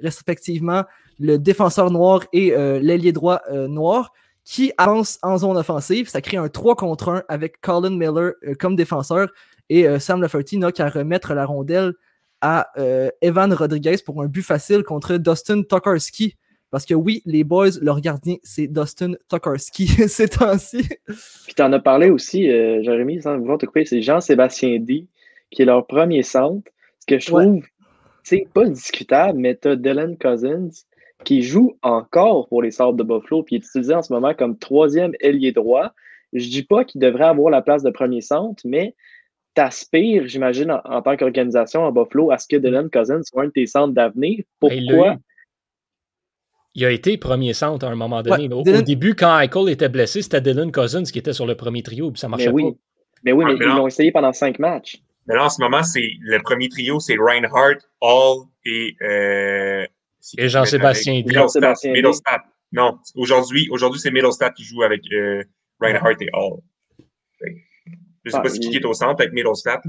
respectivement 0.03 0.85
le 1.21 1.39
défenseur 1.39 1.91
noir 1.93 2.25
et 2.33 2.51
l'ailier 2.81 3.13
droit 3.13 3.41
noir 3.69 4.13
qui 4.45 4.73
avance 4.79 5.19
en 5.23 5.39
zone 5.39 5.57
offensive. 5.57 6.09
Ça 6.09 6.21
crée 6.21 6.37
un 6.37 6.49
3 6.49 6.75
contre 6.77 7.09
1 7.09 7.23
avec 7.29 7.61
Colin 7.61 7.97
Miller 7.97 8.33
euh, 8.45 8.55
comme 8.59 8.77
défenseur 8.77 9.29
et 9.69 9.87
euh, 9.87 9.99
Sam 9.99 10.21
Lafferty 10.21 10.59
n'a 10.59 10.73
qu'à 10.73 10.89
remettre 10.89 11.35
la 11.35 11.47
rondelle 11.47 11.93
à 12.41 12.69
euh, 12.79 13.11
Evan 13.21 13.53
Rodriguez 13.53 13.99
pour 14.05 14.21
un 14.23 14.27
but 14.27 14.43
facile 14.43 14.83
contre 14.83 15.17
Dustin 15.19 15.63
Tokarski. 15.63 16.37
Parce 16.71 16.85
que 16.85 16.95
oui, 16.95 17.23
les 17.27 17.45
boys, 17.45 17.71
leur 17.81 18.01
gardien, 18.01 18.37
c'est 18.43 18.67
Dustin 18.67 19.13
Tokarski 19.29 19.87
ces 20.09 20.29
temps-ci. 20.29 20.83
Puis 21.07 21.55
tu 21.55 21.63
en 21.63 21.73
as 21.73 21.81
parlé 21.81 22.11
aussi, 22.11 22.47
Jérémy, 22.47 23.23
sans 23.23 23.39
vouloir 23.39 23.59
te 23.59 23.67
couper, 23.67 23.85
c'est 23.85 24.03
Jean-Sébastien 24.03 24.79
D, 24.79 25.07
qui 25.51 25.63
est 25.63 25.65
leur 25.65 25.87
premier 25.87 26.23
centre. 26.23 26.71
Ce 27.01 27.07
que 27.07 27.19
je 27.19 27.27
trouve, 27.27 27.63
c'est 28.23 28.47
pas 28.53 28.67
discutable, 28.67 29.39
mais 29.39 29.57
tu 29.57 29.69
as 29.69 29.77
Dylan 29.77 30.17
Cousins, 30.17 30.71
qui 31.25 31.43
joue 31.43 31.77
encore 31.83 32.49
pour 32.49 32.63
les 32.63 32.71
Sabres 32.71 32.97
de 32.97 33.03
Buffalo, 33.03 33.43
puis 33.43 33.57
est 33.57 33.59
utilisé 33.59 33.95
en 33.95 34.03
ce 34.03 34.13
moment 34.13 34.35
comme 34.35 34.59
troisième 34.59 35.13
ailier 35.21 35.53
droit. 35.53 35.93
Je 36.33 36.49
dis 36.49 36.63
pas 36.63 36.85
qu'il 36.85 37.01
devrait 37.01 37.25
avoir 37.25 37.51
la 37.51 37.63
place 37.63 37.83
de 37.83 37.91
premier 37.91 38.21
centre, 38.21 38.63
mais 38.65 38.95
t'aspires, 39.55 40.27
j'imagine, 40.27 40.71
en, 40.85 41.03
tant 41.03 41.17
qu'organisation 41.17 41.85
à 41.87 41.91
Buffalo, 41.91 42.31
à 42.31 42.39
ce 42.39 42.47
que 42.47 42.57
Dylan 42.57 42.89
Cousins 42.91 43.23
soit 43.23 43.43
un 43.43 43.47
de 43.47 43.53
tes 43.53 43.67
centres 43.67 43.95
d'avenir. 43.95 44.45
Pourquoi? 44.59 45.17
Il 46.75 46.85
a 46.85 46.91
été 46.93 47.17
premier 47.17 47.53
centre 47.53 47.85
à 47.85 47.91
un 47.91 47.97
moment 47.97 48.23
donné. 48.23 48.49
au, 48.53 48.63
début, 48.63 49.15
quand 49.15 49.41
Eichel 49.41 49.69
était 49.69 49.89
blessé, 49.89 50.23
c'était 50.23 50.41
Dylan 50.41 50.71
Cousins 50.71 51.03
qui 51.03 51.19
était 51.19 51.33
sur 51.33 51.47
le 51.47 51.57
premier 51.57 51.83
trio, 51.83 52.13
puis 52.13 52.21
ça 52.21 52.29
marchait 52.29 52.47
mais 52.47 52.53
oui. 52.53 52.73
pas. 52.73 52.79
Mais 53.25 53.33
oui, 53.33 53.45
mais, 53.45 53.55
ils 53.55 53.67
l'ont 53.67 53.87
essayé 53.87 54.13
pendant 54.13 54.33
cinq 54.33 54.59
matchs. 54.59 55.03
Mais 55.27 55.35
là, 55.35 55.45
en 55.45 55.49
ce 55.49 55.61
moment, 55.61 55.83
c'est 55.83 56.13
le 56.21 56.39
premier 56.41 56.69
trio, 56.69 57.01
c'est 57.01 57.17
Reinhardt, 57.17 57.81
Hall 58.01 58.47
et 58.65 58.95
euh, 59.03 59.85
et 60.39 60.49
Jean-Sébastien 60.49 61.23
Middlestat. 61.25 62.43
Non, 62.73 62.99
aujourd'hui, 63.17 63.69
aujourd'hui 63.71 64.01
c'est 64.01 64.11
Middlestat 64.11 64.51
qui 64.51 64.65
joue 64.65 64.83
avec 64.83 65.03
euh, 65.13 65.43
Reinhardt 65.81 66.17
et 66.21 66.29
Hall. 66.33 66.61
Je 67.41 67.47
ne 68.27 68.31
sais 68.31 68.37
ah, 68.37 68.41
pas 68.41 68.49
si 68.49 68.61
qui 68.61 68.77
est 68.77 68.85
au 68.85 68.93
centre 68.93 69.21
avec 69.23 69.33
Middlestat. 69.33 69.83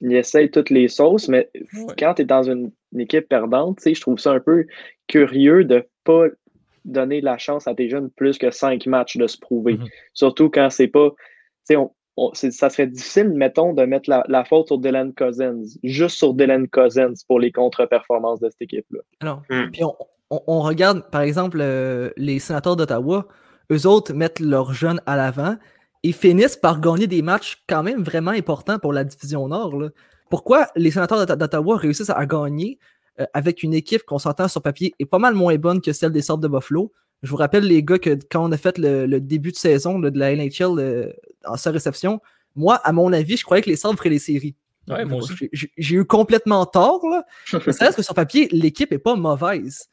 Il 0.00 0.14
essaye 0.14 0.50
toutes 0.50 0.70
les 0.70 0.88
sauces, 0.88 1.28
mais 1.28 1.50
quand 1.98 2.14
tu 2.14 2.22
es 2.22 2.24
dans 2.24 2.42
une, 2.42 2.70
équipe 2.98 3.28
perdante, 3.28 3.80
je 3.84 4.00
trouve 4.00 4.18
ça 4.18 4.32
un 4.32 4.40
peu 4.40 4.66
curieux 5.06 5.64
de 5.64 5.76
ne 5.76 5.80
pas 6.04 6.26
donner 6.84 7.20
la 7.20 7.36
chance 7.36 7.66
à 7.66 7.74
tes 7.74 7.90
jeunes 7.90 8.10
plus 8.10 8.38
que 8.38 8.50
cinq 8.50 8.86
matchs 8.86 9.16
de 9.16 9.26
se 9.26 9.36
prouver. 9.36 9.74
Mm-hmm. 9.74 9.90
Surtout 10.14 10.50
quand 10.50 10.70
c'est 10.70 10.88
pas. 10.88 11.10
On, 11.70 11.90
ça 12.32 12.70
serait 12.70 12.86
difficile, 12.86 13.30
mettons, 13.30 13.72
de 13.72 13.84
mettre 13.84 14.08
la, 14.08 14.44
faute 14.44 14.68
sur 14.68 14.78
Dylan 14.78 15.12
Cousins, 15.12 15.62
juste 15.82 16.16
sur 16.16 16.34
Dylan 16.34 16.66
Cousins 16.68 17.12
pour 17.28 17.38
les 17.38 17.52
contre-performances 17.52 18.40
de 18.40 18.48
cette 18.48 18.62
équipe-là. 18.62 19.00
Alors, 19.20 19.42
hmm. 19.50 19.70
puis 19.70 19.82
on, 20.30 20.60
regarde, 20.60 21.10
par 21.10 21.20
exemple, 21.20 21.58
euh, 21.60 22.10
les 22.16 22.38
sénateurs 22.38 22.76
d'Ottawa, 22.76 23.26
eux 23.70 23.86
autres 23.86 24.14
mettent 24.14 24.40
leurs 24.40 24.72
jeunes 24.72 25.00
à 25.06 25.16
l'avant 25.16 25.56
et 26.02 26.12
finissent 26.12 26.56
par 26.56 26.80
gagner 26.80 27.06
des 27.06 27.22
matchs 27.22 27.62
quand 27.68 27.82
même 27.82 28.02
vraiment 28.02 28.30
importants 28.30 28.78
pour 28.78 28.92
la 28.92 29.04
division 29.04 29.48
Nord. 29.48 29.90
Pourquoi 30.30 30.68
les 30.74 30.90
sénateurs 30.90 31.26
d'Ottawa 31.26 31.76
réussissent 31.76 32.10
à 32.10 32.26
gagner 32.26 32.78
euh, 33.20 33.26
avec 33.34 33.62
une 33.62 33.74
équipe 33.74 34.02
qu'on 34.04 34.18
s'entend 34.18 34.48
sur 34.48 34.62
papier 34.62 34.94
est 34.98 35.06
pas 35.06 35.18
mal 35.18 35.34
moins 35.34 35.56
bonne 35.56 35.80
que 35.80 35.92
celle 35.92 36.12
des 36.12 36.22
sortes 36.22 36.40
de 36.40 36.48
Buffalo? 36.48 36.92
Je 37.22 37.30
vous 37.30 37.36
rappelle, 37.36 37.64
les 37.64 37.82
gars, 37.82 37.98
que 37.98 38.18
quand 38.30 38.44
on 38.48 38.52
a 38.52 38.56
fait 38.56 38.78
le, 38.78 39.18
début 39.18 39.52
de 39.52 39.56
saison 39.56 39.98
de 39.98 40.18
la 40.18 40.34
NHL 40.34 40.78
euh, 40.78 41.12
en 41.44 41.56
sa 41.56 41.70
réception, 41.70 42.20
moi, 42.54 42.76
à 42.76 42.92
mon 42.92 43.12
avis, 43.12 43.36
je 43.36 43.44
croyais 43.44 43.62
que 43.62 43.70
les 43.70 43.76
Sabres 43.76 43.98
feraient 43.98 44.10
les 44.10 44.18
séries. 44.18 44.54
Ouais, 44.88 45.04
moi 45.04 45.20
J'ai 45.52 45.96
eu 45.96 46.04
complètement 46.04 46.64
tort. 46.64 47.06
Là. 47.08 47.24
C'est 47.46 47.76
vrai 47.76 47.92
que 47.92 48.02
sur 48.02 48.14
papier, 48.14 48.48
l'équipe 48.52 48.90
n'est 48.90 48.98
pas 48.98 49.16
mauvaise. 49.16 49.88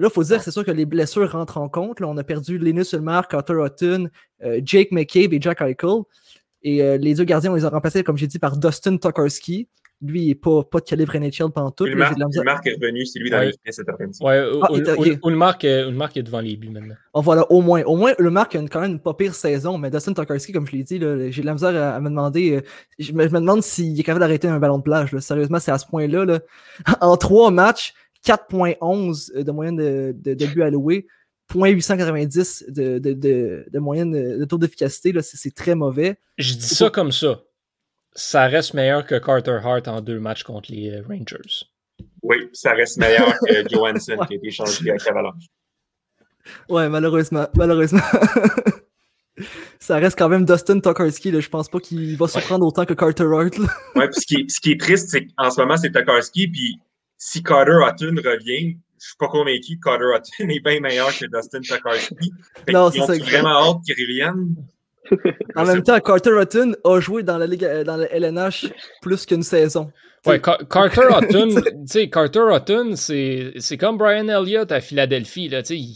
Là, 0.00 0.08
il 0.10 0.14
faut 0.14 0.22
dire, 0.22 0.40
c'est 0.40 0.52
sûr 0.52 0.64
que 0.64 0.70
les 0.70 0.86
blessures 0.86 1.32
rentrent 1.32 1.58
en 1.58 1.68
compte. 1.68 1.98
Là, 1.98 2.06
on 2.06 2.16
a 2.18 2.22
perdu 2.22 2.56
Linus 2.56 2.92
Ulmer, 2.92 3.20
Carter 3.28 3.54
Hutton, 3.54 4.08
euh, 4.44 4.60
Jake 4.64 4.92
McCabe 4.92 5.32
et 5.32 5.40
Jack 5.40 5.60
Eichel. 5.60 6.02
Et 6.62 6.82
euh, 6.82 6.96
les 6.96 7.14
deux 7.14 7.24
gardiens, 7.24 7.50
on 7.50 7.56
les 7.56 7.64
a 7.64 7.68
remplacés, 7.68 8.04
comme 8.04 8.16
j'ai 8.16 8.28
dit, 8.28 8.38
par 8.38 8.56
Dustin 8.56 8.96
Tokarski, 8.96 9.68
lui, 10.00 10.22
il 10.22 10.28
n'est 10.28 10.34
pas, 10.34 10.62
pas 10.62 10.78
de 10.78 10.84
calibre 10.84 11.16
NHL 11.16 11.50
pendant 11.52 11.70
tout. 11.70 11.84
Ulmark, 11.86 12.16
est 12.66 12.74
revenu, 12.74 13.04
c'est 13.04 13.18
lui 13.18 13.30
dans 13.30 13.40
les 13.40 13.52
cette 13.70 13.88
après-midi. 13.88 14.18
Ouais, 14.22 14.40
Ulmark, 15.24 15.64
est 15.64 16.22
devant 16.22 16.40
les 16.40 16.56
buts 16.56 16.70
maintenant. 16.70 16.94
Oh, 17.14 17.20
voilà, 17.20 17.50
au 17.50 17.60
moins. 17.60 17.82
Au 17.82 17.96
moins, 17.96 18.12
Ulmark 18.18 18.54
a 18.54 18.60
quand 18.68 18.80
même 18.80 18.92
une 18.92 19.00
pas 19.00 19.14
pire 19.14 19.34
saison, 19.34 19.76
mais 19.76 19.90
Dustin 19.90 20.12
Tokarski, 20.12 20.52
comme 20.52 20.66
je 20.66 20.72
l'ai 20.72 20.84
dit, 20.84 21.00
j'ai 21.30 21.42
de 21.42 21.46
la 21.46 21.52
misère 21.52 21.94
à, 21.94 22.00
me 22.00 22.08
demander. 22.08 22.56
Euh, 22.56 22.60
je, 22.98 23.12
me, 23.12 23.26
demande 23.26 23.62
s'il 23.62 23.98
est 23.98 24.02
capable 24.02 24.20
d'arrêter 24.20 24.46
un 24.48 24.58
ballon 24.58 24.78
de 24.78 24.84
plage. 24.84 25.16
Sérieusement, 25.18 25.58
c'est 25.58 25.72
à 25.72 25.78
ce 25.78 25.86
point-là. 25.86 26.24
Là. 26.24 26.40
En 27.00 27.16
trois 27.16 27.50
matchs, 27.50 27.94
4.11 28.24 29.42
de 29.42 29.52
moyenne 29.52 29.76
de, 29.76 30.14
de, 30.16 30.34
de 30.34 30.46
buts 30.46 30.62
alloués. 30.62 31.06
0.890 31.52 32.70
de, 32.70 32.98
de, 32.98 33.14
de, 33.14 33.64
de, 33.72 33.78
moyenne 33.78 34.12
de 34.12 34.44
taux 34.44 34.58
d'efficacité, 34.58 35.14
c'est 35.22 35.54
très 35.54 35.74
mauvais. 35.74 36.18
Je 36.36 36.52
dis 36.52 36.60
ça 36.60 36.90
comme 36.90 37.10
ça 37.10 37.42
ça 38.18 38.48
reste 38.48 38.74
meilleur 38.74 39.06
que 39.06 39.14
Carter 39.14 39.60
Hart 39.62 39.86
en 39.86 40.00
deux 40.00 40.18
matchs 40.18 40.42
contre 40.42 40.72
les 40.72 40.90
euh, 40.90 41.02
Rangers. 41.08 41.66
Oui, 42.22 42.48
ça 42.52 42.72
reste 42.72 42.98
meilleur 42.98 43.32
que 43.38 43.68
Johansson 43.70 44.16
qui 44.26 44.34
a 44.34 44.36
été 44.36 44.50
changé 44.50 44.90
avec 44.90 45.06
Avalanche. 45.06 45.44
Ouais, 46.68 46.88
malheureusement. 46.88 47.46
Malheureusement. 47.54 48.02
ça 49.78 49.98
reste 49.98 50.18
quand 50.18 50.28
même 50.28 50.44
Dustin 50.44 50.80
Tokarski. 50.80 51.40
Je 51.40 51.48
pense 51.48 51.68
pas 51.68 51.78
qu'il 51.78 52.16
va 52.16 52.26
se 52.26 52.40
prendre 52.40 52.66
autant 52.66 52.84
que 52.84 52.94
Carter 52.94 53.24
Hart. 53.24 53.56
ouais, 53.94 54.08
puis 54.08 54.20
ce 54.20 54.26
qui, 54.26 54.44
ce 54.48 54.60
qui 54.60 54.72
est 54.72 54.80
triste, 54.80 55.10
c'est 55.10 55.26
qu'en 55.26 55.50
ce 55.50 55.60
moment, 55.60 55.76
c'est 55.76 55.92
Tokarski. 55.92 56.48
Puis 56.48 56.80
si 57.16 57.42
Carter 57.42 57.78
Hutton 57.86 58.16
revient, 58.16 58.78
je 59.00 59.06
suis 59.06 59.16
pas 59.16 59.28
convaincu 59.28 59.78
que 59.78 59.84
Carter 59.84 60.06
Hutton 60.16 60.48
est 60.48 60.60
bien 60.60 60.80
meilleur 60.80 61.16
que 61.16 61.26
Dustin 61.26 61.60
Tokarski. 61.60 62.32
Non, 62.72 62.90
c'est 62.90 62.98
ça. 62.98 63.16
vraiment 63.16 63.70
hâte 63.70 63.84
qu'il 63.84 63.94
revienne? 63.94 64.56
En 65.56 65.64
même 65.64 65.82
temps, 65.82 65.98
Carter 66.00 66.30
Hutton 66.40 66.74
a 66.84 67.00
joué 67.00 67.22
dans 67.22 67.38
la 67.38 67.46
Ligue, 67.46 67.64
euh, 67.64 67.84
dans 67.84 67.96
le 67.96 68.06
LNH 68.10 68.66
plus 69.00 69.26
qu'une 69.26 69.42
saison. 69.42 69.92
Ouais, 70.26 70.40
Carter 70.70 71.02
Hutton, 71.10 71.62
Carter 72.10 72.44
Hutton, 72.52 72.94
c'est 72.96 73.78
comme 73.78 73.98
Brian 73.98 74.28
Elliott 74.28 74.70
à 74.72 74.80
Philadelphie. 74.80 75.48
Là, 75.48 75.60
il, 75.70 75.94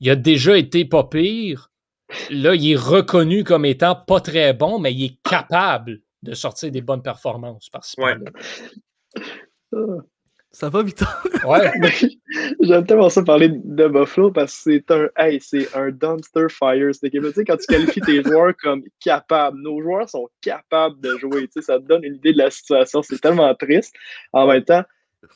il, 0.00 0.10
a 0.10 0.16
déjà 0.16 0.56
été 0.56 0.84
pas 0.84 1.04
pire. 1.04 1.70
Là, 2.30 2.54
il 2.54 2.72
est 2.72 2.76
reconnu 2.76 3.44
comme 3.44 3.64
étant 3.64 3.94
pas 3.94 4.20
très 4.20 4.52
bon, 4.52 4.78
mais 4.78 4.92
il 4.92 5.04
est 5.04 5.18
capable 5.22 6.00
de 6.22 6.34
sortir 6.34 6.70
des 6.70 6.82
bonnes 6.82 7.02
performances. 7.02 7.68
Parce 7.70 7.94
ouais. 7.98 8.14
Ça 10.56 10.70
va, 10.70 10.82
Victor? 10.82 11.08
Ouais. 11.46 11.70
J'aime 12.62 12.86
tellement 12.86 13.10
ça 13.10 13.22
parler 13.22 13.50
de 13.50 13.88
Buffalo 13.88 14.30
parce 14.32 14.64
que 14.64 14.72
c'est 14.72 14.90
un, 14.90 15.08
hey, 15.18 15.38
c'est 15.38 15.72
un 15.76 15.90
dumpster 15.90 16.46
fire, 16.48 16.88
équipe 17.02 17.22
Tu 17.22 17.32
sais, 17.32 17.44
quand 17.44 17.58
tu 17.58 17.66
qualifies 17.66 18.00
tes 18.00 18.22
joueurs 18.24 18.56
comme 18.56 18.82
capables, 18.98 19.60
nos 19.60 19.82
joueurs 19.82 20.08
sont 20.08 20.28
capables 20.40 20.98
de 21.02 21.18
jouer. 21.18 21.42
Tu 21.42 21.60
sais, 21.60 21.62
ça 21.62 21.78
te 21.78 21.84
donne 21.84 22.04
une 22.04 22.14
idée 22.14 22.32
de 22.32 22.38
la 22.38 22.50
situation. 22.50 23.02
C'est 23.02 23.20
tellement 23.20 23.54
triste. 23.54 23.94
En 24.32 24.46
même 24.46 24.64
temps, 24.64 24.82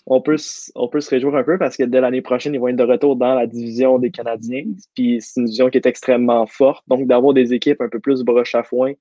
on 0.06 0.22
peut, 0.22 0.36
on 0.74 0.88
peut 0.88 1.00
se 1.00 1.10
réjouir 1.10 1.36
un 1.36 1.44
peu 1.44 1.58
parce 1.58 1.76
que 1.76 1.84
dès 1.84 2.00
l'année 2.00 2.22
prochaine, 2.22 2.54
ils 2.54 2.60
vont 2.60 2.68
être 2.68 2.76
de 2.76 2.82
retour 2.82 3.14
dans 3.14 3.34
la 3.34 3.46
division 3.46 3.98
des 3.98 4.10
Canadiens. 4.10 4.64
Puis 4.94 5.18
c'est 5.20 5.40
une 5.40 5.46
division 5.46 5.68
qui 5.68 5.76
est 5.76 5.86
extrêmement 5.86 6.46
forte. 6.46 6.82
Donc, 6.88 7.06
d'avoir 7.06 7.34
des 7.34 7.52
équipes 7.52 7.82
un 7.82 7.90
peu 7.90 8.00
plus 8.00 8.22
broche 8.22 8.54
à 8.54 8.62
foin 8.62 8.94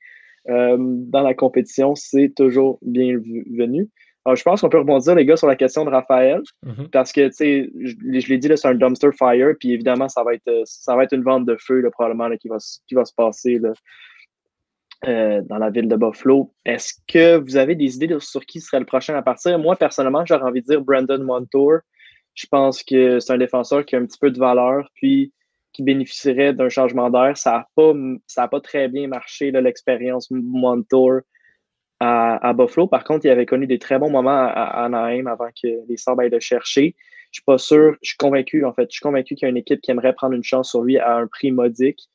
euh, 0.50 0.76
dans 0.78 1.22
la 1.22 1.34
compétition, 1.34 1.96
c'est 1.96 2.34
toujours 2.36 2.78
bienvenu. 2.82 3.90
Alors, 4.26 4.36
je 4.36 4.44
pense 4.44 4.62
qu'on 4.62 4.70
peut 4.70 4.80
rebondir, 4.80 5.16
les 5.16 5.26
gars, 5.26 5.38
sur 5.38 5.48
la 5.48 5.56
question 5.56 5.86
de 5.86 5.90
Raphaël, 5.90 6.42
mm-hmm. 6.66 6.90
parce 6.90 7.12
que, 7.12 7.28
tu 7.28 7.34
sais, 7.34 7.70
je, 7.80 8.28
l'ai 8.28 8.38
dit, 8.38 8.50
c'est 8.56 8.68
un 8.68 8.76
dumpster 8.76 9.12
fire, 9.12 9.54
puis 9.60 9.72
évidemment, 9.72 10.10
ça 10.10 10.24
va 10.24 10.34
être, 10.34 10.62
ça 10.66 10.96
va 10.96 11.04
être 11.06 11.14
une 11.14 11.24
vente 11.24 11.46
de 11.46 11.56
feu, 11.60 11.80
là, 11.80 11.90
probablement, 11.90 12.30
qui, 12.38 12.50
va, 12.50 12.58
qui 12.88 12.96
va 12.96 13.06
se 13.06 13.14
passer 13.14 13.60
là, 13.60 13.72
euh, 15.08 15.42
dans 15.44 15.58
la 15.58 15.70
ville 15.70 15.88
de 15.88 15.96
Buffalo. 15.96 16.54
Est-ce 16.66 16.94
que 17.08 17.38
vous 17.38 17.56
avez 17.56 17.76
des 17.76 17.96
idées 17.96 18.14
sur 18.20 18.46
qui 18.46 18.60
serait 18.60 18.80
le 18.80 18.86
prochain 18.86 19.16
à 19.16 19.22
partir? 19.22 19.58
Moi, 19.58 19.78
personnellement, 19.78 20.26
j'aurais 20.26 20.44
envie 20.44 20.62
de 20.62 20.68
dire 20.68 20.82
Brandon 20.82 21.24
Montour. 21.24 21.78
Je 22.36 22.46
pense 22.48 22.84
que 22.84 23.20
c'est 23.20 23.34
un 23.34 23.38
défenseur 23.38 23.86
qui 23.86 23.96
a 23.96 24.00
un 24.00 24.06
petit 24.06 24.20
peu 24.20 24.32
de 24.32 24.40
valeur, 24.40 24.90
puis 24.96 25.32
qui 25.72 25.84
bénéficierait 25.84 26.54
d'un 26.54 26.70
changement 26.70 27.10
d'air. 27.10 27.38
Ça 27.38 27.52
n'a 27.52 27.68
pas, 27.76 28.48
pas 28.48 28.60
très 28.60 28.90
bien 28.90 29.08
marché, 29.08 29.52
l'expérience 29.52 30.28
Montour 30.32 31.22
à, 32.00 32.54
Buffalo. 32.54 32.88
Par 32.88 33.04
contre, 33.04 33.26
il 33.26 33.30
avait 33.30 33.46
connu 33.46 33.68
des 33.68 33.80
très 33.80 34.00
bons 34.00 34.10
moments 34.10 34.32
à, 34.32 34.86
Anaheim 34.86 35.28
avant 35.28 35.50
que 35.50 35.68
les 35.88 35.98
Sabres 35.98 36.22
aillent 36.22 36.30
le 36.30 36.40
chercher. 36.40 36.96
Je 37.32 37.40
suis 37.40 37.46
pas 37.46 37.58
sûr, 37.58 37.96
je 38.02 38.10
suis 38.10 38.18
convaincu, 38.18 38.66
en 38.66 38.74
fait, 38.74 38.88
je 38.90 38.96
suis 38.96 39.02
convaincu 39.02 39.36
qu'il 39.36 39.46
y 39.46 39.48
a 39.48 39.50
une 39.50 39.58
équipe 39.58 39.82
qui 39.82 39.92
aimerait 39.92 40.14
prendre 40.14 40.34
une 40.34 40.44
chance 40.44 40.70
sur 40.70 40.82
lui 40.82 40.98
à 40.98 41.18
un 41.18 41.28
prix 41.28 41.52
modique, 41.52 42.10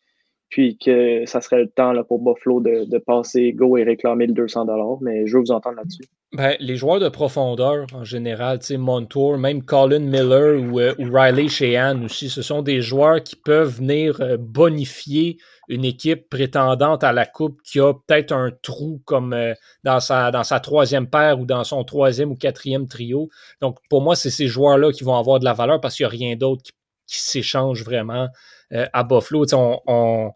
puis 0.48 0.76
que 0.76 1.24
ça 1.26 1.40
serait 1.40 1.60
le 1.60 1.68
temps 1.68 1.92
là, 1.92 2.02
pour 2.02 2.18
Buffalo 2.18 2.60
de, 2.60 2.84
de 2.84 2.98
passer 2.98 3.52
go 3.52 3.76
et 3.76 3.84
réclamer 3.84 4.26
le 4.26 4.32
200 4.32 4.66
mais 5.02 5.26
je 5.26 5.36
veux 5.36 5.40
vous 5.40 5.52
entendre 5.52 5.76
là-dessus. 5.76 6.04
Ben, 6.34 6.56
les 6.58 6.74
joueurs 6.74 6.98
de 6.98 7.08
profondeur, 7.08 7.86
en 7.92 8.02
général, 8.02 8.58
Montour, 8.76 9.38
même 9.38 9.62
Colin 9.62 10.00
Miller 10.00 10.60
ou, 10.60 10.80
euh, 10.80 10.92
Riley 10.98 11.46
Sheehan 11.46 12.02
aussi, 12.02 12.28
ce 12.28 12.42
sont 12.42 12.60
des 12.60 12.82
joueurs 12.82 13.22
qui 13.22 13.36
peuvent 13.36 13.76
venir 13.76 14.20
euh, 14.20 14.36
bonifier 14.36 15.38
une 15.68 15.84
équipe 15.84 16.28
prétendante 16.28 17.04
à 17.04 17.12
la 17.12 17.24
Coupe 17.24 17.62
qui 17.62 17.78
a 17.78 17.94
peut-être 17.94 18.32
un 18.32 18.50
trou 18.62 19.00
comme 19.04 19.32
euh, 19.32 19.54
dans, 19.84 20.00
sa, 20.00 20.32
dans 20.32 20.42
sa 20.42 20.58
troisième 20.58 21.08
paire 21.08 21.38
ou 21.38 21.46
dans 21.46 21.62
son 21.62 21.84
troisième 21.84 22.32
ou 22.32 22.34
quatrième 22.34 22.88
trio. 22.88 23.28
Donc, 23.60 23.78
pour 23.88 24.02
moi, 24.02 24.16
c'est 24.16 24.30
ces 24.30 24.48
joueurs-là 24.48 24.90
qui 24.90 25.04
vont 25.04 25.16
avoir 25.16 25.38
de 25.38 25.44
la 25.44 25.52
valeur 25.52 25.80
parce 25.80 25.94
qu'il 25.94 26.02
n'y 26.02 26.08
a 26.08 26.16
rien 26.26 26.34
d'autre 26.34 26.64
qui, 26.64 26.72
s'échange 27.06 27.84
vraiment 27.84 28.28
à 28.72 29.04
Buffalo. 29.04 29.44
On, 29.52 30.32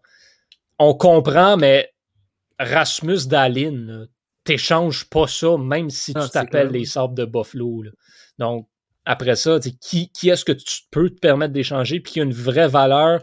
on, 0.77 0.93
comprend, 0.93 1.57
mais 1.57 1.91
Rasmus 2.57 3.27
Dalin, 3.27 4.05
t'échanges 4.43 5.09
pas 5.09 5.27
ça, 5.27 5.57
même 5.57 5.89
si 5.89 6.13
tu 6.13 6.29
t'appelles 6.29 6.69
les 6.69 6.85
Sabres 6.85 7.15
de 7.15 7.25
Buffalo. 7.25 7.83
Donc, 8.37 8.67
après 9.05 9.35
ça, 9.35 9.59
qui, 9.81 10.11
qui 10.11 10.29
est-ce 10.29 10.45
que 10.45 10.51
tu 10.51 10.81
peux 10.91 11.09
te 11.09 11.19
permettre 11.19 11.53
d'échanger 11.53 11.99
puis 11.99 12.13
qui 12.13 12.19
a 12.19 12.23
une 12.23 12.33
vraie 12.33 12.67
valeur? 12.67 13.21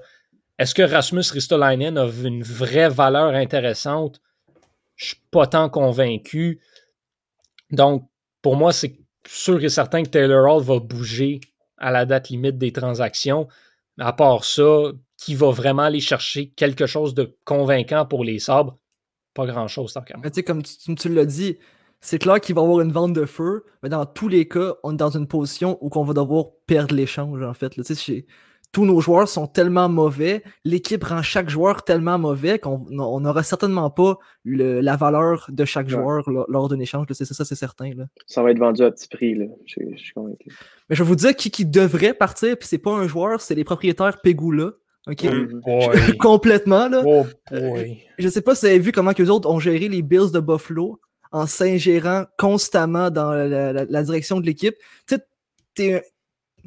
Est-ce 0.59 0.75
que 0.75 0.83
Rasmus 0.83 1.25
Ristolainen 1.33 1.99
a 1.99 2.07
une 2.07 2.43
vraie 2.43 2.89
valeur 2.89 3.35
intéressante? 3.35 4.21
Je 4.97 5.07
suis 5.07 5.23
pas 5.31 5.47
tant 5.47 5.69
convaincu. 5.69 6.61
Donc, 7.71 8.09
pour 8.43 8.57
moi, 8.57 8.73
c'est 8.73 8.99
sûr 9.27 9.63
et 9.63 9.69
certain 9.69 10.03
que 10.03 10.09
Taylor 10.09 10.51
Hall 10.51 10.63
va 10.63 10.79
bouger 10.79 11.41
à 11.79 11.91
la 11.91 12.07
date 12.07 12.31
limite 12.31 12.59
des 12.59 12.73
transactions. 12.73 13.49
À 13.99 14.13
part 14.13 14.45
ça, 14.45 14.93
qui 15.19 15.35
va 15.35 15.51
vraiment 15.51 15.83
aller 15.83 16.01
chercher 16.01 16.51
quelque 16.51 16.87
chose 16.87 17.15
de 17.15 17.37
convaincant 17.45 18.07
pour 18.07 18.25
les 18.25 18.39
sabres? 18.39 18.79
Pas 19.37 19.47
grand-chose, 19.47 19.93
tu 19.93 20.31
sais, 20.33 20.43
comme 20.43 20.63
tu, 20.63 21.09
l'as 21.11 21.27
dit, 21.27 21.59
c'est 22.01 22.19
clair 22.19 22.41
qu'il 22.41 22.55
va 22.55 22.63
y 22.63 22.65
avoir 22.65 22.81
une 22.81 22.93
vente 22.93 23.13
de 23.13 23.27
feu, 23.27 23.65
mais 23.83 23.89
dans 23.89 24.07
tous 24.07 24.29
les 24.29 24.49
cas, 24.49 24.75
on 24.83 24.95
est 24.95 24.97
dans 24.97 25.11
une 25.11 25.27
position 25.27 25.79
où 25.81 25.91
on 25.95 26.05
va 26.05 26.15
devoir 26.15 26.47
perdre 26.67 26.95
l'échange, 26.95 27.43
en 27.43 27.55
fait. 27.55 27.79
tous 28.73 28.85
nos 28.87 29.01
joueurs 29.01 29.29
sont 29.29 29.47
tellement 29.47 29.89
mauvais, 29.89 30.43
l'équipe 30.65 31.05
rend 31.05 31.23
chaque 31.23 31.51
joueur 31.51 31.85
tellement 31.85 32.19
mauvais 32.19 32.59
qu'on 32.59 32.87
n'aura 33.21 33.43
certainement 33.43 33.91
pas 33.91 34.19
la 34.45 34.97
valeur 34.97 35.47
de 35.51 35.65
chaque 35.65 35.89
joueur 35.89 36.29
lors 36.49 36.69
d'un 36.69 36.81
échange. 36.81 37.07
C'est 37.11 37.25
ça, 37.25 37.45
c'est 37.45 37.55
certain. 37.55 37.93
Là. 37.95 38.07
Ça 38.27 38.43
va 38.43 38.51
être 38.51 38.59
vendu 38.59 38.83
à 38.83 38.91
petit 38.91 39.09
prix, 39.09 39.35
là. 39.35 39.47
Je, 39.67 39.97
suis 39.97 40.13
convaincu. 40.15 40.51
Mais 40.89 40.97
je 40.97 41.03
vais 41.03 41.09
vous 41.09 41.17
dire 41.17 41.37
qui, 41.37 41.51
qui 41.51 41.67
devrait 41.67 42.15
partir, 42.15 42.57
puis 42.57 42.69
c'est 42.69 42.79
pas 42.79 42.93
un 42.93 43.07
joueur, 43.07 43.41
c'est 43.41 43.55
les 43.55 43.65
propriétaires 43.65 44.21
Pegula. 44.23 44.73
OK? 45.07 45.27
Oh 45.67 45.91
Complètement, 46.19 46.89
là. 46.89 47.03
Oh 47.05 47.27
boy. 47.51 48.03
Je 48.19 48.29
sais 48.29 48.41
pas 48.41 48.55
si 48.55 48.63
vous 48.63 48.71
avez 48.71 48.79
vu 48.79 48.93
comment 48.93 49.13
que 49.13 49.23
les 49.23 49.31
autres 49.31 49.49
ont 49.49 49.61
géré 49.61 49.89
les 49.89 50.03
Bills 50.03 50.33
de 50.33 50.41
Buffalo 50.41 51.01
en 51.33 51.47
s'ingérant 51.47 52.25
constamment 52.39 53.11
dans 53.11 53.33
la, 53.33 54.03
direction 54.03 54.41
de 54.41 54.47
l'équipe. 54.47 54.75
Tu 55.07 55.15
sais, 55.15 55.27
t'es 55.75 55.95
un... 55.95 56.01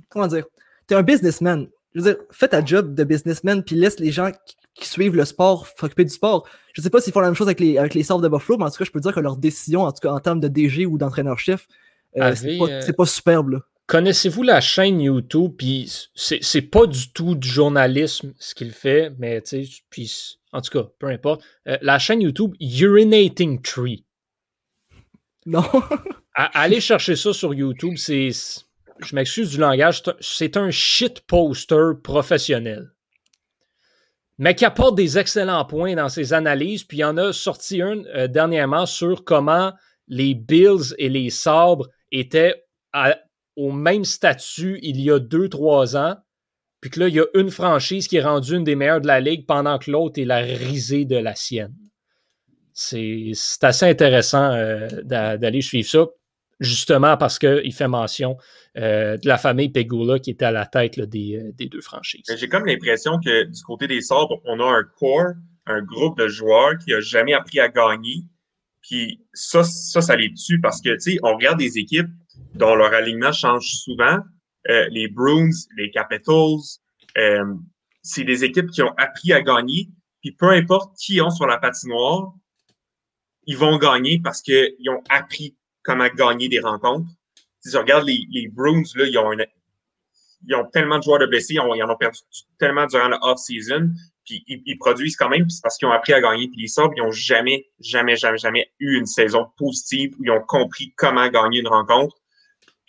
Comment 0.09 0.27
dire? 0.27 0.45
T'es 0.87 0.95
un 0.95 1.03
businessman. 1.03 1.67
Je 1.93 2.01
veux 2.01 2.13
dire, 2.13 2.21
fais 2.31 2.47
ta 2.47 2.63
job 2.63 2.93
de 2.93 3.03
businessman 3.03 3.63
puis 3.63 3.75
laisse 3.75 3.99
les 3.99 4.11
gens 4.11 4.31
qui, 4.45 4.55
suivent 4.81 5.15
le 5.15 5.25
sport 5.25 5.67
s'occuper 5.77 6.05
du 6.05 6.11
sport. 6.11 6.47
Je 6.71 6.81
sais 6.81 6.89
pas 6.89 7.01
s'ils 7.01 7.11
font 7.11 7.19
la 7.19 7.27
même 7.27 7.35
chose 7.35 7.47
avec 7.47 7.59
les, 7.59 7.77
avec 7.77 7.93
les 7.93 8.03
de 8.03 8.27
Buffalo, 8.29 8.57
mais 8.57 8.63
en 8.63 8.69
tout 8.69 8.77
cas, 8.77 8.85
je 8.85 8.91
peux 8.91 9.01
dire 9.01 9.13
que 9.13 9.19
leur 9.19 9.35
décision, 9.35 9.81
en 9.81 9.91
tout 9.91 9.99
cas 9.99 10.11
en 10.11 10.19
termes 10.21 10.39
de 10.39 10.47
DG 10.47 10.85
ou 10.85 10.97
d'entraîneur-chef, 10.97 11.67
euh, 12.15 12.33
c'est 12.33 12.57
pas, 12.57 12.69
euh, 12.69 12.93
pas, 12.93 13.05
superbe. 13.05 13.49
Là. 13.49 13.59
Connaissez-vous 13.89 14.43
la 14.43 14.61
chaîne 14.61 15.01
YouTube? 15.01 15.53
Puis 15.57 15.91
c'est 16.13 16.61
pas 16.61 16.85
du 16.85 17.11
tout 17.11 17.33
du 17.33 17.47
journalisme 17.47 18.35
ce 18.37 18.53
qu'il 18.53 18.71
fait, 18.71 19.11
mais 19.17 19.41
tu 19.41 19.65
sais, 19.65 19.71
puis 19.89 20.37
en 20.51 20.61
tout 20.61 20.69
cas, 20.69 20.87
peu 20.99 21.07
importe. 21.07 21.41
Euh, 21.67 21.75
la 21.81 21.97
chaîne 21.97 22.21
YouTube 22.21 22.53
Urinating 22.59 23.63
Tree. 23.63 24.05
Non. 25.47 25.63
allez 26.35 26.81
chercher 26.81 27.15
ça 27.15 27.33
sur 27.33 27.51
YouTube. 27.55 27.95
C'est. 27.97 28.29
Je 28.99 29.15
m'excuse 29.15 29.49
du 29.49 29.57
langage. 29.57 30.03
C'est 30.19 30.55
un 30.55 30.69
shit 30.69 31.21
poster 31.21 31.93
professionnel. 32.03 32.91
Mais 34.37 34.53
qui 34.53 34.65
apporte 34.65 34.97
des 34.97 35.17
excellents 35.17 35.65
points 35.65 35.95
dans 35.95 36.09
ses 36.09 36.33
analyses. 36.33 36.83
Puis 36.83 36.97
il 36.97 37.01
y 37.01 37.05
en 37.05 37.17
a 37.17 37.33
sorti 37.33 37.81
un 37.81 38.03
euh, 38.13 38.27
dernièrement 38.27 38.85
sur 38.85 39.23
comment 39.23 39.73
les 40.07 40.35
Bills 40.35 40.93
et 40.99 41.09
les 41.09 41.31
Sabres 41.31 41.87
étaient 42.11 42.63
à, 42.93 43.15
au 43.60 43.74
même 43.74 44.05
statut 44.05 44.80
il 44.82 45.01
y 45.01 45.12
a 45.12 45.20
deux, 45.20 45.49
trois 45.49 45.97
ans, 45.97 46.16
puis 46.80 46.89
que 46.89 47.01
là, 47.01 47.07
il 47.10 47.16
y 47.16 47.20
a 47.20 47.26
une 47.34 47.51
franchise 47.51 48.07
qui 48.07 48.16
est 48.16 48.24
rendue 48.24 48.55
une 48.55 48.64
des 48.64 48.76
meilleures 48.76 49.01
de 49.01 49.07
la 49.07 49.20
ligue 49.20 49.45
pendant 49.45 49.78
que 49.78 49.91
l'autre 49.91 50.20
est 50.22 50.26
la 50.26 50.38
risée 50.38 51.03
de 51.03 51.18
la 51.18 51.36
sienne. 51.36 51.76
C'est 52.74 53.34
assez 53.62 53.86
intéressant 53.86 54.53
euh, 54.53 54.88
d'aller 55.03 55.62
suivre 55.62 55.89
ça, 55.89 56.07
justement 56.62 57.18
parce 57.18 57.38
qu'il 57.38 57.74
fait 57.74 57.89
mention 57.89 58.38
euh, 58.78 59.18
de 59.18 59.28
la 59.28 59.38
famille 59.38 59.68
Pegula 59.68 60.20
qui 60.20 60.32
était 60.32 60.45
à 60.45 60.51
la 60.51 60.66
tête 60.66 60.97
des, 60.97 61.36
euh, 61.36 61.51
des, 61.51 61.68
deux 61.68 61.82
franchises. 61.82 62.24
J'ai 62.34 62.47
comme 62.47 62.66
l'impression 62.66 63.20
que 63.20 63.43
du 63.43 63.62
côté 63.64 63.88
des 63.88 63.99
Sabres, 63.99 64.39
on 64.45 64.62
a 64.62 64.66
un 64.66 64.84
core, 64.97 65.34
un 65.66 65.82
groupe 65.82 66.18
de 66.18 66.30
joueurs 66.30 66.78
qui 66.78 66.91
n'a 66.91 67.01
jamais 67.01 67.34
appris 67.34 67.60
à 67.60 67.68
gagner. 67.68 68.24
Puis 68.82 69.22
ça, 69.34 69.66
ça, 69.66 69.99
ça 69.99 70.16
les 70.16 70.34
tue 70.34 70.62
parce 70.62 70.82
que, 70.82 70.93
tu 70.93 71.12
sais, 71.12 71.20
on 71.24 71.36
regarde 71.36 71.60
des 71.60 71.78
équipes, 71.78 72.07
dont 72.60 72.76
leur 72.76 72.93
alignement 72.93 73.32
change 73.32 73.68
souvent. 73.70 74.20
Euh, 74.70 74.88
les 74.91 75.07
Bruins, 75.07 75.49
les 75.78 75.89
Capitals, 75.89 76.60
euh, 77.18 77.55
c'est 78.03 78.26
des 78.26 78.43
équipes 78.43 78.70
qui 78.70 78.82
ont 78.84 78.93
appris 78.97 79.34
à 79.34 79.41
gagner. 79.41 79.89
Puis 80.22 80.34
peu 80.34 80.49
importe 80.49 80.95
qui 80.97 81.16
ils 81.16 81.22
ont 81.22 81.30
sur 81.30 81.47
la 81.47 81.57
patinoire, 81.57 82.34
ils 83.45 83.57
vont 83.57 83.78
gagner 83.78 84.20
parce 84.22 84.41
qu'ils 84.41 84.89
ont 84.89 85.01
appris 85.10 85.55
comment 85.84 86.07
gagner 86.10 86.49
des 86.49 86.60
rencontres. 86.60 87.10
Si 87.62 87.72
tu 87.72 87.78
regardes 87.78 88.05
les, 88.05 88.26
les 88.30 88.47
Bruins, 88.49 88.84
là, 88.95 89.05
ils 89.05 89.18
ont, 89.18 89.32
ils 90.45 90.55
ont 90.55 90.66
tellement 90.66 90.97
de 90.97 91.03
joueurs 91.03 91.20
de 91.20 91.26
blessés, 91.26 91.53
ils, 91.53 91.62
ils 91.76 91.84
en 91.84 91.89
ont 91.89 91.97
perdu 91.97 92.20
tellement 92.60 92.86
durant 92.86 93.07
la 93.07 93.20
off-season, 93.22 93.91
puis 94.26 94.43
ils, 94.47 94.78
produisent 94.78 95.16
quand 95.16 95.30
même, 95.30 95.49
c'est 95.49 95.62
parce 95.62 95.78
qu'ils 95.78 95.88
ont 95.88 95.91
appris 95.91 96.14
à 96.14 96.22
gagner. 96.22 96.49
Puis 96.49 96.62
les 96.62 96.68
Sabres, 96.68 96.93
ils 96.95 97.01
ont 97.01 97.12
jamais, 97.12 97.68
jamais, 97.80 98.16
jamais, 98.16 98.38
jamais 98.38 98.72
eu 98.80 98.97
une 98.97 99.07
saison 99.07 99.47
positive 99.57 100.14
où 100.20 100.26
ils 100.26 100.32
ont 100.32 100.43
compris 100.45 100.93
comment 100.95 101.28
gagner 101.30 101.60
une 101.60 101.68
rencontre 101.68 102.16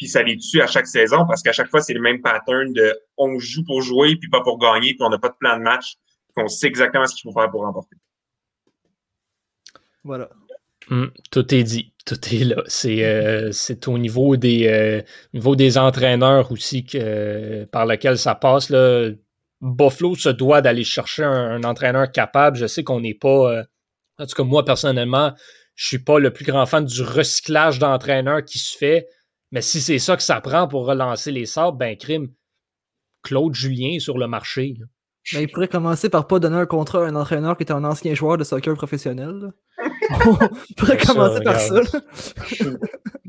puis 0.00 0.08
ça 0.08 0.22
les 0.22 0.38
tue 0.38 0.62
à 0.62 0.66
chaque 0.66 0.86
saison 0.86 1.26
parce 1.26 1.42
qu'à 1.42 1.52
chaque 1.52 1.68
fois, 1.68 1.82
c'est 1.82 1.92
le 1.92 2.00
même 2.00 2.22
pattern 2.22 2.72
de 2.72 2.98
on 3.18 3.38
joue 3.38 3.62
pour 3.64 3.82
jouer, 3.82 4.16
puis 4.16 4.30
pas 4.30 4.40
pour 4.40 4.58
gagner, 4.58 4.94
puis 4.94 5.02
on 5.02 5.10
n'a 5.10 5.18
pas 5.18 5.28
de 5.28 5.36
plan 5.38 5.58
de 5.58 5.62
match, 5.62 5.96
puis 6.34 6.42
on 6.42 6.48
sait 6.48 6.68
exactement 6.68 7.06
ce 7.06 7.14
qu'il 7.14 7.30
faut 7.30 7.38
faire 7.38 7.50
pour 7.50 7.60
remporter. 7.60 7.96
Voilà. 10.02 10.30
Hum, 10.90 11.12
tout 11.30 11.54
est 11.54 11.64
dit. 11.64 11.92
Tout 12.06 12.18
est 12.32 12.44
là. 12.44 12.62
C'est 12.66 13.04
euh, 13.04 13.52
au 13.86 13.98
niveau 13.98 14.38
des, 14.38 14.68
euh, 14.68 15.02
niveau 15.34 15.54
des 15.54 15.76
entraîneurs 15.76 16.50
aussi 16.50 16.86
que, 16.86 17.66
par 17.66 17.84
lequel 17.84 18.16
ça 18.16 18.34
passe. 18.34 18.70
Là. 18.70 19.10
Buffalo 19.60 20.14
se 20.14 20.30
doit 20.30 20.62
d'aller 20.62 20.82
chercher 20.82 21.24
un, 21.24 21.62
entraîneur 21.62 22.10
capable. 22.10 22.56
Je 22.56 22.66
sais 22.66 22.84
qu'on 22.84 23.00
n'est 23.00 23.12
pas. 23.12 23.52
Euh, 23.52 23.64
en 24.18 24.24
tout 24.24 24.34
cas, 24.34 24.44
moi, 24.44 24.64
personnellement, 24.64 25.34
je 25.74 25.86
suis 25.86 25.98
pas 25.98 26.18
le 26.18 26.32
plus 26.32 26.46
grand 26.46 26.64
fan 26.64 26.86
du 26.86 27.02
recyclage 27.02 27.78
d'entraîneurs 27.78 28.42
qui 28.42 28.58
se 28.58 28.76
fait 28.76 29.06
Mais 29.52 29.62
si 29.62 29.80
c'est 29.80 29.98
ça 29.98 30.16
que 30.16 30.22
ça 30.22 30.40
prend 30.40 30.68
pour 30.68 30.86
relancer 30.86 31.32
les 31.32 31.46
sabres, 31.46 31.78
ben 31.78 31.96
crime. 31.96 32.28
Claude 33.22 33.54
Julien 33.54 33.98
sur 33.98 34.16
le 34.16 34.26
marché. 34.26 34.74
Mais 35.34 35.42
il 35.42 35.48
pourrait 35.48 35.68
commencer 35.68 36.08
par 36.08 36.26
pas 36.26 36.38
donner 36.38 36.56
un 36.56 36.66
contrat 36.66 37.04
à 37.04 37.08
un 37.08 37.14
entraîneur 37.14 37.56
qui 37.56 37.64
est 37.64 37.72
un 37.72 37.84
ancien 37.84 38.14
joueur 38.14 38.38
de 38.38 38.44
soccer 38.44 38.74
professionnel. 38.74 39.52
il 39.78 40.74
pourrait 40.76 40.96
commencer 40.96 41.42
par 41.42 41.60
ça. 41.60 41.80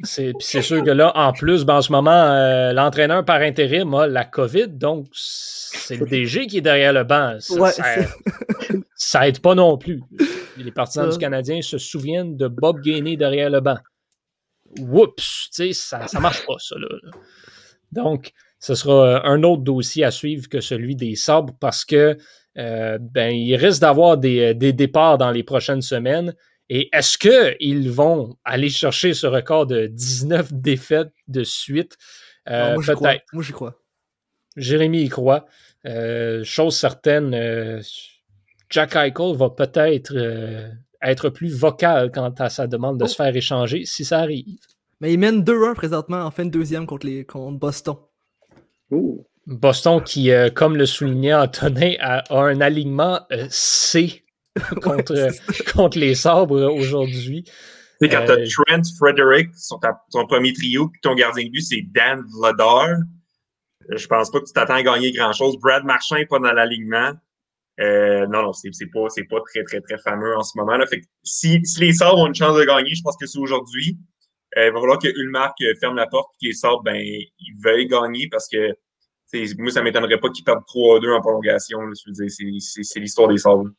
c'est 0.03 0.61
sûr 0.61 0.83
que 0.83 0.89
là, 0.89 1.11
en 1.15 1.33
plus, 1.33 1.65
ben, 1.65 1.75
en 1.75 1.81
ce 1.81 1.91
moment, 1.91 2.11
euh, 2.11 2.71
l'entraîneur 2.73 3.25
par 3.25 3.41
intérim 3.41 3.93
a 3.93 4.07
la 4.07 4.23
COVID, 4.23 4.69
donc 4.69 5.07
c'est 5.13 5.97
le 5.97 6.05
DG 6.05 6.47
qui 6.47 6.57
est 6.59 6.61
derrière 6.61 6.93
le 6.93 7.03
banc. 7.03 7.37
Ça, 8.95 9.27
aide 9.27 9.39
pas 9.39 9.55
non 9.55 9.77
plus. 9.77 10.01
Les 10.57 10.71
partisans 10.71 11.09
du 11.09 11.17
Canadien 11.17 11.61
se 11.61 11.77
souviennent 11.77 12.37
de 12.37 12.47
Bob 12.47 12.81
Gainey 12.81 13.17
derrière 13.17 13.49
le 13.49 13.59
banc. 13.59 13.77
Oups, 14.79 15.49
ça, 15.73 16.07
ça 16.07 16.19
marche 16.19 16.45
pas, 16.45 16.57
ça. 16.59 16.75
Là. 16.77 16.87
Donc, 17.91 18.31
ce 18.59 18.75
sera 18.75 19.07
euh, 19.07 19.21
un 19.23 19.43
autre 19.43 19.63
dossier 19.63 20.03
à 20.03 20.11
suivre 20.11 20.47
que 20.47 20.61
celui 20.61 20.95
des 20.95 21.15
sabres 21.15 21.53
parce 21.59 21.83
que 21.83 22.17
euh, 22.57 22.97
ben, 22.99 23.33
il 23.33 23.55
risque 23.55 23.81
d'avoir 23.81 24.17
des, 24.17 24.53
des, 24.53 24.73
départs 24.73 25.17
dans 25.17 25.31
les 25.31 25.43
prochaines 25.43 25.81
semaines. 25.81 26.35
Et 26.69 26.89
est-ce 26.93 27.17
qu'ils 27.17 27.91
vont 27.91 28.37
aller 28.45 28.69
chercher 28.69 29.13
ce 29.13 29.27
record 29.27 29.67
de 29.67 29.87
19 29.87 30.53
défaites 30.53 31.11
de 31.27 31.43
suite? 31.43 31.97
Euh, 32.49 32.75
Peut-être. 32.75 33.25
Moi, 33.33 33.43
j'y 33.43 33.51
crois. 33.51 33.81
Jérémy 34.57 35.03
y 35.03 35.09
croit. 35.09 35.45
Euh, 35.85 36.43
chose 36.43 36.77
certaine, 36.77 37.33
euh, 37.33 37.81
Jack 38.69 38.95
Eichel 38.95 39.35
va 39.35 39.49
peut-être 39.49 40.13
être 41.01 41.29
plus 41.29 41.55
vocal 41.55 42.11
quant 42.11 42.33
à 42.37 42.49
sa 42.49 42.67
demande 42.67 42.97
de 42.97 43.05
oh. 43.05 43.07
se 43.07 43.15
faire 43.15 43.35
échanger 43.35 43.85
si 43.85 44.05
ça 44.05 44.19
arrive. 44.19 44.59
Mais 44.99 45.13
il 45.13 45.19
mène 45.19 45.43
2-1 45.43 45.73
présentement 45.73 46.21
en 46.21 46.31
fin 46.31 46.45
de 46.45 46.51
deuxième 46.51 46.85
contre, 46.85 47.07
les, 47.07 47.25
contre 47.25 47.57
Boston. 47.57 47.95
Boston 49.47 50.03
qui, 50.03 50.31
euh, 50.31 50.49
comme 50.49 50.77
le 50.77 50.85
soulignait 50.85 51.33
Antonin, 51.33 51.93
a, 51.99 52.23
un 52.35 52.61
alignement 52.61 53.21
euh, 53.31 53.47
C 53.49 54.23
contre, 54.81 55.29
contre 55.73 55.97
les 55.97 56.13
sabres 56.13 56.71
aujourd'hui. 56.71 57.45
Tu 58.01 58.09
quand 58.09 58.25
tu 58.25 58.31
as 58.31 58.35
euh, 58.35 58.45
Trent, 58.67 58.81
Frederick, 58.97 59.49
son, 59.55 59.79
ton 60.11 60.25
premier 60.27 60.53
trio, 60.53 60.87
puis 60.89 60.99
ton 61.01 61.15
gardien 61.15 61.45
de 61.45 61.49
but, 61.49 61.61
c'est 61.61 61.83
Dan 61.93 62.23
Vladar. 62.39 62.87
Je 63.89 64.07
pense 64.07 64.31
pas 64.31 64.39
que 64.39 64.45
tu 64.45 64.53
t'attends 64.53 64.75
à 64.75 64.83
gagner 64.83 65.11
grand-chose. 65.11 65.57
Brad 65.59 65.83
Marchand 65.83 66.15
n'est 66.15 66.25
pas 66.25 66.39
dans 66.39 66.51
l'alignement. 66.51 67.13
Non, 67.79 68.43
non, 68.43 68.53
c'est 68.53 68.71
pas, 68.93 69.07
pas 69.29 69.41
très, 69.47 69.63
très, 69.63 69.81
très 69.81 69.97
fameux 69.99 70.35
en 70.37 70.43
ce 70.43 70.57
moment. 70.57 70.77
Là. 70.77 70.85
Fait 70.87 71.01
si, 71.23 71.63
si 71.65 71.79
les 71.79 71.93
Sabres 71.93 72.19
ont 72.19 72.27
une 72.27 72.35
chance 72.35 72.55
de 72.57 72.63
gagner, 72.63 72.93
je 72.93 73.01
pense 73.01 73.17
que 73.17 73.25
c'est 73.25 73.39
aujourd'hui. 73.39 73.97
il 74.55 74.71
va 74.71 74.79
falloir 74.79 74.99
que 74.99 75.07
Ulmark 75.07 75.57
ferme 75.79 75.95
la 75.95 76.07
porte 76.07 76.29
et 76.35 76.45
que 76.45 76.49
les 76.49 76.53
Sabres, 76.55 76.83
ben, 76.83 76.95
ils 76.95 77.55
veuillent 77.63 77.87
gagner 77.87 78.27
parce 78.29 78.47
que 78.47 78.75
moi, 79.57 79.71
ça 79.71 79.81
m'étonnerait 79.81 80.19
pas 80.19 80.29
qu'ils 80.29 80.43
perdent 80.43 80.63
3-2 80.63 81.15
en 81.15 81.21
prolongation. 81.21 81.79
C'est 81.93 82.99
l'histoire 82.99 83.27
des 83.27 83.37
sables. 83.37 83.71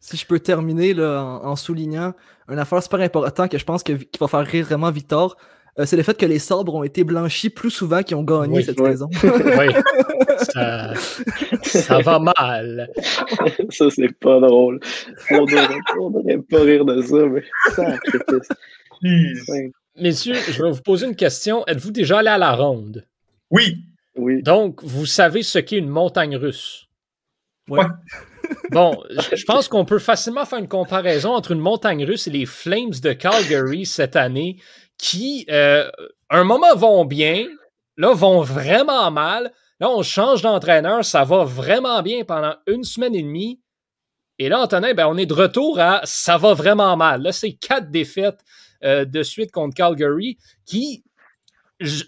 Si 0.00 0.16
je 0.16 0.26
peux 0.26 0.38
terminer 0.38 0.92
là, 0.92 1.22
en, 1.42 1.56
soulignant 1.56 2.12
une 2.48 2.58
affaire 2.58 2.82
super 2.82 3.00
importante 3.00 3.50
que 3.50 3.58
je 3.58 3.64
pense 3.64 3.82
qu'il 3.82 4.06
va 4.20 4.28
faire 4.28 4.46
rire 4.46 4.66
vraiment 4.66 4.90
Victor, 4.90 5.36
euh, 5.78 5.86
c'est 5.86 5.96
le 5.96 6.02
fait 6.04 6.16
que 6.16 6.26
les 6.26 6.38
sabres 6.38 6.74
ont 6.74 6.84
été 6.84 7.02
blanchis 7.02 7.50
plus 7.50 7.70
souvent 7.70 8.02
qu'ils 8.02 8.16
ont 8.16 8.22
gagné 8.22 8.62
cette 8.62 8.78
saison. 8.78 9.08
oui. 9.24 9.66
Ça, 11.62 11.98
va 11.98 12.18
mal. 12.20 12.90
ça, 13.70 13.90
c'est 13.90 14.12
pas 14.18 14.38
drôle. 14.40 14.78
On 15.30 15.44
devrait, 15.44 16.38
pas 16.48 16.60
rire 16.60 16.84
de 16.84 17.02
ça, 17.02 17.26
mais 17.26 17.42
ça, 17.74 17.96
Messieurs, 19.96 20.34
je 20.34 20.62
vais 20.62 20.70
vous 20.70 20.82
poser 20.82 21.06
une 21.06 21.16
question. 21.16 21.66
Êtes-vous 21.66 21.90
déjà 21.90 22.18
allé 22.18 22.28
à 22.28 22.38
la 22.38 22.54
ronde? 22.54 23.04
Oui. 23.50 23.84
Donc, 24.42 24.82
vous 24.84 25.06
savez 25.06 25.42
ce 25.42 25.58
qu'est 25.58 25.78
une 25.78 25.88
montagne 25.88 26.36
russe? 26.36 26.88
Ouais. 27.68 27.84
bon, 28.70 29.02
je 29.32 29.44
pense 29.44 29.68
qu'on 29.68 29.84
peut 29.84 29.98
facilement 29.98 30.44
faire 30.44 30.58
une 30.58 30.68
comparaison 30.68 31.30
entre 31.30 31.52
une 31.52 31.60
montagne 31.60 32.04
russe 32.04 32.26
et 32.26 32.30
les 32.30 32.46
Flames 32.46 32.94
de 33.02 33.12
Calgary 33.12 33.86
cette 33.86 34.16
année, 34.16 34.58
qui, 34.98 35.46
euh, 35.50 35.90
un 36.30 36.44
moment, 36.44 36.74
vont 36.76 37.04
bien, 37.04 37.46
là, 37.96 38.12
vont 38.14 38.42
vraiment 38.42 39.10
mal. 39.10 39.52
Là, 39.80 39.90
on 39.90 40.02
change 40.02 40.42
d'entraîneur, 40.42 41.04
ça 41.04 41.24
va 41.24 41.44
vraiment 41.44 42.02
bien 42.02 42.24
pendant 42.24 42.54
une 42.66 42.84
semaine 42.84 43.14
et 43.14 43.22
demie. 43.22 43.60
Et 44.38 44.48
là, 44.48 44.60
Antonin, 44.60 44.94
ben, 44.94 45.06
on 45.06 45.16
est 45.16 45.26
de 45.26 45.34
retour 45.34 45.78
à 45.78 46.00
ça 46.04 46.38
va 46.38 46.54
vraiment 46.54 46.96
mal. 46.96 47.22
Là, 47.22 47.32
c'est 47.32 47.52
quatre 47.52 47.90
défaites 47.90 48.40
euh, 48.84 49.04
de 49.04 49.22
suite 49.22 49.52
contre 49.52 49.74
Calgary 49.74 50.38
qui, 50.66 51.04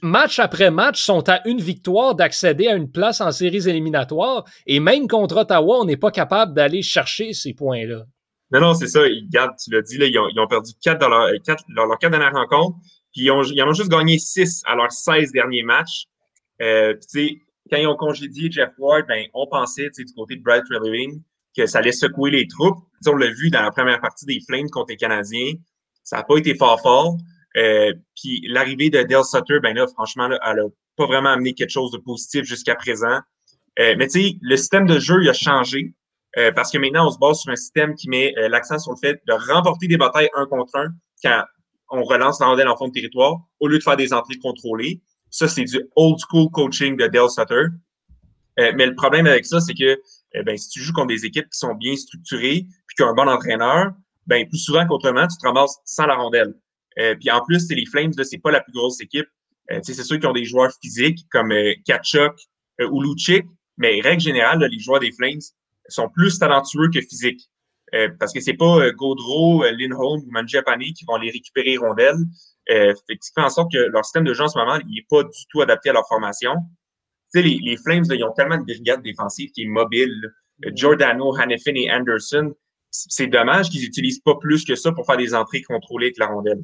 match 0.03 0.39
après 0.39 0.71
match, 0.71 1.03
sont 1.03 1.29
à 1.29 1.47
une 1.47 1.61
victoire 1.61 2.15
d'accéder 2.15 2.69
à 2.69 2.75
une 2.75 2.91
place 2.91 3.21
en 3.21 3.31
séries 3.31 3.69
éliminatoires. 3.69 4.45
Et 4.67 4.81
même 4.81 5.09
contre 5.09 5.39
Ottawa, 5.39 5.79
on 5.81 5.85
n'est 5.85 5.97
pas 5.97 6.11
capable 6.11 6.55
d'aller 6.55 6.83
chercher 6.83 7.33
ces 7.33 7.55
points-là. 7.55 8.07
Non, 8.51 8.61
non, 8.61 8.75
c'est 8.75 8.87
ça. 8.87 9.07
Ils, 9.07 9.29
tu 9.29 9.71
l'as 9.71 9.83
dit, 9.83 9.99
là, 9.99 10.07
ils, 10.07 10.19
ont, 10.19 10.47
perdu 10.47 10.73
quatre 10.81 11.01
dans 11.01 11.09
leur, 11.09 11.31
quatre, 11.45 11.65
leur 11.69 11.99
quatre 11.99 12.11
dernières 12.11 12.33
rencontres. 12.33 12.77
Puis 13.13 13.25
ils, 13.25 13.31
ont, 13.31 13.43
ils 13.43 13.63
en 13.63 13.69
ont 13.69 13.73
juste 13.73 13.91
gagné 13.91 14.19
six 14.19 14.63
à 14.67 14.77
leurs 14.77 14.93
16 14.93 15.33
derniers 15.33 15.63
matchs. 15.63 16.07
Euh, 16.63 16.95
puis, 17.13 17.43
quand 17.71 17.79
ils 17.79 17.87
ont 17.87 17.97
congédié 17.97 18.51
Jeff 18.51 18.71
Ward, 18.79 19.07
ben, 19.09 19.27
on 19.35 19.47
pensait 19.47 19.91
du 19.91 20.13
côté 20.15 20.37
de 20.37 20.43
Brad 20.43 20.63
Treliving 20.65 21.23
que 21.57 21.67
ça 21.67 21.79
allait 21.79 21.93
secouer 21.93 22.31
les 22.31 22.47
troupes. 22.47 22.79
on 23.07 23.17
l'a 23.17 23.29
vu 23.29 23.51
dans 23.51 23.63
la 23.63 23.71
première 23.71 24.01
partie 24.01 24.27
des 24.27 24.41
Flames 24.47 24.69
contre 24.71 24.91
les 24.91 24.97
Canadiens. 24.97 25.55
Ça 26.05 26.19
n'a 26.19 26.23
pas 26.23 26.37
été 26.37 26.55
fort 26.55 26.81
fort. 26.81 27.17
Euh, 27.57 27.95
puis 28.15 28.43
l'arrivée 28.47 28.91
de 28.91 29.03
Dale 29.03 29.25
Sutter, 29.25 29.61
ben 29.61 29.75
là, 29.75 29.87
franchement, 29.87 30.29
elle 30.31 30.61
a 30.61 30.69
pas 30.97 31.07
vraiment 31.07 31.31
amené 31.31 31.55
quelque 31.55 31.71
chose 31.71 31.91
de 31.91 31.99
positif 31.99 32.45
jusqu'à 32.45 32.75
présent. 32.75 33.21
Euh, 33.79 33.95
mais 33.99 34.07
tu 34.09 34.21
sais, 34.21 34.37
le 34.41 34.57
système 34.57 34.87
de 34.87 34.99
jeu, 34.99 35.23
il 35.23 35.29
a 35.29 35.33
changé. 35.33 35.95
Euh, 36.39 36.53
parce 36.53 36.71
que 36.71 36.79
maintenant, 36.79 37.07
on 37.07 37.11
se 37.11 37.19
base 37.19 37.41
sur 37.41 37.51
un 37.51 37.57
système 37.57 37.95
qui 37.95 38.09
met 38.09 38.35
l'accent 38.49 38.79
sur 38.79 38.93
le 38.93 38.99
fait 38.99 39.21
de 39.27 39.33
remporter 39.53 39.87
des 39.87 39.97
batailles 39.97 40.29
un 40.37 40.47
contre 40.47 40.77
un 40.77 40.89
quand 41.23 41.45
on 41.91 42.03
relance 42.03 42.41
la 42.41 42.47
rondelle 42.47 42.69
en 42.69 42.77
fond 42.77 42.89
de 42.89 42.93
territoire 42.93 43.39
au 43.61 43.69
lieu 43.69 43.79
de 43.79 43.83
faire 43.83 43.97
des 43.97 44.13
entrées 44.13 44.37
contrôlées. 44.37 45.01
Ça, 45.31 45.49
c'est 45.49 45.65
du 45.65 45.81
old 45.97 46.19
school 46.19 46.51
coaching 46.51 46.97
de 46.97 47.07
Dale 47.07 47.31
Sutter. 47.31 47.69
mais 48.59 48.87
le 48.87 48.95
problème 48.95 49.27
avec 49.27 49.47
ça, 49.47 49.61
c'est 49.61 49.75
que 49.75 49.99
ben, 50.43 50.57
si 50.59 50.69
tu 50.69 50.81
joues 50.81 50.93
contre 50.93 51.09
des 51.09 51.25
équipes 51.25 51.49
qui 51.49 51.59
sont 51.59 51.75
bien 51.75 51.97
structurées 51.97 52.67
puis 52.87 52.97
qui 52.97 53.03
ont 53.03 53.09
un 53.09 53.15
bon 53.15 53.29
entraîneur, 53.29 53.93
ben, 54.27 54.47
plus 54.49 54.59
souvent 54.59 54.87
qu'autrement, 54.87 55.27
tu 55.27 55.37
te 55.39 55.47
ramasses 55.47 55.79
sans 55.85 56.07
la 56.07 56.17
rondelle. 56.17 56.55
Euh, 56.99 57.15
puis 57.15 57.31
en 57.31 57.41
plus, 57.43 57.67
c'est 57.67 57.75
les 57.75 57.87
Flames, 57.87 58.13
là, 58.17 58.25
c'est 58.25 58.39
pas 58.39 58.51
la 58.51 58.61
plus 58.61 58.73
grosse 58.73 59.01
équipe. 59.01 59.27
Euh, 59.71 59.81
c'est 59.83 59.95
ceux 59.95 60.19
qui 60.19 60.27
ont 60.27 60.33
des 60.33 60.45
joueurs 60.45 60.73
physiques 60.81 61.27
comme 61.31 61.53
euh, 61.53 61.75
Kachuk 61.85 62.35
euh, 62.81 62.89
ou 62.91 63.03
Luchik, 63.03 63.45
mais 63.77 64.01
règle 64.01 64.23
générale, 64.23 64.61
là, 64.61 64.69
les 64.69 64.79
joueurs 64.79 65.01
des 65.01 65.13
Flames 65.13 65.41
sont 65.89 66.09
plus 66.09 66.39
talentueux 66.39 66.91
que 66.93 67.01
physiques. 67.01 67.49
Euh, 67.95 68.09
parce 68.19 68.33
que 68.33 68.41
c'est 68.41 68.55
pas 68.55 68.79
euh, 68.81 68.93
Gaudreau, 68.93 69.63
Lindholm 69.65 70.23
ou 70.27 70.31
Mangiapane 70.31 70.81
qui 70.81 71.05
vont 71.07 71.17
les 71.17 71.31
récupérer 71.31 71.77
rondelles. 71.77 72.19
Euh, 72.71 72.93
fait, 73.07 73.19
fait 73.35 73.41
en 73.41 73.49
sorte 73.49 73.73
que 73.73 73.79
leur 73.79 74.05
système 74.05 74.25
de 74.25 74.35
jeu 74.35 74.43
en 74.43 74.49
ce 74.49 74.59
moment, 74.59 74.79
il 74.89 74.99
est 74.99 75.07
pas 75.09 75.23
du 75.23 75.47
tout 75.51 75.61
adapté 75.63 75.91
à 75.91 75.93
leur 75.93 76.07
formation. 76.09 76.55
Tu 77.33 77.41
sais, 77.41 77.43
les, 77.43 77.59
les 77.63 77.77
Flames, 77.77 78.05
là, 78.09 78.17
ils 78.17 78.25
ont 78.25 78.33
tellement 78.33 78.59
de 78.59 78.65
brigades 78.65 79.03
défensives 79.03 79.51
qui 79.53 79.63
est 79.63 79.69
mobile. 79.69 80.13
Giordano, 80.73 81.37
Hannifin 81.37 81.75
et 81.75 81.91
Anderson, 81.93 82.55
c'est 82.91 83.27
dommage 83.27 83.71
qu'ils 83.71 83.85
utilisent 83.85 84.21
pas 84.21 84.37
plus 84.37 84.65
que 84.65 84.75
ça 84.75 84.93
pour 84.93 85.07
faire 85.07 85.17
des 85.17 85.35
entrées 85.35 85.63
contrôlées 85.63 86.07
avec 86.07 86.19
la 86.19 86.27
rondelle. 86.27 86.63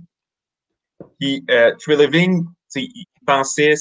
Puis 1.21 1.45
euh, 1.51 1.75
Treliving, 1.81 2.47
il 2.75 3.05
pensait 3.27 3.75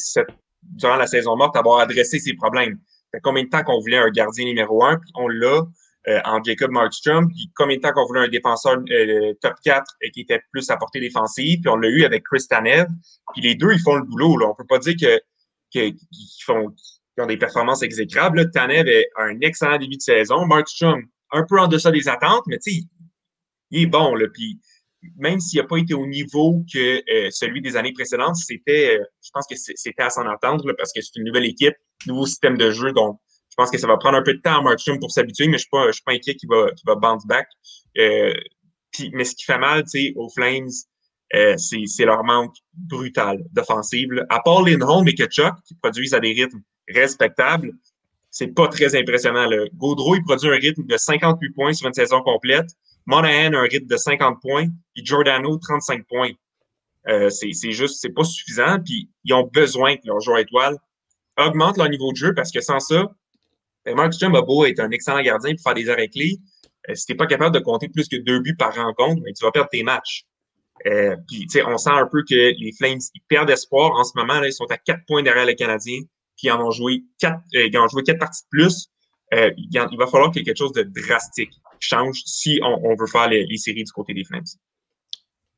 durant 0.63 0.97
la 0.97 1.07
saison 1.07 1.35
morte 1.35 1.55
avoir 1.55 1.79
adressé 1.79 2.19
ses 2.19 2.33
problèmes. 2.33 2.79
Combien 3.23 3.43
de 3.43 3.49
temps 3.49 3.63
qu'on 3.63 3.79
voulait 3.79 3.97
un 3.97 4.09
gardien 4.09 4.45
numéro 4.45 4.83
un, 4.83 4.97
puis 4.97 5.11
on 5.15 5.27
l'a 5.27 5.63
euh, 6.07 6.19
en 6.25 6.43
Jacob 6.43 6.71
Markstrom, 6.71 7.27
puis 7.27 7.51
combien 7.55 7.77
de 7.77 7.81
temps 7.81 7.91
qu'on 7.91 8.05
voulait 8.05 8.21
un 8.21 8.27
défenseur 8.27 8.77
euh, 8.89 9.33
top 9.41 9.53
4 9.63 9.83
euh, 10.03 10.09
qui 10.13 10.21
était 10.21 10.41
plus 10.51 10.69
à 10.69 10.77
portée 10.77 10.99
défensive, 10.99 11.59
puis 11.61 11.69
on 11.69 11.75
l'a 11.75 11.89
eu 11.89 12.03
avec 12.03 12.23
Chris 12.23 12.45
Tanev. 12.49 12.87
Puis 13.33 13.41
les 13.43 13.55
deux, 13.55 13.73
ils 13.73 13.81
font 13.81 13.95
le 13.95 14.03
boulot. 14.03 14.37
Là. 14.37 14.47
On 14.47 14.55
peut 14.55 14.65
pas 14.67 14.79
dire 14.79 14.95
que, 14.99 15.21
qu'ils 15.69 15.95
font 16.43 16.69
qu'ils 16.69 17.23
ont 17.23 17.27
des 17.27 17.37
performances 17.37 17.83
exécrables. 17.83 18.49
Tanev 18.51 18.87
est 18.87 19.09
un 19.17 19.39
excellent 19.41 19.77
début 19.77 19.97
de 19.97 20.01
saison. 20.01 20.45
Markstrom, 20.45 21.03
un 21.31 21.45
peu 21.47 21.59
en 21.59 21.67
deçà 21.67 21.91
des 21.91 22.07
attentes, 22.07 22.43
mais 22.47 22.57
tu 22.57 22.71
sais, 22.71 22.81
il 23.69 23.83
est 23.83 23.85
bon. 23.85 24.15
Là, 24.15 24.27
puis 24.33 24.59
même 25.17 25.39
s'il 25.39 25.59
n'a 25.59 25.67
pas 25.67 25.77
été 25.77 25.93
au 25.93 26.05
niveau 26.05 26.63
que 26.71 27.03
euh, 27.11 27.29
celui 27.31 27.61
des 27.61 27.75
années 27.75 27.93
précédentes, 27.93 28.35
c'était, 28.35 28.99
euh, 28.99 29.03
je 29.23 29.29
pense 29.33 29.45
que 29.47 29.55
c'était 29.55 30.01
à 30.01 30.09
s'en 30.09 30.27
attendre 30.27 30.73
parce 30.73 30.91
que 30.93 31.01
c'est 31.01 31.15
une 31.15 31.25
nouvelle 31.25 31.45
équipe, 31.45 31.75
nouveau 32.07 32.25
système 32.25 32.57
de 32.57 32.71
jeu. 32.71 32.91
Donc, 32.91 33.19
je 33.49 33.55
pense 33.55 33.69
que 33.69 33.77
ça 33.77 33.87
va 33.87 33.97
prendre 33.97 34.17
un 34.17 34.23
peu 34.23 34.33
de 34.33 34.41
temps 34.41 34.59
à 34.59 34.61
Markstrom 34.61 34.99
pour 34.99 35.11
s'habituer, 35.11 35.47
mais 35.47 35.57
je 35.57 35.67
ne 35.71 35.91
suis, 35.91 36.03
pas 36.03 36.13
inquiet 36.13 36.35
qu'il 36.35 36.49
va, 36.49 36.67
va 36.85 36.95
bounce 36.95 37.25
back. 37.25 37.47
Euh, 37.97 38.33
mais 39.13 39.23
ce 39.23 39.35
qui 39.35 39.43
fait 39.43 39.57
mal, 39.57 39.83
tu 39.83 39.89
sais, 39.89 40.13
aux 40.15 40.29
Flames, 40.29 40.69
c'est 41.57 42.05
leur 42.05 42.23
manque 42.23 42.55
brutal 42.73 43.43
d'offensive. 43.51 44.09
À 44.29 44.39
part 44.41 44.63
Lindholm 44.63 45.07
et 45.07 45.13
Ketchuk, 45.13 45.53
qui 45.65 45.75
produisent 45.75 46.13
à 46.13 46.19
des 46.19 46.33
rythmes 46.33 46.61
respectables, 46.89 47.71
c'est 48.29 48.47
pas 48.47 48.67
très 48.67 48.95
impressionnant. 48.95 49.47
Le 49.47 49.69
Gaudreau, 49.75 50.15
il 50.15 50.23
produit 50.23 50.49
un 50.49 50.55
rythme 50.55 50.85
de 50.85 50.97
58 50.97 51.53
points 51.53 51.73
sur 51.73 51.87
une 51.87 51.93
saison 51.93 52.21
complète. 52.21 52.69
Monahan 53.05 53.53
un 53.53 53.63
rythme 53.63 53.87
de 53.87 53.97
50 53.97 54.41
points, 54.41 54.67
et 54.95 55.05
Giordano 55.05 55.57
35 55.57 56.05
points. 56.07 56.31
Euh, 57.07 57.29
c'est 57.29 57.71
juste, 57.71 57.99
c'est 57.99 58.13
pas 58.13 58.23
suffisant. 58.23 58.77
Puis 58.83 59.09
ils 59.23 59.33
ont 59.33 59.49
besoin 59.51 59.95
que 59.95 60.01
leurs 60.05 60.19
joueurs 60.21 60.39
étoiles 60.39 60.77
augmentent 61.41 61.77
leur 61.77 61.89
niveau 61.89 62.11
de 62.11 62.17
jeu 62.17 62.33
parce 62.33 62.51
que 62.51 62.61
sans 62.61 62.79
ça, 62.79 63.09
ben, 63.85 63.95
Mark 63.95 64.13
Strum 64.13 64.35
a 64.35 64.41
beau 64.41 64.63
un 64.63 64.91
excellent 64.91 65.21
gardien 65.21 65.53
pour 65.55 65.63
faire 65.63 65.73
des 65.73 65.89
arrêts 65.89 66.07
clés. 66.07 66.39
Euh, 66.89 66.95
si 66.95 67.05
t'es 67.07 67.15
pas 67.15 67.27
capable 67.27 67.55
de 67.55 67.59
compter 67.59 67.89
plus 67.89 68.07
que 68.07 68.17
deux 68.17 68.39
buts 68.39 68.55
par 68.55 68.75
rencontre, 68.75 69.21
ben, 69.23 69.33
tu 69.33 69.43
vas 69.43 69.51
perdre 69.51 69.69
tes 69.69 69.83
matchs. 69.83 70.25
Euh, 70.87 71.15
on 71.67 71.77
sent 71.77 71.91
un 71.91 72.07
peu 72.11 72.23
que 72.27 72.33
les 72.35 72.71
Flames 72.77 72.99
perdent 73.27 73.49
espoir 73.49 73.91
en 73.91 74.03
ce 74.03 74.13
moment. 74.15 74.41
Ils 74.43 74.53
sont 74.53 74.69
à 74.71 74.77
quatre 74.77 75.05
points 75.07 75.21
derrière 75.21 75.45
les 75.45 75.55
Canadiens, 75.55 76.01
puis 76.37 76.47
ils 76.47 76.51
en 76.51 76.65
ont 76.65 76.71
joué 76.71 77.03
quatre, 77.19 77.39
euh, 77.55 77.79
ont 77.79 77.87
joué 77.87 78.03
quatre 78.03 78.19
parties 78.19 78.43
de 78.43 78.49
plus. 78.49 78.87
Il, 79.33 79.97
va 79.97 80.07
falloir 80.07 80.29
ait 80.35 80.43
quelque 80.43 80.57
chose 80.57 80.73
de 80.73 80.83
drastique 80.83 81.53
change 81.79 82.21
si 82.25 82.59
on, 82.63 82.95
veut 82.95 83.07
faire 83.07 83.29
les, 83.29 83.57
séries 83.57 83.83
du 83.83 83.91
côté 83.91 84.13
des 84.13 84.25
Flames. 84.25 84.43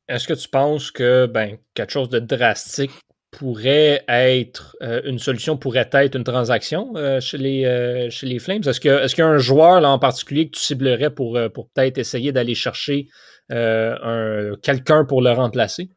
Est-ce 0.08 0.28
que 0.28 0.34
tu 0.34 0.48
penses 0.48 0.90
que 0.90 1.26
ben, 1.26 1.58
quelque 1.74 1.90
chose 1.90 2.08
de 2.08 2.20
drastique 2.20 2.92
pourrait 3.38 4.04
être 4.08 4.76
euh, 4.82 5.00
une 5.04 5.18
solution, 5.18 5.56
pourrait 5.56 5.88
être 5.92 6.16
une 6.16 6.24
transaction 6.24 6.94
chez, 7.20 7.38
les, 7.38 8.08
chez 8.10 8.26
les 8.26 8.38
Flames? 8.38 8.62
Est-ce 8.66 8.80
qu'il 8.80 8.90
est 8.90 9.18
y 9.18 9.22
a 9.22 9.26
un 9.26 9.38
joueur 9.38 9.80
là, 9.80 9.90
en 9.90 9.98
particulier 9.98 10.46
que 10.46 10.56
tu 10.56 10.62
ciblerais 10.62 11.10
pour, 11.10 11.38
pour 11.52 11.68
peut-être 11.70 11.98
essayer 11.98 12.32
d'aller 12.32 12.54
chercher 12.54 13.08
quelqu'un 13.48 15.04
pour 15.04 15.22
le 15.22 15.30
remplacer? 15.30 15.90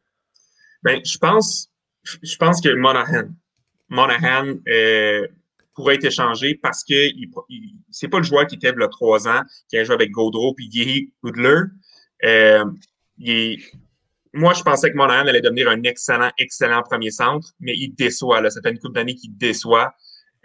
Ben, 0.82 1.00
je 1.04 1.18
pense, 1.18 1.70
je 2.04 2.36
pense 2.36 2.60
que 2.60 2.74
Monahan. 2.74 3.28
Monahan, 3.88 4.54
pourrait 5.78 5.94
être 5.94 6.06
échangé 6.06 6.58
parce 6.60 6.82
que 6.82 7.06
il, 7.14 7.30
c'est 7.90 8.08
pas 8.08 8.18
le 8.18 8.24
joueur 8.24 8.48
qui 8.48 8.56
était 8.56 8.72
il 8.76 8.88
trois 8.90 9.28
ans, 9.28 9.42
qui 9.70 9.78
a 9.78 9.84
joué 9.84 9.94
avec 9.94 10.10
Gaudreau 10.10 10.52
puis 10.52 10.68
Gary 10.68 11.12
Goodler. 11.22 11.60
Euh, 12.24 12.64
moi, 14.38 14.54
je 14.54 14.62
pensais 14.62 14.90
que 14.90 14.96
Monahan 14.96 15.26
allait 15.26 15.40
devenir 15.40 15.68
un 15.68 15.82
excellent, 15.82 16.30
excellent 16.38 16.82
premier 16.82 17.10
centre, 17.10 17.52
mais 17.60 17.72
il 17.74 17.94
déçoit. 17.94 18.40
Là. 18.40 18.50
Ça 18.50 18.60
fait 18.62 18.70
une 18.70 18.78
couple 18.78 18.94
d'années 18.94 19.14
qu'il 19.14 19.36
déçoit. 19.36 19.92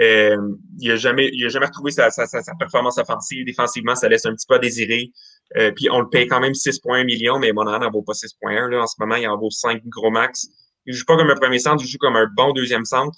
Euh, 0.01 0.35
il 0.79 0.89
n'a 0.89 0.95
jamais, 0.95 1.29
il 1.31 1.45
a 1.45 1.49
jamais 1.49 1.67
retrouvé 1.67 1.91
sa, 1.91 2.09
sa, 2.09 2.25
sa, 2.25 2.41
performance 2.59 2.97
offensive. 2.97 3.45
Défensivement, 3.45 3.95
ça 3.95 4.09
laisse 4.09 4.25
un 4.25 4.33
petit 4.33 4.47
peu 4.47 4.55
à 4.55 4.59
désirer. 4.59 5.11
Euh, 5.57 5.71
puis 5.71 5.89
on 5.91 5.99
le 5.99 6.09
paye 6.09 6.27
quand 6.27 6.39
même 6.39 6.53
6,1 6.53 7.05
millions, 7.05 7.37
mais 7.37 7.51
Monahan 7.51 7.79
n'en 7.79 7.91
vaut 7.91 8.01
pas 8.01 8.13
6,1. 8.13 8.75
En 8.75 8.87
ce 8.87 8.95
moment, 8.99 9.15
il 9.15 9.27
en 9.27 9.37
vaut 9.37 9.51
5 9.51 9.85
gros 9.85 10.09
max. 10.09 10.47
Il 10.85 10.93
joue 10.93 11.05
pas 11.05 11.15
comme 11.15 11.29
un 11.29 11.35
premier 11.35 11.59
centre, 11.59 11.83
il 11.83 11.87
joue 11.87 11.99
comme 11.99 12.15
un 12.15 12.27
bon 12.35 12.51
deuxième 12.53 12.85
centre. 12.85 13.17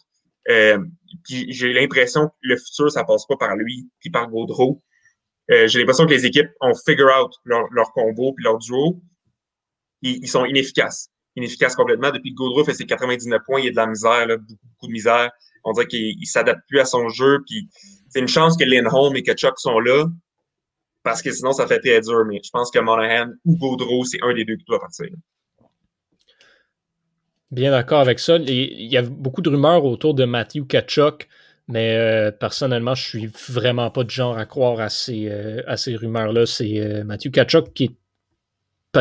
Euh, 0.49 0.77
puis 1.23 1.51
j'ai 1.51 1.73
l'impression 1.73 2.27
que 2.27 2.33
le 2.41 2.57
futur, 2.57 2.91
ça 2.91 3.03
passe 3.03 3.25
pas 3.25 3.37
par 3.37 3.55
lui 3.55 3.89
puis 3.99 4.09
par 4.09 4.29
Gaudreau. 4.29 4.83
Euh, 5.51 5.67
j'ai 5.67 5.79
l'impression 5.79 6.05
que 6.05 6.11
les 6.11 6.25
équipes 6.25 6.49
ont 6.61 6.73
figure 6.85 7.09
out 7.19 7.31
leur, 7.45 7.67
leur 7.71 7.91
combo 7.93 8.33
puis 8.33 8.43
leur 8.43 8.57
duo. 8.57 9.01
Ils, 10.05 10.27
sont 10.27 10.45
inefficaces. 10.45 11.09
Inefficaces 11.35 11.75
complètement. 11.75 12.11
Depuis 12.11 12.31
que 12.31 12.35
Gaudreau 12.35 12.63
fait 12.63 12.73
ses 12.73 12.85
99 12.85 13.41
points, 13.45 13.59
il 13.59 13.65
y 13.65 13.67
a 13.67 13.71
de 13.71 13.75
la 13.75 13.87
misère, 13.87 14.27
beaucoup, 14.27 14.87
de 14.87 14.91
misère. 14.91 15.31
On 15.63 15.71
dirait 15.73 15.87
qu'il 15.87 16.27
s'adapte 16.27 16.61
plus 16.67 16.79
à 16.79 16.85
son 16.85 17.09
jeu. 17.09 17.39
C'est 18.09 18.19
une 18.19 18.27
chance 18.27 18.55
que 18.55 18.63
Lindholm 18.63 19.15
et 19.15 19.23
que 19.23 19.33
Chuck 19.33 19.57
sont 19.57 19.79
là. 19.79 20.05
Parce 21.03 21.21
que 21.21 21.31
sinon, 21.31 21.53
ça 21.53 21.65
fait 21.67 21.79
très 21.79 22.01
dur. 22.01 22.23
Mais 22.25 22.39
je 22.43 22.49
pense 22.51 22.69
que 22.69 22.79
Monahan 22.79 23.31
ou 23.45 23.57
Gaudreau, 23.57 24.05
c'est 24.05 24.19
un 24.21 24.33
des 24.33 24.45
deux 24.45 24.57
qui 24.57 24.65
doit 24.65 24.79
partir. 24.79 25.07
Bien 27.51 27.71
d'accord 27.71 27.99
avec 27.99 28.19
ça. 28.19 28.37
Il 28.37 28.91
y 28.91 28.97
a 28.97 29.01
beaucoup 29.01 29.41
de 29.41 29.49
rumeurs 29.49 29.85
autour 29.85 30.13
de 30.13 30.25
Matthew 30.25 30.67
Kachuk, 30.67 31.27
mais 31.67 31.95
euh, 31.95 32.31
personnellement, 32.31 32.95
je 32.95 33.07
suis 33.07 33.27
vraiment 33.27 33.89
pas 33.91 34.03
de 34.03 34.09
genre 34.09 34.37
à 34.37 34.45
croire 34.45 34.79
à 34.79 34.89
ces, 34.89 35.29
euh, 35.29 35.75
ces 35.77 35.95
rumeurs-là. 35.95 36.45
C'est 36.45 36.79
euh, 36.79 37.03
Matthew 37.03 37.31
Kachuk 37.31 37.73
qui 37.73 37.85
est 37.85 37.95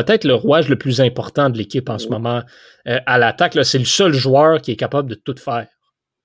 peut-être 0.03 0.25
le 0.25 0.35
rouage 0.35 0.69
le 0.69 0.77
plus 0.77 1.01
important 1.01 1.49
de 1.49 1.57
l'équipe 1.57 1.89
en 1.89 1.97
ce 1.97 2.09
moment 2.09 2.43
à 2.85 3.17
l'attaque. 3.17 3.57
C'est 3.63 3.79
le 3.79 3.85
seul 3.85 4.13
joueur 4.13 4.61
qui 4.61 4.71
est 4.71 4.75
capable 4.75 5.09
de 5.09 5.15
tout 5.15 5.35
faire. 5.37 5.67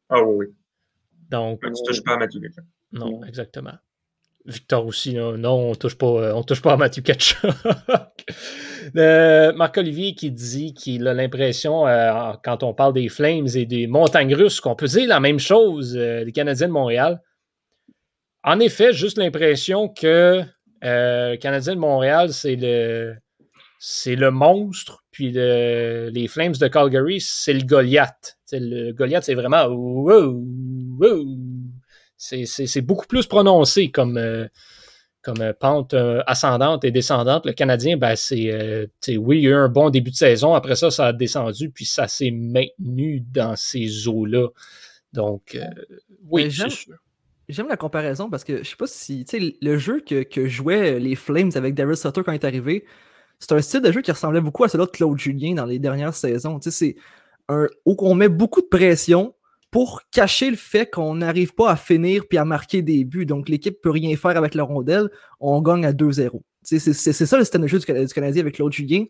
Ah 0.09 0.23
oui. 0.23 0.47
Donc, 1.31 1.61
tu 1.63 1.83
touches 1.87 2.03
pas 2.03 2.15
à 2.15 2.17
Matthew 2.17 2.41
Kachuk. 2.41 2.65
Non, 2.93 3.25
exactement. 3.25 3.75
Victor 4.47 4.87
aussi, 4.87 5.15
non, 5.15 5.71
on 5.71 5.75
touche 5.75 5.97
pas, 5.97 6.35
on 6.35 6.43
touche 6.43 6.63
pas 6.63 6.73
à 6.73 6.77
Matthew 6.77 7.03
Kachuk. 7.03 7.51
Euh, 8.97 9.53
Marc-Olivier 9.53 10.15
qui 10.15 10.31
dit 10.31 10.73
qu'il 10.73 11.07
a 11.07 11.15
l'impression, 11.15 11.87
euh, 11.87 12.33
quand 12.43 12.63
on 12.63 12.73
parle 12.73 12.95
des 12.95 13.09
Flames 13.09 13.47
et 13.55 13.67
des 13.67 13.87
montagnes 13.87 14.35
russes, 14.35 14.61
qu'on 14.61 14.75
peut 14.75 14.87
dire 14.87 15.07
la 15.07 15.21
même 15.21 15.39
chose 15.39 15.97
euh, 15.97 16.25
des 16.25 16.33
Canadiens 16.33 16.69
de 16.69 16.73
Montréal. 16.73 17.21
En 18.43 18.59
effet, 18.59 18.93
juste 18.93 19.19
l'impression 19.19 19.89
que 19.89 20.43
le 20.83 21.37
Canadien 21.37 21.75
de 21.75 21.79
Montréal, 21.79 22.33
c'est 22.33 22.57
le, 22.57 23.15
c'est 23.83 24.15
le 24.15 24.31
monstre, 24.31 25.05
puis 25.11 25.33
les 25.33 26.29
Flames 26.29 26.53
de 26.53 26.69
Calgary, 26.69 27.21
c'est 27.21 27.55
le 27.55 27.65
Goliath. 27.65 28.37
le 28.53 28.93
Goliath, 28.93 29.25
c'est 29.25 29.35
vraiment 29.35 29.67
c'est 32.17 32.83
beaucoup 32.83 33.07
plus 33.07 33.27
prononcé 33.27 33.91
comme, 33.91 34.19
comme 35.23 35.41
euh, 35.41 35.53
pente 35.53 35.95
euh, 35.95 36.23
ascendante 36.27 36.85
et 36.85 36.91
descendante. 36.91 37.47
Le 37.47 37.53
Canadien, 37.53 37.97
ben, 37.97 38.17
c'est, 38.17 38.51
euh, 38.51 38.87
oui, 39.19 39.39
il 39.39 39.45
y 39.45 39.47
a 39.49 39.51
eu 39.51 39.55
un 39.55 39.69
bon 39.69 39.91
début 39.91 40.11
de 40.11 40.17
saison. 40.17 40.55
Après 40.55 40.77
ça, 40.77 40.91
ça 40.91 41.09
a 41.09 41.13
descendu, 41.13 41.71
puis 41.71 41.85
ça 41.85 42.09
s'est 42.09 42.31
maintenu 42.31 43.21
dans 43.21 43.57
ces 43.57 44.09
eaux-là. 44.09 44.49
Donc, 45.13 45.59
oui, 46.29 46.51
c'est 46.51 46.71
sûr. 46.71 46.95
J'aime 47.49 47.67
la 47.67 47.77
comparaison 47.77 48.31
parce 48.31 48.45
que 48.45 48.63
je 48.63 48.69
sais 48.69 48.77
pas 48.77 48.87
si, 48.87 49.25
tu 49.25 49.41
sais, 49.41 49.57
le 49.61 49.77
jeu 49.77 50.01
que, 50.01 50.23
que, 50.23 50.47
jouaient 50.47 51.01
les 51.01 51.17
Flames 51.17 51.51
avec 51.57 51.75
Daryl 51.75 51.97
Sutter 51.97 52.23
quand 52.25 52.31
il 52.31 52.37
est 52.37 52.45
arrivé, 52.45 52.85
c'est 53.41 53.53
un 53.53 53.61
style 53.61 53.81
de 53.81 53.91
jeu 53.91 54.03
qui 54.03 54.13
ressemblait 54.13 54.41
beaucoup 54.41 54.65
à 54.65 54.69
celui 54.69 54.85
de 54.85 54.91
Claude 54.91 55.19
Julien 55.19 55.55
dans 55.55 55.67
les 55.67 55.79
dernières 55.79 56.15
saisons. 56.15 56.61
Tu 56.61 56.71
sais, 56.71 56.95
c'est 56.95 57.03
un, 57.49 57.67
où 57.85 57.97
on 57.99 58.15
met 58.15 58.29
beaucoup 58.29 58.61
de 58.61 58.67
pression, 58.67 59.35
pour 59.71 60.03
cacher 60.11 60.51
le 60.51 60.57
fait 60.57 60.91
qu'on 60.91 61.15
n'arrive 61.17 61.55
pas 61.55 61.71
à 61.71 61.77
finir 61.77 62.27
puis 62.29 62.39
à 62.39 62.45
marquer 62.45 62.83
des 62.83 63.05
buts. 63.05 63.27
Donc, 63.27 63.49
l'équipe 63.49 63.81
peut 63.81 63.91
rien 63.91 64.17
faire 64.17 64.37
avec 64.37 64.55
la 64.55 64.65
rondelle. 64.65 65.09
On 65.39 65.61
gagne 65.63 65.87
à 65.87 65.93
2-0. 65.93 66.41
C'est 66.63 66.79
ça 66.81 67.39
le 67.39 67.45
système 67.45 67.63
de 67.63 67.67
jeu 67.69 67.79
du, 67.79 67.87
Canadien 67.87 68.43
avec 68.43 68.55
Claude 68.55 68.73
Julien. 68.73 69.05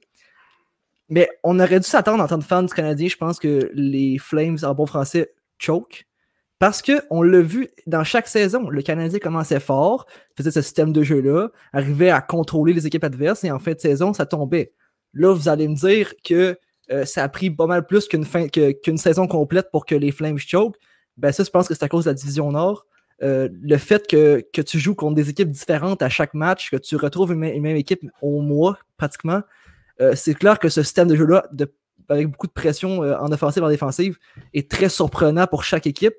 Mais 1.09 1.29
on 1.43 1.59
aurait 1.59 1.81
dû 1.81 1.89
s'attendre 1.89 2.23
en 2.23 2.29
tant 2.29 2.39
que 2.39 2.45
fan 2.45 2.67
du 2.67 2.73
Canadien, 2.73 3.09
je 3.09 3.17
pense 3.17 3.41
que 3.41 3.71
les 3.75 4.19
Flames, 4.19 4.59
en 4.63 4.75
bon 4.75 4.87
français, 4.87 5.33
choke. 5.59 6.07
Parce 6.61 6.83
qu'on 6.83 7.23
l'a 7.23 7.41
vu 7.41 7.71
dans 7.87 8.05
chaque 8.05 8.29
saison, 8.29 8.69
le 8.69 8.83
Canadien 8.83 9.19
commençait 9.19 9.61
fort, 9.61 10.07
faisait 10.37 10.51
ce 10.51 10.61
système 10.61 10.93
de 10.93 11.03
jeu-là, 11.03 11.49
arrivait 11.73 12.11
à 12.11 12.21
contrôler 12.21 12.75
les 12.75 12.87
équipes 12.87 13.03
adverses 13.03 13.45
et 13.45 13.51
en 13.51 13.59
fin 13.59 13.73
de 13.73 13.81
saison, 13.81 14.13
ça 14.13 14.27
tombait. 14.27 14.75
Là, 15.15 15.33
vous 15.33 15.49
allez 15.49 15.67
me 15.67 15.75
dire 15.75 16.13
que 16.23 16.59
euh, 16.93 17.07
ça 17.07 17.25
a 17.25 17.29
pris 17.31 17.51
pas 17.51 17.67
mal 17.67 17.87
plus 17.87 18.09
qu'une 18.09 18.27
qu'une 18.51 18.99
saison 18.99 19.27
complète 19.27 19.71
pour 19.73 19.87
que 19.87 19.95
les 19.95 20.13
Flames 20.13 20.37
choke. 20.37 20.77
Ben 21.17 21.33
ça, 21.33 21.45
je 21.45 21.51
pense 21.51 21.67
que 21.67 21.73
c'est 21.73 21.83
à 21.83 21.89
cause 21.89 22.05
de 22.05 22.11
la 22.11 22.15
division 22.15 22.53
Nord. 22.53 22.87
Euh, 23.23 23.49
le 23.63 23.79
fait 23.79 24.07
que, 24.07 24.45
tu 24.61 24.79
joues 24.79 24.95
contre 24.95 25.15
des 25.15 25.31
équipes 25.31 25.51
différentes 25.51 26.03
à 26.03 26.11
chaque 26.11 26.35
match, 26.35 26.71
que 26.71 26.77
tu 26.77 26.97
retrouves 26.97 27.33
une, 27.33 27.39
même 27.39 27.77
équipe 27.77 28.03
au 28.21 28.43
mois 28.43 28.79
pratiquement, 28.99 29.41
euh, 30.03 30.15
c'est 30.15 30.35
clair 30.35 30.59
que 30.59 30.69
ce 30.69 30.83
système 30.83 31.09
de 31.09 31.17
jeu-là, 31.17 31.49
avec 32.11 32.29
beaucoup 32.29 32.49
de 32.49 32.53
pression 32.53 32.99
en 32.99 33.33
offensive 33.33 33.63
et 33.63 33.67
en 33.67 33.71
défensive, 33.71 34.19
est 34.53 34.71
très 34.71 34.91
surprenant 34.91 35.47
pour 35.47 35.65
chaque 35.65 35.87
équipe. 35.87 36.17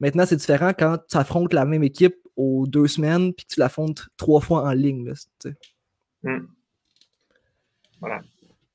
Maintenant, 0.00 0.26
c'est 0.26 0.36
différent 0.36 0.72
quand 0.78 0.98
tu 1.08 1.16
affrontes 1.16 1.52
la 1.52 1.64
même 1.64 1.82
équipe 1.82 2.16
aux 2.36 2.66
deux 2.66 2.86
semaines 2.86 3.32
puis 3.32 3.46
que 3.46 3.54
tu 3.54 3.60
l'affrontes 3.60 4.06
trois 4.16 4.40
fois 4.40 4.64
en 4.64 4.72
ligne. 4.72 5.12
Hmm. 6.22 6.46
Voilà. 8.00 8.20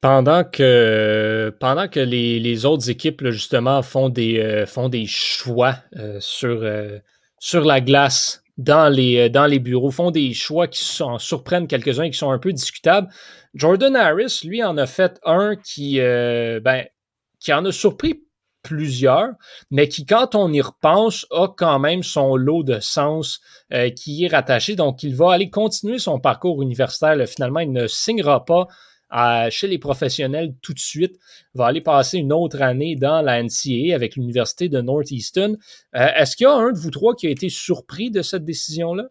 Pendant 0.02 0.44
que, 0.44 1.56
pendant 1.60 1.88
que 1.88 2.00
les, 2.00 2.40
les 2.40 2.66
autres 2.66 2.90
équipes, 2.90 3.24
justement, 3.30 3.84
font 3.84 4.10
des, 4.10 4.40
euh, 4.40 4.66
font 4.66 4.90
des 4.90 5.06
choix 5.06 5.76
euh, 5.96 6.18
sur, 6.20 6.64
euh, 6.64 6.98
sur 7.38 7.64
la 7.64 7.82
glace 7.82 8.44
dans 8.58 8.92
les, 8.92 9.30
dans 9.30 9.46
les 9.46 9.60
bureaux, 9.60 9.92
font 9.92 10.10
des 10.10 10.34
choix 10.34 10.68
qui 10.68 10.84
sont, 10.84 11.20
surprennent 11.20 11.68
quelques-uns 11.68 12.04
et 12.04 12.10
qui 12.10 12.18
sont 12.18 12.32
un 12.32 12.40
peu 12.40 12.52
discutables. 12.52 13.10
Jordan 13.54 13.96
Harris, 13.96 14.42
lui, 14.44 14.64
en 14.64 14.76
a 14.78 14.88
fait 14.88 15.20
un 15.24 15.56
qui, 15.56 16.00
ben, 16.00 16.86
qui 17.40 17.54
en 17.54 17.66
a 17.66 17.72
surpris 17.72 18.24
plusieurs, 18.64 19.30
mais 19.70 19.88
qui, 19.88 20.06
quand 20.06 20.36
on 20.36 20.52
y 20.52 20.62
repense, 20.62 21.26
a 21.32 21.48
quand 21.48 21.80
même 21.80 22.04
son 22.04 22.36
lot 22.36 22.64
de 22.64 22.80
sens 22.80 23.42
qui 23.96 24.14
y 24.14 24.26
est 24.26 24.28
rattaché. 24.28 24.76
Donc, 24.76 25.04
il 25.04 25.16
va 25.16 25.34
aller 25.34 25.50
continuer 25.50 26.00
son 26.00 26.20
parcours 26.20 26.62
universitaire. 26.62 27.18
Finalement, 27.28 27.62
il 27.62 27.72
ne 27.72 27.88
signera 27.88 28.46
pas 28.46 28.68
chez 29.50 29.68
les 29.68 29.78
professionnels 29.78 30.54
tout 30.62 30.74
de 30.74 30.80
suite, 30.80 31.18
va 31.54 31.66
aller 31.66 31.82
passer 31.82 32.18
une 32.18 32.34
autre 32.34 32.62
année 32.62 32.96
dans 32.96 33.22
la 33.22 33.42
NCAA 33.42 33.94
avec 33.94 34.16
l'Université 34.16 34.70
de 34.70 34.82
Northeastern. 34.82 35.58
Euh, 35.96 36.08
est-ce 36.16 36.36
qu'il 36.36 36.46
y 36.46 36.48
a 36.48 36.54
un 36.54 36.72
de 36.72 36.78
vous 36.78 36.92
trois 36.92 37.16
qui 37.16 37.28
a 37.28 37.30
été 37.30 37.50
surpris 37.50 38.12
de 38.12 38.22
cette 38.22 38.46
décision-là? 38.46 39.06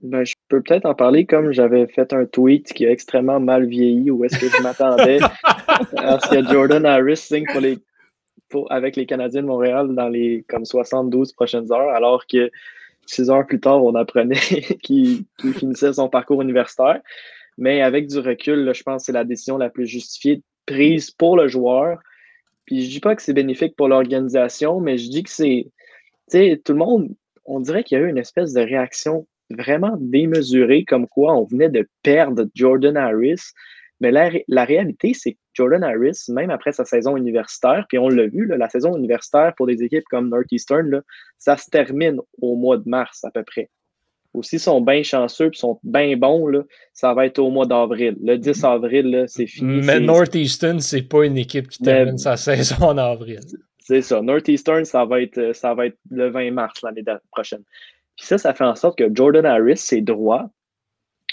Ben, 0.00 0.24
je 0.24 0.34
peux 0.48 0.62
peut-être 0.62 0.86
en 0.86 0.94
parler 0.94 1.26
comme 1.26 1.50
j'avais 1.50 1.88
fait 1.88 2.12
un 2.12 2.24
tweet 2.24 2.72
qui 2.72 2.86
a 2.86 2.90
extrêmement 2.90 3.40
mal 3.40 3.66
vieilli 3.66 4.10
ou 4.12 4.24
est-ce 4.24 4.38
que 4.38 4.48
je 4.48 4.62
m'attendais 4.62 5.18
à 5.96 6.20
ce 6.20 6.28
que 6.28 6.48
Jordan 6.48 6.86
Harris 6.86 7.16
signe 7.16 7.46
pour 7.50 7.60
les, 7.60 7.78
avec 8.70 8.96
les 8.96 9.06
Canadiens 9.06 9.42
de 9.42 9.46
Montréal 9.46 9.94
dans 9.94 10.08
les 10.08 10.44
comme 10.48 10.64
72 10.64 11.32
prochaines 11.32 11.72
heures, 11.72 11.90
alors 11.90 12.26
que 12.26 12.50
six 13.06 13.30
heures 13.30 13.46
plus 13.46 13.60
tard, 13.60 13.82
on 13.84 13.94
apprenait 13.94 14.36
qu'il 14.82 15.24
finissait 15.54 15.92
son 15.94 16.08
parcours 16.08 16.42
universitaire. 16.42 17.00
Mais 17.56 17.82
avec 17.82 18.06
du 18.06 18.18
recul, 18.18 18.72
je 18.72 18.82
pense 18.82 19.02
que 19.02 19.06
c'est 19.06 19.12
la 19.12 19.24
décision 19.24 19.58
la 19.58 19.68
plus 19.68 19.86
justifiée 19.86 20.42
prise 20.66 21.10
pour 21.10 21.36
le 21.36 21.48
joueur. 21.48 21.98
Puis 22.66 22.84
je 22.84 22.90
dis 22.90 23.00
pas 23.00 23.16
que 23.16 23.22
c'est 23.22 23.32
bénéfique 23.32 23.74
pour 23.76 23.88
l'organisation, 23.88 24.80
mais 24.80 24.98
je 24.98 25.10
dis 25.10 25.22
que 25.22 25.30
c'est. 25.30 25.66
Tu 26.30 26.38
sais, 26.38 26.60
tout 26.62 26.72
le 26.72 26.78
monde, 26.78 27.08
on 27.46 27.60
dirait 27.60 27.82
qu'il 27.82 27.98
y 27.98 28.00
a 28.00 28.04
eu 28.04 28.10
une 28.10 28.18
espèce 28.18 28.52
de 28.52 28.60
réaction 28.60 29.26
vraiment 29.50 29.96
démesurée, 29.98 30.84
comme 30.84 31.06
quoi 31.08 31.34
on 31.34 31.44
venait 31.44 31.70
de 31.70 31.88
perdre 32.02 32.46
Jordan 32.54 32.96
Harris. 32.96 33.40
Mais 34.00 34.10
la, 34.10 34.30
la 34.46 34.64
réalité, 34.64 35.12
c'est 35.14 35.32
que 35.32 35.38
Jordan 35.54 35.82
Harris, 35.82 36.26
même 36.28 36.50
après 36.50 36.72
sa 36.72 36.84
saison 36.84 37.16
universitaire, 37.16 37.84
puis 37.88 37.98
on 37.98 38.08
l'a 38.08 38.26
vu, 38.26 38.46
la 38.46 38.68
saison 38.68 38.96
universitaire 38.96 39.54
pour 39.56 39.66
des 39.66 39.82
équipes 39.82 40.04
comme 40.10 40.28
Northeastern, 40.28 41.02
ça 41.38 41.56
se 41.56 41.68
termine 41.68 42.20
au 42.40 42.56
mois 42.56 42.76
de 42.76 42.88
mars 42.88 43.24
à 43.24 43.30
peu 43.30 43.42
près. 43.42 43.70
Aussi, 44.34 44.58
sont 44.58 44.80
bien 44.80 45.02
chanceux 45.02 45.50
et 45.52 45.56
sont 45.56 45.80
bien 45.82 46.16
bons, 46.16 46.46
là, 46.46 46.62
ça 46.92 47.14
va 47.14 47.26
être 47.26 47.38
au 47.38 47.50
mois 47.50 47.66
d'avril. 47.66 48.16
Le 48.22 48.36
10 48.36 48.64
avril, 48.64 49.24
c'est 49.26 49.46
fini. 49.46 49.80
Mais 49.84 49.98
Northeastern, 49.98 50.80
c'est 50.80 51.02
pas 51.02 51.24
une 51.24 51.38
équipe 51.38 51.68
qui 51.68 51.82
termine 51.82 52.18
sa 52.18 52.36
saison 52.36 52.76
en 52.80 52.98
avril. 52.98 53.40
C'est 53.80 54.02
ça. 54.02 54.20
Northeastern, 54.20 54.84
ça 54.84 55.06
va 55.06 55.22
être, 55.22 55.56
ça 55.56 55.74
va 55.74 55.86
être 55.86 55.96
le 56.10 56.28
20 56.28 56.52
mars 56.52 56.82
l'année 56.82 57.02
prochaine. 57.32 57.62
Puis 58.16 58.26
ça, 58.26 58.36
ça 58.36 58.52
fait 58.52 58.64
en 58.64 58.74
sorte 58.74 58.98
que 58.98 59.08
Jordan 59.12 59.46
Harris, 59.46 59.78
ses 59.78 60.02
droits, 60.02 60.50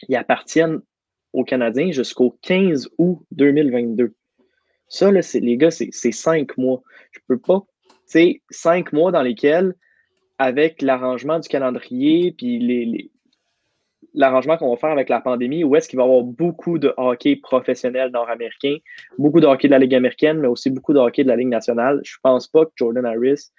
ils 0.08 0.16
appartiennent 0.16 0.80
Canadiens 1.44 1.92
jusqu'au 1.92 2.38
15 2.42 2.90
août 2.98 3.20
2022. 3.32 4.14
Ça, 4.88 5.12
là, 5.12 5.22
les 5.34 5.58
gars, 5.58 5.72
c'est 5.72 5.92
cinq 5.92 6.58
mois. 6.58 6.82
Je 7.12 7.20
peux 7.28 7.40
pas, 7.40 7.64
tu 8.10 8.42
cinq 8.50 8.94
mois 8.94 9.12
dans 9.12 9.22
lesquels 9.22 9.74
avec 10.38 10.82
l'arrangement 10.82 11.40
du 11.40 11.48
calendrier, 11.48 12.34
puis 12.38 13.10
l'arrangement 14.14 14.58
qu'on 14.58 14.70
va 14.70 14.78
faire 14.78 14.92
avec 14.92 15.10
la 15.10 15.22
pandémie, 15.22 15.64
où 15.64 15.76
est-ce 15.76 15.88
qu'il 15.88 15.98
va 15.98 16.04
y 16.04 16.08
avoir 16.08 16.24
beaucoup 16.24 16.78
de 16.78 16.94
hockey 16.98 17.38
professionnel 17.38 18.12
nord-américain, 18.12 18.78
beaucoup 19.18 19.40
de 19.40 19.48
hockey 19.48 19.68
de 19.68 19.72
la 19.72 19.80
Ligue 19.80 19.96
américaine, 19.96 20.40
mais 20.40 20.48
aussi 20.48 20.70
beaucoup 20.70 20.94
de 20.94 21.00
hockey 21.00 21.24
de 21.24 21.30
la 21.30 21.36
Ligue 21.36 21.48
nationale. 21.48 22.02
Je 22.04 22.16
ne 22.18 22.22
pense 22.30 22.48
pas 22.48 22.66
que 22.66 22.72
Jordan 22.76 23.06
Harris 23.06 23.52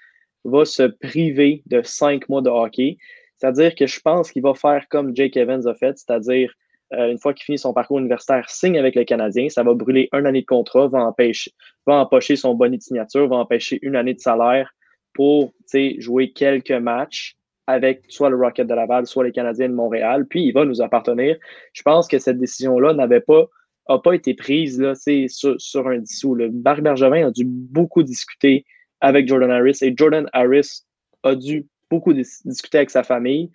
va 0.44 0.64
se 0.64 0.84
priver 0.84 1.62
de 1.66 1.82
cinq 1.82 2.28
mois 2.28 2.42
de 2.42 2.50
hockey. 2.50 2.98
C'est-à-dire 3.36 3.74
que 3.74 3.86
je 3.86 4.00
pense 4.00 4.30
qu'il 4.30 4.42
va 4.42 4.54
faire 4.54 4.86
comme 4.88 5.14
Jake 5.14 5.36
Evans 5.36 5.66
a 5.66 5.74
fait, 5.74 5.98
c'est-à-dire 5.98 6.52
euh, 6.92 7.10
une 7.10 7.18
fois 7.18 7.34
qu'il 7.34 7.44
finit 7.44 7.58
son 7.58 7.72
parcours 7.72 7.98
universitaire, 7.98 8.48
signe 8.48 8.78
avec 8.78 8.94
le 8.94 9.04
Canadien, 9.04 9.48
ça 9.48 9.62
va 9.62 9.74
brûler 9.74 10.08
une 10.12 10.26
année 10.26 10.42
de 10.42 10.46
contrat, 10.46 10.88
va, 10.88 11.00
empêcher, 11.00 11.50
va 11.86 11.96
empocher 11.96 12.36
son 12.36 12.54
bonnet 12.54 12.76
de 12.76 12.82
signature, 12.82 13.28
va 13.28 13.36
empêcher 13.36 13.78
une 13.82 13.96
année 13.96 14.14
de 14.14 14.20
salaire, 14.20 14.72
pour 15.16 15.54
jouer 15.98 16.30
quelques 16.32 16.70
matchs 16.70 17.36
avec 17.66 18.04
soit 18.08 18.30
le 18.30 18.36
Rocket 18.36 18.66
de 18.66 18.74
Laval, 18.74 19.06
soit 19.06 19.24
les 19.24 19.32
Canadiens 19.32 19.68
de 19.68 19.74
Montréal, 19.74 20.26
puis 20.28 20.44
il 20.44 20.52
va 20.52 20.64
nous 20.64 20.82
appartenir. 20.82 21.36
Je 21.72 21.82
pense 21.82 22.06
que 22.06 22.18
cette 22.18 22.38
décision-là 22.38 22.92
n'avait 22.92 23.22
pas, 23.22 23.46
a 23.88 23.98
pas 23.98 24.12
été 24.12 24.34
prise 24.34 24.78
là, 24.80 24.94
sur, 24.94 25.60
sur 25.60 25.88
un 25.88 25.98
dissous. 25.98 26.34
Le 26.34 26.50
Barry 26.50 26.82
Bergevin 26.82 27.26
a 27.26 27.30
dû 27.30 27.44
beaucoup 27.44 28.02
discuter 28.02 28.64
avec 29.00 29.26
Jordan 29.26 29.50
Harris 29.50 29.78
et 29.80 29.94
Jordan 29.96 30.28
Harris 30.32 30.82
a 31.22 31.34
dû 31.34 31.66
beaucoup 31.90 32.12
discuter 32.12 32.78
avec 32.78 32.90
sa 32.90 33.02
famille. 33.02 33.50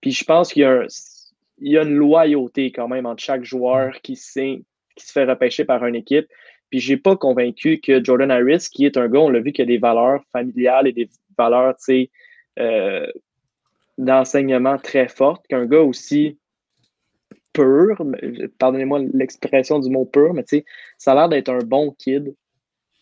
Puis 0.00 0.12
je 0.12 0.24
pense 0.24 0.52
qu'il 0.52 0.62
y, 0.62 0.64
a 0.64 0.86
y 1.70 1.78
a 1.78 1.82
une 1.82 1.94
loyauté 1.94 2.72
quand 2.72 2.88
même 2.88 3.06
entre 3.06 3.22
chaque 3.22 3.44
joueur 3.44 4.00
qui, 4.02 4.14
qui 4.14 5.06
se 5.06 5.12
fait 5.12 5.24
repêcher 5.24 5.64
par 5.64 5.84
une 5.84 5.94
équipe. 5.94 6.26
Puis 6.70 6.80
j'ai 6.80 6.96
pas 6.96 7.16
convaincu 7.16 7.80
que 7.80 8.02
Jordan 8.02 8.30
Harris, 8.30 8.68
qui 8.72 8.86
est 8.86 8.96
un 8.96 9.08
gars, 9.08 9.20
on 9.20 9.28
l'a 9.28 9.40
vu, 9.40 9.52
qui 9.52 9.62
a 9.62 9.66
des 9.66 9.78
valeurs 9.78 10.22
familiales 10.32 10.88
et 10.88 10.92
des 10.92 11.08
valeurs, 11.36 11.76
tu 11.76 11.84
sais, 11.84 12.10
euh, 12.58 13.06
d'enseignement 13.98 14.78
très 14.78 15.08
fortes, 15.08 15.46
qu'un 15.48 15.66
gars 15.66 15.82
aussi 15.82 16.38
pur, 17.52 18.02
pardonnez-moi 18.58 19.00
l'expression 19.12 19.78
du 19.78 19.90
mot 19.90 20.06
pur, 20.06 20.32
mais 20.32 20.44
tu 20.44 20.58
sais, 20.58 20.64
ça 20.98 21.12
a 21.12 21.14
l'air 21.14 21.28
d'être 21.28 21.50
un 21.50 21.58
bon 21.58 21.94
kid. 21.98 22.34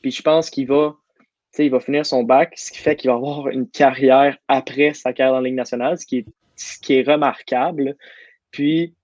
Puis 0.03 0.11
je 0.11 0.23
pense 0.23 0.51
qu'il 0.51 0.67
va, 0.67 0.97
tu 1.19 1.25
sais, 1.53 1.67
il 1.67 1.71
va 1.71 1.81
finir 1.81 2.05
son 2.05 2.25
bac, 2.25 2.55
ce 2.57 2.73
qui 2.73 2.79
fait 2.79 2.97
qu'il 2.97 3.11
va 3.11 3.17
avoir 3.17 3.49
une 3.49 3.69
carrière 3.69 4.37
après 4.49 4.95
sa 4.95 5.13
carrière 5.13 5.37
en 5.37 5.41
Ligue 5.41 5.55
nationale, 5.55 5.99
ce 5.99 6.07
qui 6.07 6.19
est, 6.19 6.27
ce 6.57 6.79
qui 6.79 6.95
est 6.95 7.09
remarquable. 7.09 7.97
Puis, 8.51 8.94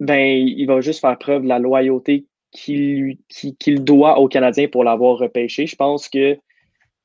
ben, 0.00 0.20
il 0.20 0.66
va 0.66 0.80
juste 0.80 1.00
faire 1.00 1.18
preuve 1.18 1.42
de 1.42 1.48
la 1.48 1.58
loyauté 1.58 2.26
qu'il 2.50 3.18
doit 3.84 4.18
aux 4.18 4.28
Canadiens 4.28 4.68
pour 4.68 4.84
l'avoir 4.84 5.18
repêché. 5.18 5.66
Je 5.66 5.76
pense 5.76 6.08
que 6.08 6.38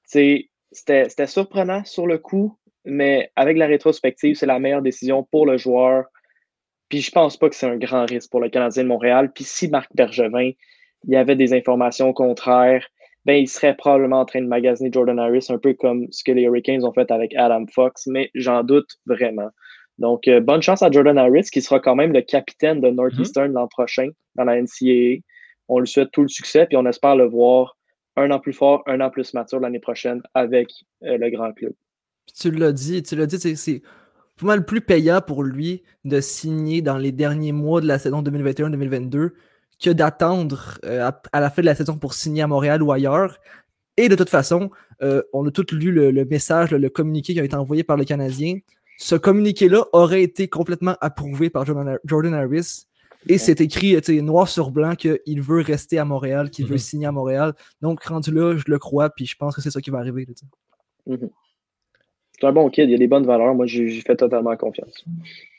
c'était 0.05 1.27
surprenant 1.27 1.83
sur 1.85 2.07
le 2.07 2.17
coup, 2.17 2.57
mais 2.85 3.31
avec 3.35 3.57
la 3.57 3.67
rétrospective, 3.67 4.35
c'est 4.35 4.45
la 4.45 4.59
meilleure 4.59 4.81
décision 4.81 5.23
pour 5.23 5.45
le 5.45 5.57
joueur. 5.57 6.05
Puis 6.89 7.01
je 7.01 7.11
pense 7.11 7.37
pas 7.37 7.49
que 7.49 7.55
c'est 7.55 7.67
un 7.67 7.77
grand 7.77 8.05
risque 8.05 8.29
pour 8.29 8.39
le 8.39 8.49
Canadien 8.49 8.83
de 8.83 8.87
Montréal. 8.87 9.31
Puis 9.33 9.43
si 9.43 9.67
Marc 9.67 9.89
Bergevin, 9.95 10.51
y 11.07 11.15
avait 11.15 11.35
des 11.35 11.53
informations 11.53 12.13
contraires, 12.13 12.87
ben 13.25 13.33
il 13.33 13.47
serait 13.47 13.75
probablement 13.75 14.19
en 14.21 14.25
train 14.25 14.41
de 14.41 14.47
magasiner 14.47 14.89
Jordan 14.91 15.19
Harris, 15.19 15.47
un 15.49 15.57
peu 15.57 15.73
comme 15.73 16.07
ce 16.11 16.23
que 16.23 16.31
les 16.31 16.43
Hurricanes 16.43 16.85
ont 16.85 16.93
fait 16.93 17.09
avec 17.09 17.33
Adam 17.35 17.65
Fox, 17.73 18.07
mais 18.07 18.29
j'en 18.35 18.63
doute 18.63 18.89
vraiment. 19.05 19.49
Donc, 19.99 20.27
euh, 20.27 20.39
bonne 20.39 20.61
chance 20.61 20.81
à 20.81 20.89
Jordan 20.89 21.17
Harris, 21.17 21.49
qui 21.51 21.61
sera 21.61 21.79
quand 21.79 21.95
même 21.95 22.13
le 22.13 22.21
capitaine 22.21 22.81
de 22.81 22.89
Northeastern 22.89 23.51
mm-hmm. 23.51 23.55
l'an 23.55 23.67
prochain 23.67 24.09
dans 24.35 24.43
la 24.43 24.61
NCAA. 24.61 25.21
On 25.69 25.79
lui 25.79 25.87
souhaite 25.87 26.11
tout 26.11 26.23
le 26.23 26.27
succès, 26.27 26.65
puis 26.65 26.77
on 26.77 26.85
espère 26.85 27.15
le 27.15 27.25
voir 27.25 27.77
un 28.15 28.29
an 28.31 28.39
plus 28.39 28.53
fort, 28.53 28.83
un 28.85 29.01
an 29.01 29.09
plus 29.09 29.33
mature 29.33 29.59
l'année 29.59 29.79
prochaine 29.79 30.21
avec 30.33 30.69
euh, 31.03 31.17
le 31.17 31.29
grand 31.29 31.51
club. 31.53 31.73
tu 32.35 32.51
l'as 32.51 32.71
dit, 32.71 33.01
tu 33.03 33.15
l'as 33.15 33.25
dit, 33.25 33.39
c'est 33.55 33.81
pas 34.39 34.45
mal 34.45 34.65
plus 34.65 34.81
payant 34.81 35.21
pour 35.21 35.43
lui 35.43 35.83
de 36.05 36.19
signer 36.19 36.81
dans 36.81 36.97
les 36.97 37.11
derniers 37.11 37.51
mois 37.51 37.81
de 37.81 37.87
la 37.87 37.99
saison 37.99 38.21
2021-2022 38.21 39.31
que 39.81 39.89
d'attendre 39.89 40.79
euh, 40.85 41.09
à, 41.31 41.39
la 41.39 41.49
fin 41.49 41.61
de 41.61 41.67
la 41.67 41.75
saison 41.75 41.97
pour 41.97 42.13
signer 42.13 42.41
à 42.43 42.47
Montréal 42.47 42.83
ou 42.83 42.91
ailleurs. 42.91 43.39
Et 43.97 44.09
de 44.09 44.15
toute 44.15 44.29
façon, 44.29 44.71
on 45.33 45.45
a 45.45 45.51
tous 45.51 45.71
lu 45.71 45.91
le, 45.91 46.25
message, 46.25 46.71
le, 46.71 46.89
communiqué 46.89 47.33
qui 47.33 47.39
a 47.39 47.43
été 47.43 47.55
envoyé 47.55 47.83
par 47.83 47.95
le 47.95 48.05
Canadien. 48.05 48.57
Ce 49.03 49.15
communiqué-là 49.15 49.83
aurait 49.91 50.23
été 50.23 50.47
complètement 50.47 50.95
approuvé 51.01 51.49
par 51.49 51.65
Jordan 51.65 52.33
Harris 52.33 52.85
et 53.27 53.37
c'est 53.37 53.59
écrit 53.59 53.97
noir 54.21 54.47
sur 54.47 54.71
blanc 54.71 54.95
qu'il 54.95 55.41
veut 55.41 55.61
rester 55.61 55.99
à 55.99 56.05
Montréal, 56.05 56.49
qu'il 56.49 56.67
veut 56.67 56.75
mhm. 56.75 56.77
signer 56.77 57.07
à 57.07 57.11
Montréal. 57.11 57.51
Donc, 57.81 58.01
rendu 58.05 58.31
là, 58.31 58.55
je 58.55 58.63
le 58.65 58.79
crois, 58.79 59.09
puis 59.09 59.25
je 59.25 59.35
pense 59.35 59.57
que 59.57 59.61
c'est 59.61 59.71
ça 59.71 59.81
qui 59.81 59.89
va 59.89 59.97
arriver. 59.97 60.25
Mhm. 61.05 61.29
C'est 62.39 62.47
un 62.47 62.53
bon 62.53 62.69
kid, 62.69 62.85
il 62.85 62.93
y 62.93 62.95
a 62.95 62.97
des 62.97 63.07
bonnes 63.07 63.25
valeurs. 63.25 63.53
Moi, 63.53 63.65
j'y 63.65 63.99
fais 63.99 64.15
totalement 64.15 64.55
confiance. 64.55 65.03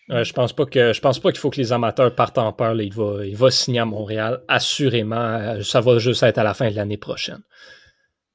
je 0.09 0.33
pense 0.33 0.55
pas 0.55 0.65
que 0.65 0.95
je 0.95 1.01
pense 1.03 1.21
pas 1.21 1.31
qu'il 1.31 1.41
faut 1.41 1.51
que 1.51 1.61
les 1.61 1.71
amateurs 1.71 2.15
partent 2.15 2.39
en 2.39 2.55
peur. 2.55 2.81
Il, 2.81 2.95
va, 2.95 3.27
il 3.27 3.37
va 3.37 3.51
signer 3.51 3.81
à 3.81 3.85
Montréal, 3.85 4.41
assurément. 4.49 5.17
Euh, 5.17 5.61
ça 5.61 5.83
va 5.83 5.99
juste 5.99 6.23
être 6.23 6.39
à 6.39 6.45
la 6.45 6.55
fin 6.55 6.71
de 6.71 6.77
l'année 6.77 6.97
prochaine. 6.97 7.43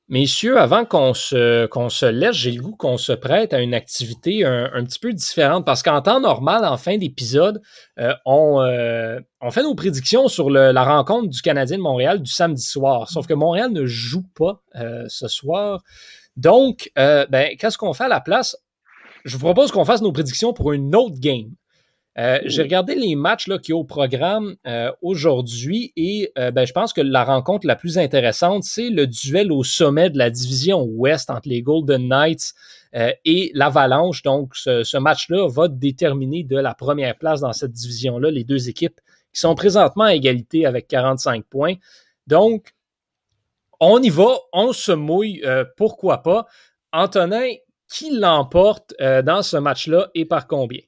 Messieurs, 0.09 0.57
avant 0.57 0.85
qu'on 0.85 1.13
se, 1.13 1.67
qu'on 1.67 1.89
se 1.89 2.07
laisse, 2.07 2.35
j'ai 2.35 2.51
le 2.51 2.63
goût 2.63 2.75
qu'on 2.75 2.97
se 2.97 3.11
prête 3.11 3.53
à 3.53 3.59
une 3.59 3.75
activité 3.75 4.43
un, 4.43 4.83
petit 4.83 4.97
peu 4.97 5.13
différente 5.13 5.67
parce 5.67 5.83
qu'en 5.83 6.01
temps 6.01 6.19
normal, 6.19 6.65
en 6.65 6.77
fin 6.77 6.97
d'épisode, 6.97 7.61
euh, 7.99 8.15
on, 8.25 8.59
euh, 8.59 9.19
on 9.39 9.51
fait 9.51 9.61
nos 9.61 9.75
prédictions 9.75 10.27
sur 10.27 10.49
la 10.49 10.83
rencontre 10.83 11.29
du 11.29 11.43
Canadien 11.43 11.77
de 11.77 11.83
Montréal 11.83 12.23
du 12.23 12.31
samedi 12.31 12.63
soir. 12.63 13.07
Sauf 13.07 13.27
que 13.27 13.35
Montréal 13.35 13.71
ne 13.71 13.85
joue 13.85 14.25
pas 14.35 14.63
euh, 14.77 15.05
ce 15.09 15.27
soir. 15.27 15.83
Donc, 16.35 16.89
ben, 16.95 17.55
qu'est-ce 17.59 17.77
qu'on 17.77 17.93
fait 17.93 18.05
à 18.05 18.09
la 18.09 18.19
place? 18.19 18.57
Je 19.25 19.37
vous 19.37 19.45
propose 19.45 19.71
qu'on 19.71 19.85
fasse 19.85 20.01
nos 20.01 20.11
prédictions 20.11 20.53
pour 20.53 20.73
une 20.73 20.95
autre 20.95 21.19
game. 21.19 21.51
Euh, 22.19 22.39
j'ai 22.43 22.63
regardé 22.63 22.95
les 22.95 23.15
matchs 23.15 23.47
là, 23.47 23.57
qui 23.59 23.71
sont 23.71 23.77
au 23.77 23.83
programme 23.85 24.57
euh, 24.67 24.91
aujourd'hui 25.01 25.93
et 25.95 26.33
euh, 26.37 26.51
ben, 26.51 26.65
je 26.65 26.73
pense 26.73 26.91
que 26.91 26.99
la 26.99 27.23
rencontre 27.23 27.65
la 27.65 27.77
plus 27.77 27.97
intéressante, 27.97 28.63
c'est 28.63 28.89
le 28.89 29.07
duel 29.07 29.53
au 29.53 29.63
sommet 29.63 30.09
de 30.09 30.17
la 30.17 30.29
division 30.29 30.83
Ouest 30.83 31.29
entre 31.29 31.47
les 31.47 31.61
Golden 31.61 32.07
Knights 32.07 32.53
et 33.23 33.51
l'Avalanche. 33.53 34.23
Donc, 34.23 34.55
ce, 34.55 34.83
ce 34.83 34.97
match-là 34.97 35.47
va 35.47 35.67
déterminer 35.67 36.43
de 36.43 36.57
la 36.57 36.73
première 36.73 37.15
place 37.15 37.39
dans 37.39 37.53
cette 37.53 37.71
division-là 37.71 38.31
les 38.31 38.43
deux 38.43 38.67
équipes 38.67 38.99
qui 39.31 39.39
sont 39.39 39.53
présentement 39.53 40.05
à 40.05 40.15
égalité 40.15 40.65
avec 40.65 40.87
45 40.87 41.45
points. 41.45 41.75
Donc, 42.25 42.73
on 43.79 44.01
y 44.01 44.09
va, 44.09 44.39
on 44.53 44.73
se 44.73 44.91
mouille, 44.91 45.43
pourquoi 45.77 46.23
pas. 46.23 46.47
Antonin, 46.91 47.47
qui 47.87 48.09
l'emporte 48.09 48.95
dans 48.99 49.43
ce 49.43 49.57
match-là 49.57 50.09
et 50.15 50.25
par 50.25 50.47
combien? 50.47 50.81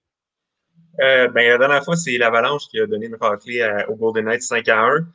Euh, 0.99 1.27
ben, 1.29 1.47
la 1.47 1.57
dernière 1.57 1.83
fois, 1.83 1.95
c'est 1.95 2.17
l'Avalanche 2.17 2.67
qui 2.67 2.79
a 2.79 2.85
donné 2.85 3.07
une 3.07 3.15
raclée 3.15 3.67
aux 3.87 3.95
Golden 3.95 4.25
Knights 4.25 4.43
5 4.43 4.67
à 4.69 4.81
1. 4.83 5.05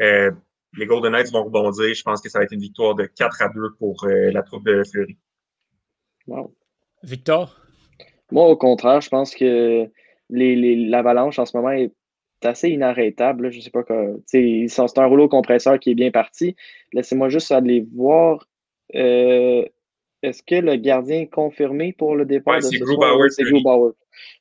Euh, 0.00 0.30
les 0.76 0.86
Golden 0.86 1.12
Knights 1.12 1.32
vont 1.32 1.44
rebondir. 1.44 1.94
Je 1.94 2.02
pense 2.02 2.20
que 2.20 2.28
ça 2.28 2.38
va 2.38 2.44
être 2.44 2.52
une 2.52 2.60
victoire 2.60 2.94
de 2.94 3.04
4 3.04 3.42
à 3.42 3.48
2 3.48 3.74
pour 3.78 4.04
euh, 4.04 4.30
la 4.30 4.42
troupe 4.42 4.64
de 4.64 4.82
Fleury. 4.84 5.16
Wow. 6.26 6.54
Victor? 7.02 7.60
Moi, 8.30 8.48
au 8.48 8.56
contraire, 8.56 9.00
je 9.00 9.08
pense 9.08 9.34
que 9.34 9.88
l'Avalanche 10.28 11.38
en 11.38 11.46
ce 11.46 11.56
moment 11.56 11.70
est 11.70 11.92
assez 12.42 12.68
inarrêtable. 12.70 13.50
Je 13.52 13.60
sais 13.60 13.70
pas 13.70 13.84
que. 13.84 14.20
C'est 14.26 14.66
un 14.98 15.06
rouleau 15.06 15.28
compresseur 15.28 15.78
qui 15.78 15.92
est 15.92 15.94
bien 15.94 16.10
parti. 16.10 16.56
Laissez-moi 16.92 17.28
juste 17.28 17.52
aller 17.52 17.86
voir. 17.94 18.48
Est-ce 20.26 20.42
que 20.42 20.56
le 20.56 20.74
gardien 20.74 21.20
est 21.20 21.28
confirmé 21.28 21.92
pour 21.92 22.16
le 22.16 22.24
départ 22.24 22.56
de 22.56 22.62
ce 22.62 22.76
soir? 22.76 23.16
C'est 23.30 23.44
Grubauer. 23.44 23.92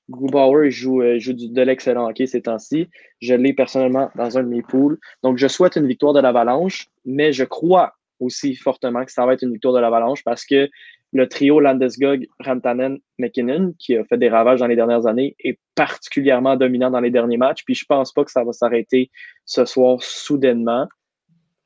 Grubauer 0.09 0.71
joue, 0.71 1.03
euh, 1.03 1.19
joue 1.19 1.33
de 1.33 1.61
l'excellent 1.61 2.09
hockey 2.09 2.25
ces 2.25 2.41
temps-ci. 2.41 2.89
Je 3.21 3.35
l'ai 3.35 3.53
personnellement 3.53 4.09
dans 4.15 4.35
un 4.35 4.41
de 4.41 4.47
mes 4.47 4.63
poules. 4.63 4.97
Donc, 5.21 5.37
je 5.37 5.47
souhaite 5.47 5.75
une 5.75 5.85
victoire 5.85 6.13
de 6.13 6.19
l'Avalanche, 6.19 6.87
mais 7.05 7.33
je 7.33 7.43
crois 7.43 7.93
aussi 8.19 8.55
fortement 8.55 9.05
que 9.05 9.11
ça 9.11 9.27
va 9.27 9.33
être 9.33 9.43
une 9.43 9.53
victoire 9.53 9.75
de 9.75 9.79
l'Avalanche 9.79 10.23
parce 10.23 10.43
que 10.43 10.69
le 11.13 11.29
trio 11.29 11.59
Landesgog, 11.59 12.25
Rantanen, 12.39 12.97
McKinnon, 13.19 13.75
qui 13.77 13.95
a 13.95 14.03
fait 14.05 14.17
des 14.17 14.29
ravages 14.29 14.61
dans 14.61 14.67
les 14.67 14.75
dernières 14.75 15.05
années, 15.05 15.35
est 15.39 15.59
particulièrement 15.75 16.55
dominant 16.55 16.89
dans 16.89 16.99
les 16.99 17.11
derniers 17.11 17.37
matchs. 17.37 17.63
Puis 17.63 17.75
je 17.75 17.85
pense 17.85 18.11
pas 18.11 18.23
que 18.23 18.31
ça 18.31 18.43
va 18.43 18.53
s'arrêter 18.53 19.11
ce 19.45 19.65
soir 19.65 20.01
soudainement. 20.01 20.87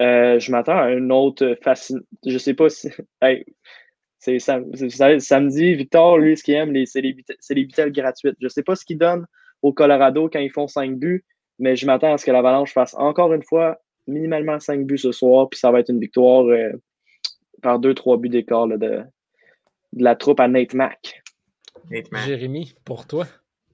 je 0.01 0.51
m'attends 0.51 0.77
à 0.77 0.91
une 0.91 1.13
autre 1.13 1.57
fascinante. 1.63 2.03
Je 2.25 2.37
sais 2.37 2.53
pas 2.53 2.67
si. 2.67 2.89
c'est 4.19 4.39
samedi, 4.39 5.75
Victor, 5.75 6.17
lui, 6.17 6.35
ce 6.37 6.43
qu'il 6.43 6.55
aime, 6.55 6.73
c'est 6.85 7.01
les 7.01 7.63
vitelles 7.63 7.91
gratuites. 7.91 8.35
Je 8.41 8.47
sais 8.47 8.63
pas 8.63 8.75
ce 8.75 8.85
qu'il 8.85 8.97
donne 8.97 9.25
au 9.61 9.73
Colorado 9.73 10.29
quand 10.29 10.39
ils 10.39 10.51
font 10.51 10.67
5 10.67 10.97
buts, 10.97 11.25
mais 11.57 11.75
je 11.75 11.85
m'attends 11.85 12.13
à 12.13 12.17
ce 12.17 12.25
que 12.25 12.31
l'Avalanche 12.31 12.73
fasse 12.73 12.93
encore 12.95 13.33
une 13.33 13.43
fois 13.43 13.79
minimalement 14.07 14.59
5 14.59 14.85
buts 14.85 14.97
ce 14.97 15.11
soir, 15.11 15.49
puis 15.49 15.59
ça 15.59 15.71
va 15.71 15.79
être 15.79 15.89
une 15.89 15.99
victoire 15.99 16.45
euh, 16.45 16.71
par 17.61 17.79
2-3 17.79 18.19
buts 18.19 18.29
d'écart 18.29 18.67
de, 18.67 18.77
de 18.77 19.03
la 19.93 20.15
troupe 20.15 20.39
à 20.39 20.47
Nate 20.47 20.73
Mack. 20.73 21.21
Jérémy, 22.25 22.75
pour 22.83 23.07
toi? 23.07 23.25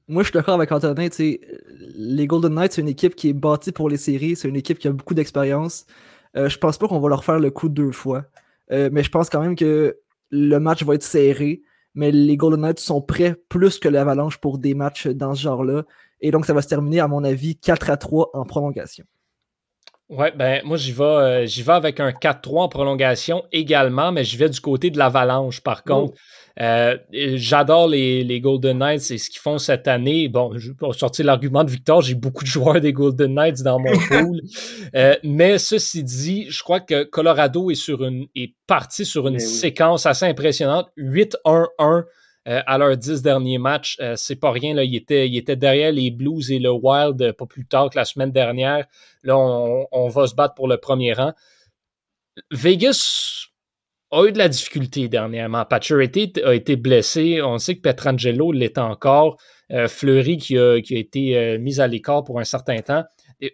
Moi, 0.07 0.21
je 0.21 0.29
suis 0.29 0.33
d'accord 0.33 0.53
avec 0.53 0.71
Antonin. 0.71 1.07
Les 1.95 2.27
Golden 2.27 2.53
Knights, 2.53 2.73
c'est 2.73 2.81
une 2.81 2.87
équipe 2.87 3.15
qui 3.15 3.29
est 3.29 3.33
bâtie 3.33 3.71
pour 3.71 3.89
les 3.89 3.97
séries. 3.97 4.35
C'est 4.35 4.47
une 4.47 4.55
équipe 4.55 4.77
qui 4.77 4.87
a 4.87 4.91
beaucoup 4.91 5.15
d'expérience. 5.15 5.87
Euh, 6.35 6.47
je 6.47 6.57
pense 6.59 6.77
pas 6.77 6.87
qu'on 6.87 6.99
va 6.99 7.09
leur 7.09 7.23
faire 7.23 7.39
le 7.39 7.49
coup 7.49 7.69
deux 7.69 7.91
fois. 7.91 8.25
Euh, 8.71 8.89
mais 8.91 9.03
je 9.03 9.09
pense 9.09 9.29
quand 9.29 9.41
même 9.41 9.55
que 9.55 9.97
le 10.29 10.57
match 10.59 10.83
va 10.83 10.95
être 10.95 11.03
serré 11.03 11.61
mais 11.95 12.11
les 12.11 12.37
Golden 12.37 12.61
Knights 12.61 12.79
sont 12.79 13.01
prêts 13.01 13.35
plus 13.49 13.79
que 13.79 13.87
l'Avalanche 13.87 14.37
pour 14.37 14.59
des 14.59 14.75
matchs 14.75 15.07
dans 15.07 15.33
ce 15.33 15.41
genre-là. 15.41 15.85
Et 16.19 16.29
donc, 16.29 16.45
ça 16.45 16.53
va 16.53 16.61
se 16.61 16.67
terminer, 16.67 16.99
à 16.99 17.07
mon 17.07 17.23
avis, 17.23 17.55
4 17.55 17.89
à 17.89 17.97
3 17.97 18.31
en 18.33 18.43
prolongation. 18.43 19.05
Ouais, 20.07 20.31
ben 20.35 20.61
moi 20.63 20.77
j'y 20.77 20.91
vais, 20.91 21.03
euh, 21.03 21.45
j'y 21.47 21.63
vais 21.63 21.73
avec 21.73 21.99
un 21.99 22.11
4-3 22.11 22.61
en 22.61 22.69
prolongation 22.69 23.43
également, 23.51 24.11
mais 24.11 24.23
je 24.23 24.37
vais 24.37 24.49
du 24.49 24.59
côté 24.59 24.91
de 24.91 24.99
l'Avalanche 24.99 25.61
par 25.61 25.81
oh. 25.87 25.89
contre. 25.89 26.13
Euh, 26.61 26.95
j'adore 27.11 27.87
les, 27.87 28.23
les, 28.23 28.39
Golden 28.39 28.77
Knights 28.77 29.11
et 29.11 29.17
ce 29.17 29.29
qu'ils 29.31 29.41
font 29.41 29.57
cette 29.57 29.87
année. 29.87 30.29
Bon, 30.29 30.51
je 30.55 30.71
vais 30.71 30.93
sortir 30.93 31.25
l'argument 31.25 31.63
de 31.63 31.71
Victor, 31.71 32.01
j'ai 32.01 32.13
beaucoup 32.13 32.43
de 32.43 32.49
joueurs 32.49 32.79
des 32.79 32.93
Golden 32.93 33.33
Knights 33.33 33.63
dans 33.63 33.79
mon 33.79 33.91
pool. 34.07 34.41
Euh, 34.95 35.15
mais 35.23 35.57
ceci 35.57 36.03
dit, 36.03 36.45
je 36.49 36.61
crois 36.61 36.79
que 36.79 37.03
Colorado 37.03 37.71
est, 37.71 37.75
sur 37.75 38.05
une, 38.05 38.27
est 38.35 38.53
parti 38.67 39.05
sur 39.05 39.27
une 39.27 39.39
séquence 39.39 40.05
assez 40.05 40.25
impressionnante. 40.25 40.87
8-1-1 40.97 42.03
euh, 42.47 42.61
à 42.67 42.77
leurs 42.77 42.95
dix 42.95 43.23
derniers 43.23 43.57
matchs. 43.57 43.97
Euh, 44.01 44.15
c'est 44.15 44.35
pas 44.35 44.51
rien. 44.51 44.75
Là, 44.75 44.83
il, 44.83 44.95
était, 44.95 45.55
derrière 45.55 45.91
les 45.91 46.11
Blues 46.11 46.51
et 46.51 46.59
le 46.59 46.69
Wild 46.69 47.19
euh, 47.19 47.33
pas 47.33 47.47
plus 47.47 47.65
tard 47.65 47.89
que 47.89 47.97
la 47.97 48.05
semaine 48.05 48.31
dernière. 48.31 48.85
Là, 49.23 49.35
on, 49.35 50.07
va 50.09 50.27
se 50.27 50.35
battre 50.35 50.53
pour 50.53 50.67
le 50.67 50.77
premier 50.77 51.13
rang. 51.13 51.33
Vegas 52.51 53.47
a 54.11 54.25
eu 54.25 54.31
de 54.31 54.37
la 54.37 54.47
difficulté 54.47 55.07
dernièrement. 55.07 55.65
Pacioretty 55.65 56.33
a 56.43 56.53
été 56.53 56.75
blessé. 56.75 57.41
On 57.41 57.57
sait 57.57 57.77
que 57.77 57.81
Petrangelo 57.81 58.51
l'est 58.51 58.77
encore. 58.77 59.37
Fleury 59.87 60.37
qui 60.37 60.59
a, 60.59 60.79
qui 60.79 60.95
a 60.95 60.99
été 60.99 61.57
mis 61.57 61.79
à 61.79 61.87
l'écart 61.87 62.23
pour 62.23 62.39
un 62.39 62.43
certain 62.43 62.79
temps. 62.81 63.03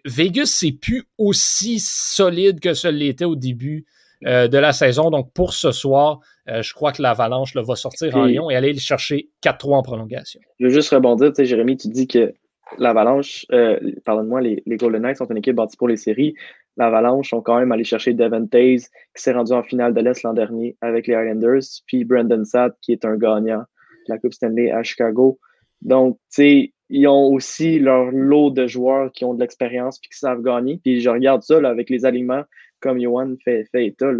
Vegas, 0.04 0.52
c'est 0.54 0.72
plus 0.72 1.08
aussi 1.16 1.80
solide 1.80 2.60
que 2.60 2.74
ce 2.74 2.88
l'était 2.88 3.24
au 3.24 3.34
début 3.34 3.86
euh, 4.26 4.48
de 4.48 4.58
la 4.58 4.72
saison. 4.72 5.10
Donc, 5.10 5.32
pour 5.32 5.52
ce 5.52 5.72
soir, 5.72 6.20
euh, 6.48 6.62
je 6.62 6.72
crois 6.74 6.92
que 6.92 7.02
l'Avalanche 7.02 7.56
va 7.56 7.76
sortir 7.76 8.16
en 8.16 8.24
Lyon 8.24 8.50
et 8.50 8.56
aller 8.56 8.74
chercher 8.74 9.30
4-3 9.42 9.76
en 9.76 9.82
prolongation. 9.82 10.40
Je 10.60 10.66
veux 10.66 10.72
juste 10.72 10.90
rebondir. 10.90 11.32
Jérémy, 11.36 11.76
tu 11.76 11.88
dis 11.88 12.06
que 12.06 12.32
l'Avalanche, 12.78 13.46
euh, 13.52 13.78
pardonne-moi, 14.04 14.40
les, 14.40 14.62
Golden 14.66 15.02
Knights 15.02 15.18
sont 15.18 15.26
une 15.26 15.38
équipe 15.38 15.56
bâtie 15.56 15.76
pour 15.76 15.88
les 15.88 15.96
séries. 15.96 16.34
L'Avalanche 16.76 17.30
sont 17.30 17.42
quand 17.42 17.58
même 17.58 17.72
allés 17.72 17.84
chercher 17.84 18.14
Devin 18.14 18.46
Taze, 18.46 18.88
qui 19.14 19.22
s'est 19.22 19.32
rendu 19.32 19.52
en 19.52 19.62
finale 19.62 19.94
de 19.94 20.00
l'Est 20.00 20.22
l'an 20.22 20.32
dernier 20.32 20.76
avec 20.80 21.06
les 21.06 21.14
Islanders, 21.14 21.62
puis 21.86 22.04
Brandon 22.04 22.44
Satt, 22.44 22.74
qui 22.80 22.92
est 22.92 23.04
un 23.04 23.16
gagnant 23.16 23.58
de 23.58 24.14
la 24.14 24.18
Coupe 24.18 24.32
Stanley 24.32 24.70
à 24.70 24.82
Chicago. 24.82 25.38
Donc, 25.82 26.16
tu 26.32 26.42
sais, 26.42 26.72
ils 26.88 27.08
ont 27.08 27.32
aussi 27.32 27.78
leur 27.78 28.10
lot 28.10 28.50
de 28.50 28.66
joueurs 28.66 29.10
qui 29.12 29.24
ont 29.24 29.34
de 29.34 29.40
l'expérience 29.40 29.98
puis 29.98 30.10
qui 30.10 30.18
savent 30.18 30.42
gagner. 30.42 30.78
Puis 30.82 31.00
je 31.00 31.10
regarde 31.10 31.42
ça 31.42 31.60
là, 31.60 31.70
avec 31.70 31.90
les 31.90 32.04
aliments 32.04 32.44
comme 32.82 33.00
Johan 33.00 33.34
fait, 33.44 33.64
fait 33.70 33.86
état, 33.86 34.10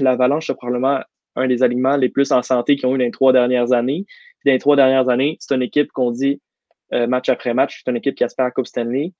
l'Avalanche 0.00 0.50
est 0.50 0.54
probablement 0.54 1.00
un 1.36 1.48
des 1.48 1.62
aliments 1.62 1.96
les 1.96 2.08
plus 2.08 2.30
en 2.32 2.42
santé 2.42 2.76
qu'ils 2.76 2.86
ont 2.86 2.94
eu 2.94 2.98
dans 2.98 3.04
les 3.04 3.10
trois 3.10 3.32
dernières 3.32 3.72
années. 3.72 4.04
dans 4.44 4.52
les 4.52 4.58
trois 4.58 4.76
dernières 4.76 5.08
années, 5.08 5.36
c'est 5.40 5.54
une 5.54 5.62
équipe 5.62 5.90
qu'on 5.92 6.10
dit 6.10 6.40
euh, 6.92 7.06
match 7.06 7.28
après 7.28 7.54
match, 7.54 7.82
c'est 7.82 7.90
une 7.90 7.96
équipe 7.96 8.14
qui 8.14 8.24
aspire 8.24 8.44
à 8.44 8.48
la 8.48 8.52
Coupe 8.52 8.66
Stanley. 8.66 9.12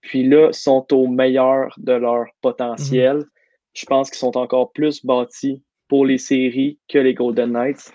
Puis 0.00 0.26
là, 0.26 0.52
sont 0.52 0.86
au 0.92 1.06
meilleur 1.06 1.74
de 1.76 1.92
leur 1.92 2.26
potentiel. 2.40 3.16
Mhm. 3.16 3.26
Je 3.74 3.86
pense 3.86 4.10
qu'ils 4.10 4.18
sont 4.18 4.36
encore 4.38 4.72
plus 4.72 5.04
bâtis 5.04 5.62
pour 5.88 6.06
les 6.06 6.18
séries 6.18 6.78
que 6.88 6.98
les 6.98 7.14
Golden 7.14 7.52
Knights. 7.52 7.92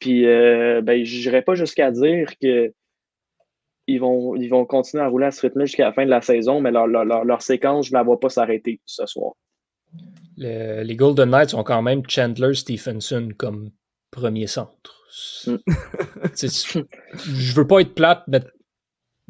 Puis, 0.00 0.26
euh, 0.26 0.82
ben, 0.82 1.04
je 1.04 1.28
n'irai 1.28 1.42
pas 1.42 1.54
jusqu'à 1.54 1.90
dire 1.90 2.30
que 2.40 2.72
ils 3.88 3.98
vont, 3.98 4.36
ils 4.36 4.48
vont 4.48 4.66
continuer 4.66 5.02
à 5.02 5.08
rouler 5.08 5.26
à 5.26 5.30
ce 5.30 5.40
rythme 5.40 5.62
jusqu'à 5.62 5.86
la 5.86 5.92
fin 5.92 6.04
de 6.04 6.10
la 6.10 6.20
saison, 6.20 6.60
mais 6.60 6.70
leur, 6.70 6.86
leur, 6.86 7.42
séquence, 7.42 7.86
je 7.86 7.92
ne 7.92 7.96
la 7.96 8.02
vois 8.02 8.20
pas 8.20 8.28
s'arrêter 8.28 8.80
ce 8.84 9.06
soir. 9.06 9.32
les 10.36 10.94
Golden 10.94 11.30
Knights 11.30 11.54
ont 11.54 11.64
quand 11.64 11.82
même 11.82 12.02
Chandler 12.06 12.54
Stephenson 12.54 13.30
comme 13.36 13.70
premier 14.10 14.46
centre. 14.46 15.02
Mm. 15.46 15.56
je 16.36 17.54
veux 17.54 17.66
pas 17.66 17.80
être 17.80 17.94
plate, 17.94 18.24
mais 18.28 18.40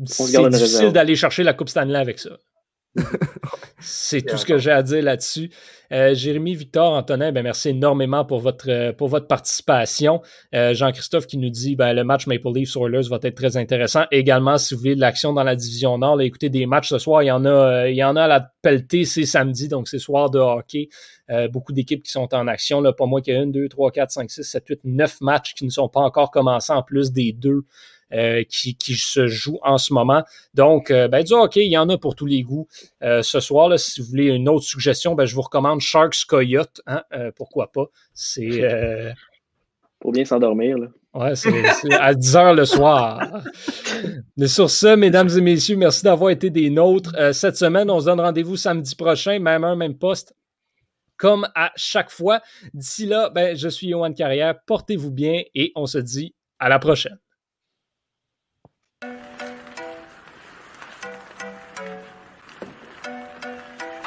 c'est 0.05 0.51
difficile 0.51 0.93
d'aller 0.93 1.15
chercher 1.15 1.45
la 1.45 1.55
Coupe 1.55 1.69
Stanley 1.69 1.99
avec 1.99 2.19
ça. 2.19 2.37
C'est 3.81 4.23
tout 4.23 4.37
ce 4.37 4.45
que 4.45 4.59
j'ai 4.59 4.71
à 4.71 4.83
dire 4.83 5.03
là-dessus. 5.03 5.51
Euh, 5.93 6.15
Jérémy, 6.15 6.55
Victor, 6.55 6.93
Antonin, 6.93 7.33
ben 7.33 7.43
merci 7.43 7.71
énormément 7.71 8.25
pour 8.25 8.41
votre, 8.41 8.69
euh, 8.69 8.93
pour 8.93 9.09
votre 9.09 9.27
participation. 9.27 10.21
Euh, 10.55 10.75
Jean-Christophe 10.75 11.27
qui 11.27 11.39
nous 11.39 11.49
dit 11.49 11.77
ben, 11.77 11.95
le 11.95 12.05
match 12.05 12.27
Maple 12.27 12.53
Leafs 12.55 12.77
Oilers 12.77 13.09
va 13.09 13.19
être 13.23 13.35
très 13.35 13.57
intéressant. 13.57 14.05
Également, 14.11 14.59
si 14.59 14.75
vous 14.75 14.81
voulez 14.81 14.97
de 14.97 15.01
l'action 15.01 15.33
dans 15.33 15.45
la 15.45 15.57
division 15.57 15.97
Nord, 15.97 16.17
là, 16.17 16.25
écoutez 16.25 16.51
des 16.51 16.67
matchs 16.67 16.89
ce 16.91 16.99
soir. 16.99 17.23
Il 17.23 17.27
y 17.27 17.31
en 17.31 17.45
a, 17.47 17.89
il 17.89 17.97
y 17.97 18.05
en 18.05 18.17
a 18.17 18.25
à 18.25 18.29
la 18.29 18.53
pelletée, 18.63 19.05
c'est 19.05 19.25
samedi, 19.25 19.69
donc 19.69 19.89
c'est 19.89 19.99
soir 19.99 20.31
de 20.31 20.39
hockey. 20.39 20.89
beaucoup 21.51 21.73
d'équipes 21.73 22.03
qui 22.03 22.11
sont 22.11 22.35
en 22.35 22.47
action. 22.49 22.81
Là, 22.81 22.93
pas 22.93 23.07
moins 23.07 23.23
qu'il 23.23 23.35
y 23.35 23.37
a 23.37 23.43
une, 23.43 23.53
deux, 23.53 23.69
trois, 23.69 23.91
quatre, 23.91 24.11
cinq, 24.11 24.31
six, 24.31 24.43
sept, 24.43 24.69
huit, 24.69 24.81
neuf 24.85 25.21
matchs 25.21 25.55
qui 25.55 25.65
ne 25.65 25.71
sont 25.71 25.89
pas 25.89 26.01
encore 26.01 26.31
commencés 26.31 26.73
en 26.73 26.83
plus 26.83 27.13
des 27.13 27.33
deux 27.33 27.65
euh, 28.13 28.43
qui, 28.49 28.77
se 28.95 29.27
joue 29.27 29.59
en 29.63 29.77
ce 29.77 29.93
moment. 29.93 30.23
Donc, 30.55 30.91
euh, 30.91 31.09
ben, 31.09 31.23
du 31.23 31.35
hockey, 31.35 31.67
il 31.67 31.71
y 31.71 31.77
en 31.77 31.89
a 31.89 31.99
pour 31.99 32.15
tous 32.15 32.27
les 32.27 32.43
goûts. 32.43 32.67
Euh, 33.03 33.23
ce 33.23 33.41
soir, 33.41 33.69
là, 33.69 33.77
si 33.77 34.01
vous 34.01 34.07
voulez 34.09 34.27
une 34.27 34.49
autre 34.49 34.65
suggestion, 34.65 35.15
ben, 35.15 35.27
je 35.27 35.35
vous 35.35 35.43
recommande 35.43 35.81
Sharks 35.81 36.25
Coyote. 36.27 36.81
Hein, 36.87 37.03
pourquoi 37.37 37.71
pas? 37.71 37.87
C'est. 38.15 38.63
Pour 40.01 40.13
bien 40.13 40.25
s'endormir. 40.25 40.79
Là. 40.79 40.87
Ouais, 41.13 41.35
c'est 41.35 41.51
à 41.93 42.15
10 42.15 42.37
heures 42.37 42.55
le 42.55 42.65
soir. 42.65 43.43
Mais 44.37 44.47
sur 44.47 44.71
ce, 44.71 44.95
mesdames 44.95 45.29
et 45.29 45.41
messieurs, 45.41 45.77
merci 45.77 46.05
d'avoir 46.05 46.31
été 46.31 46.51
des 46.51 46.71
nôtres. 46.71 47.35
cette 47.35 47.57
semaine, 47.57 47.91
on 47.91 47.99
se 47.99 48.05
donne 48.05 48.21
rendez-vous 48.21 48.57
samedi 48.57 48.95
prochain, 48.95 49.41
même 49.41 49.65
heure, 49.65 49.75
même 49.75 49.99
poste 49.99 50.35
comme 51.19 51.49
à 51.55 51.73
chaque 51.77 52.11
fois. 52.11 52.41
D'ici 52.73 53.05
là, 53.05 53.29
ben, 53.29 53.55
je 53.55 53.69
suis 53.69 53.89
Yohan 53.89 54.13
Carrière. 54.15 54.55
Portez-vous 54.67 55.11
bien 55.11 55.43
et 55.55 55.73
on 55.75 55.87
se 55.87 55.99
dit 55.99 56.35
à 56.59 56.69
la 56.69 56.79
prochaine. 56.79 57.19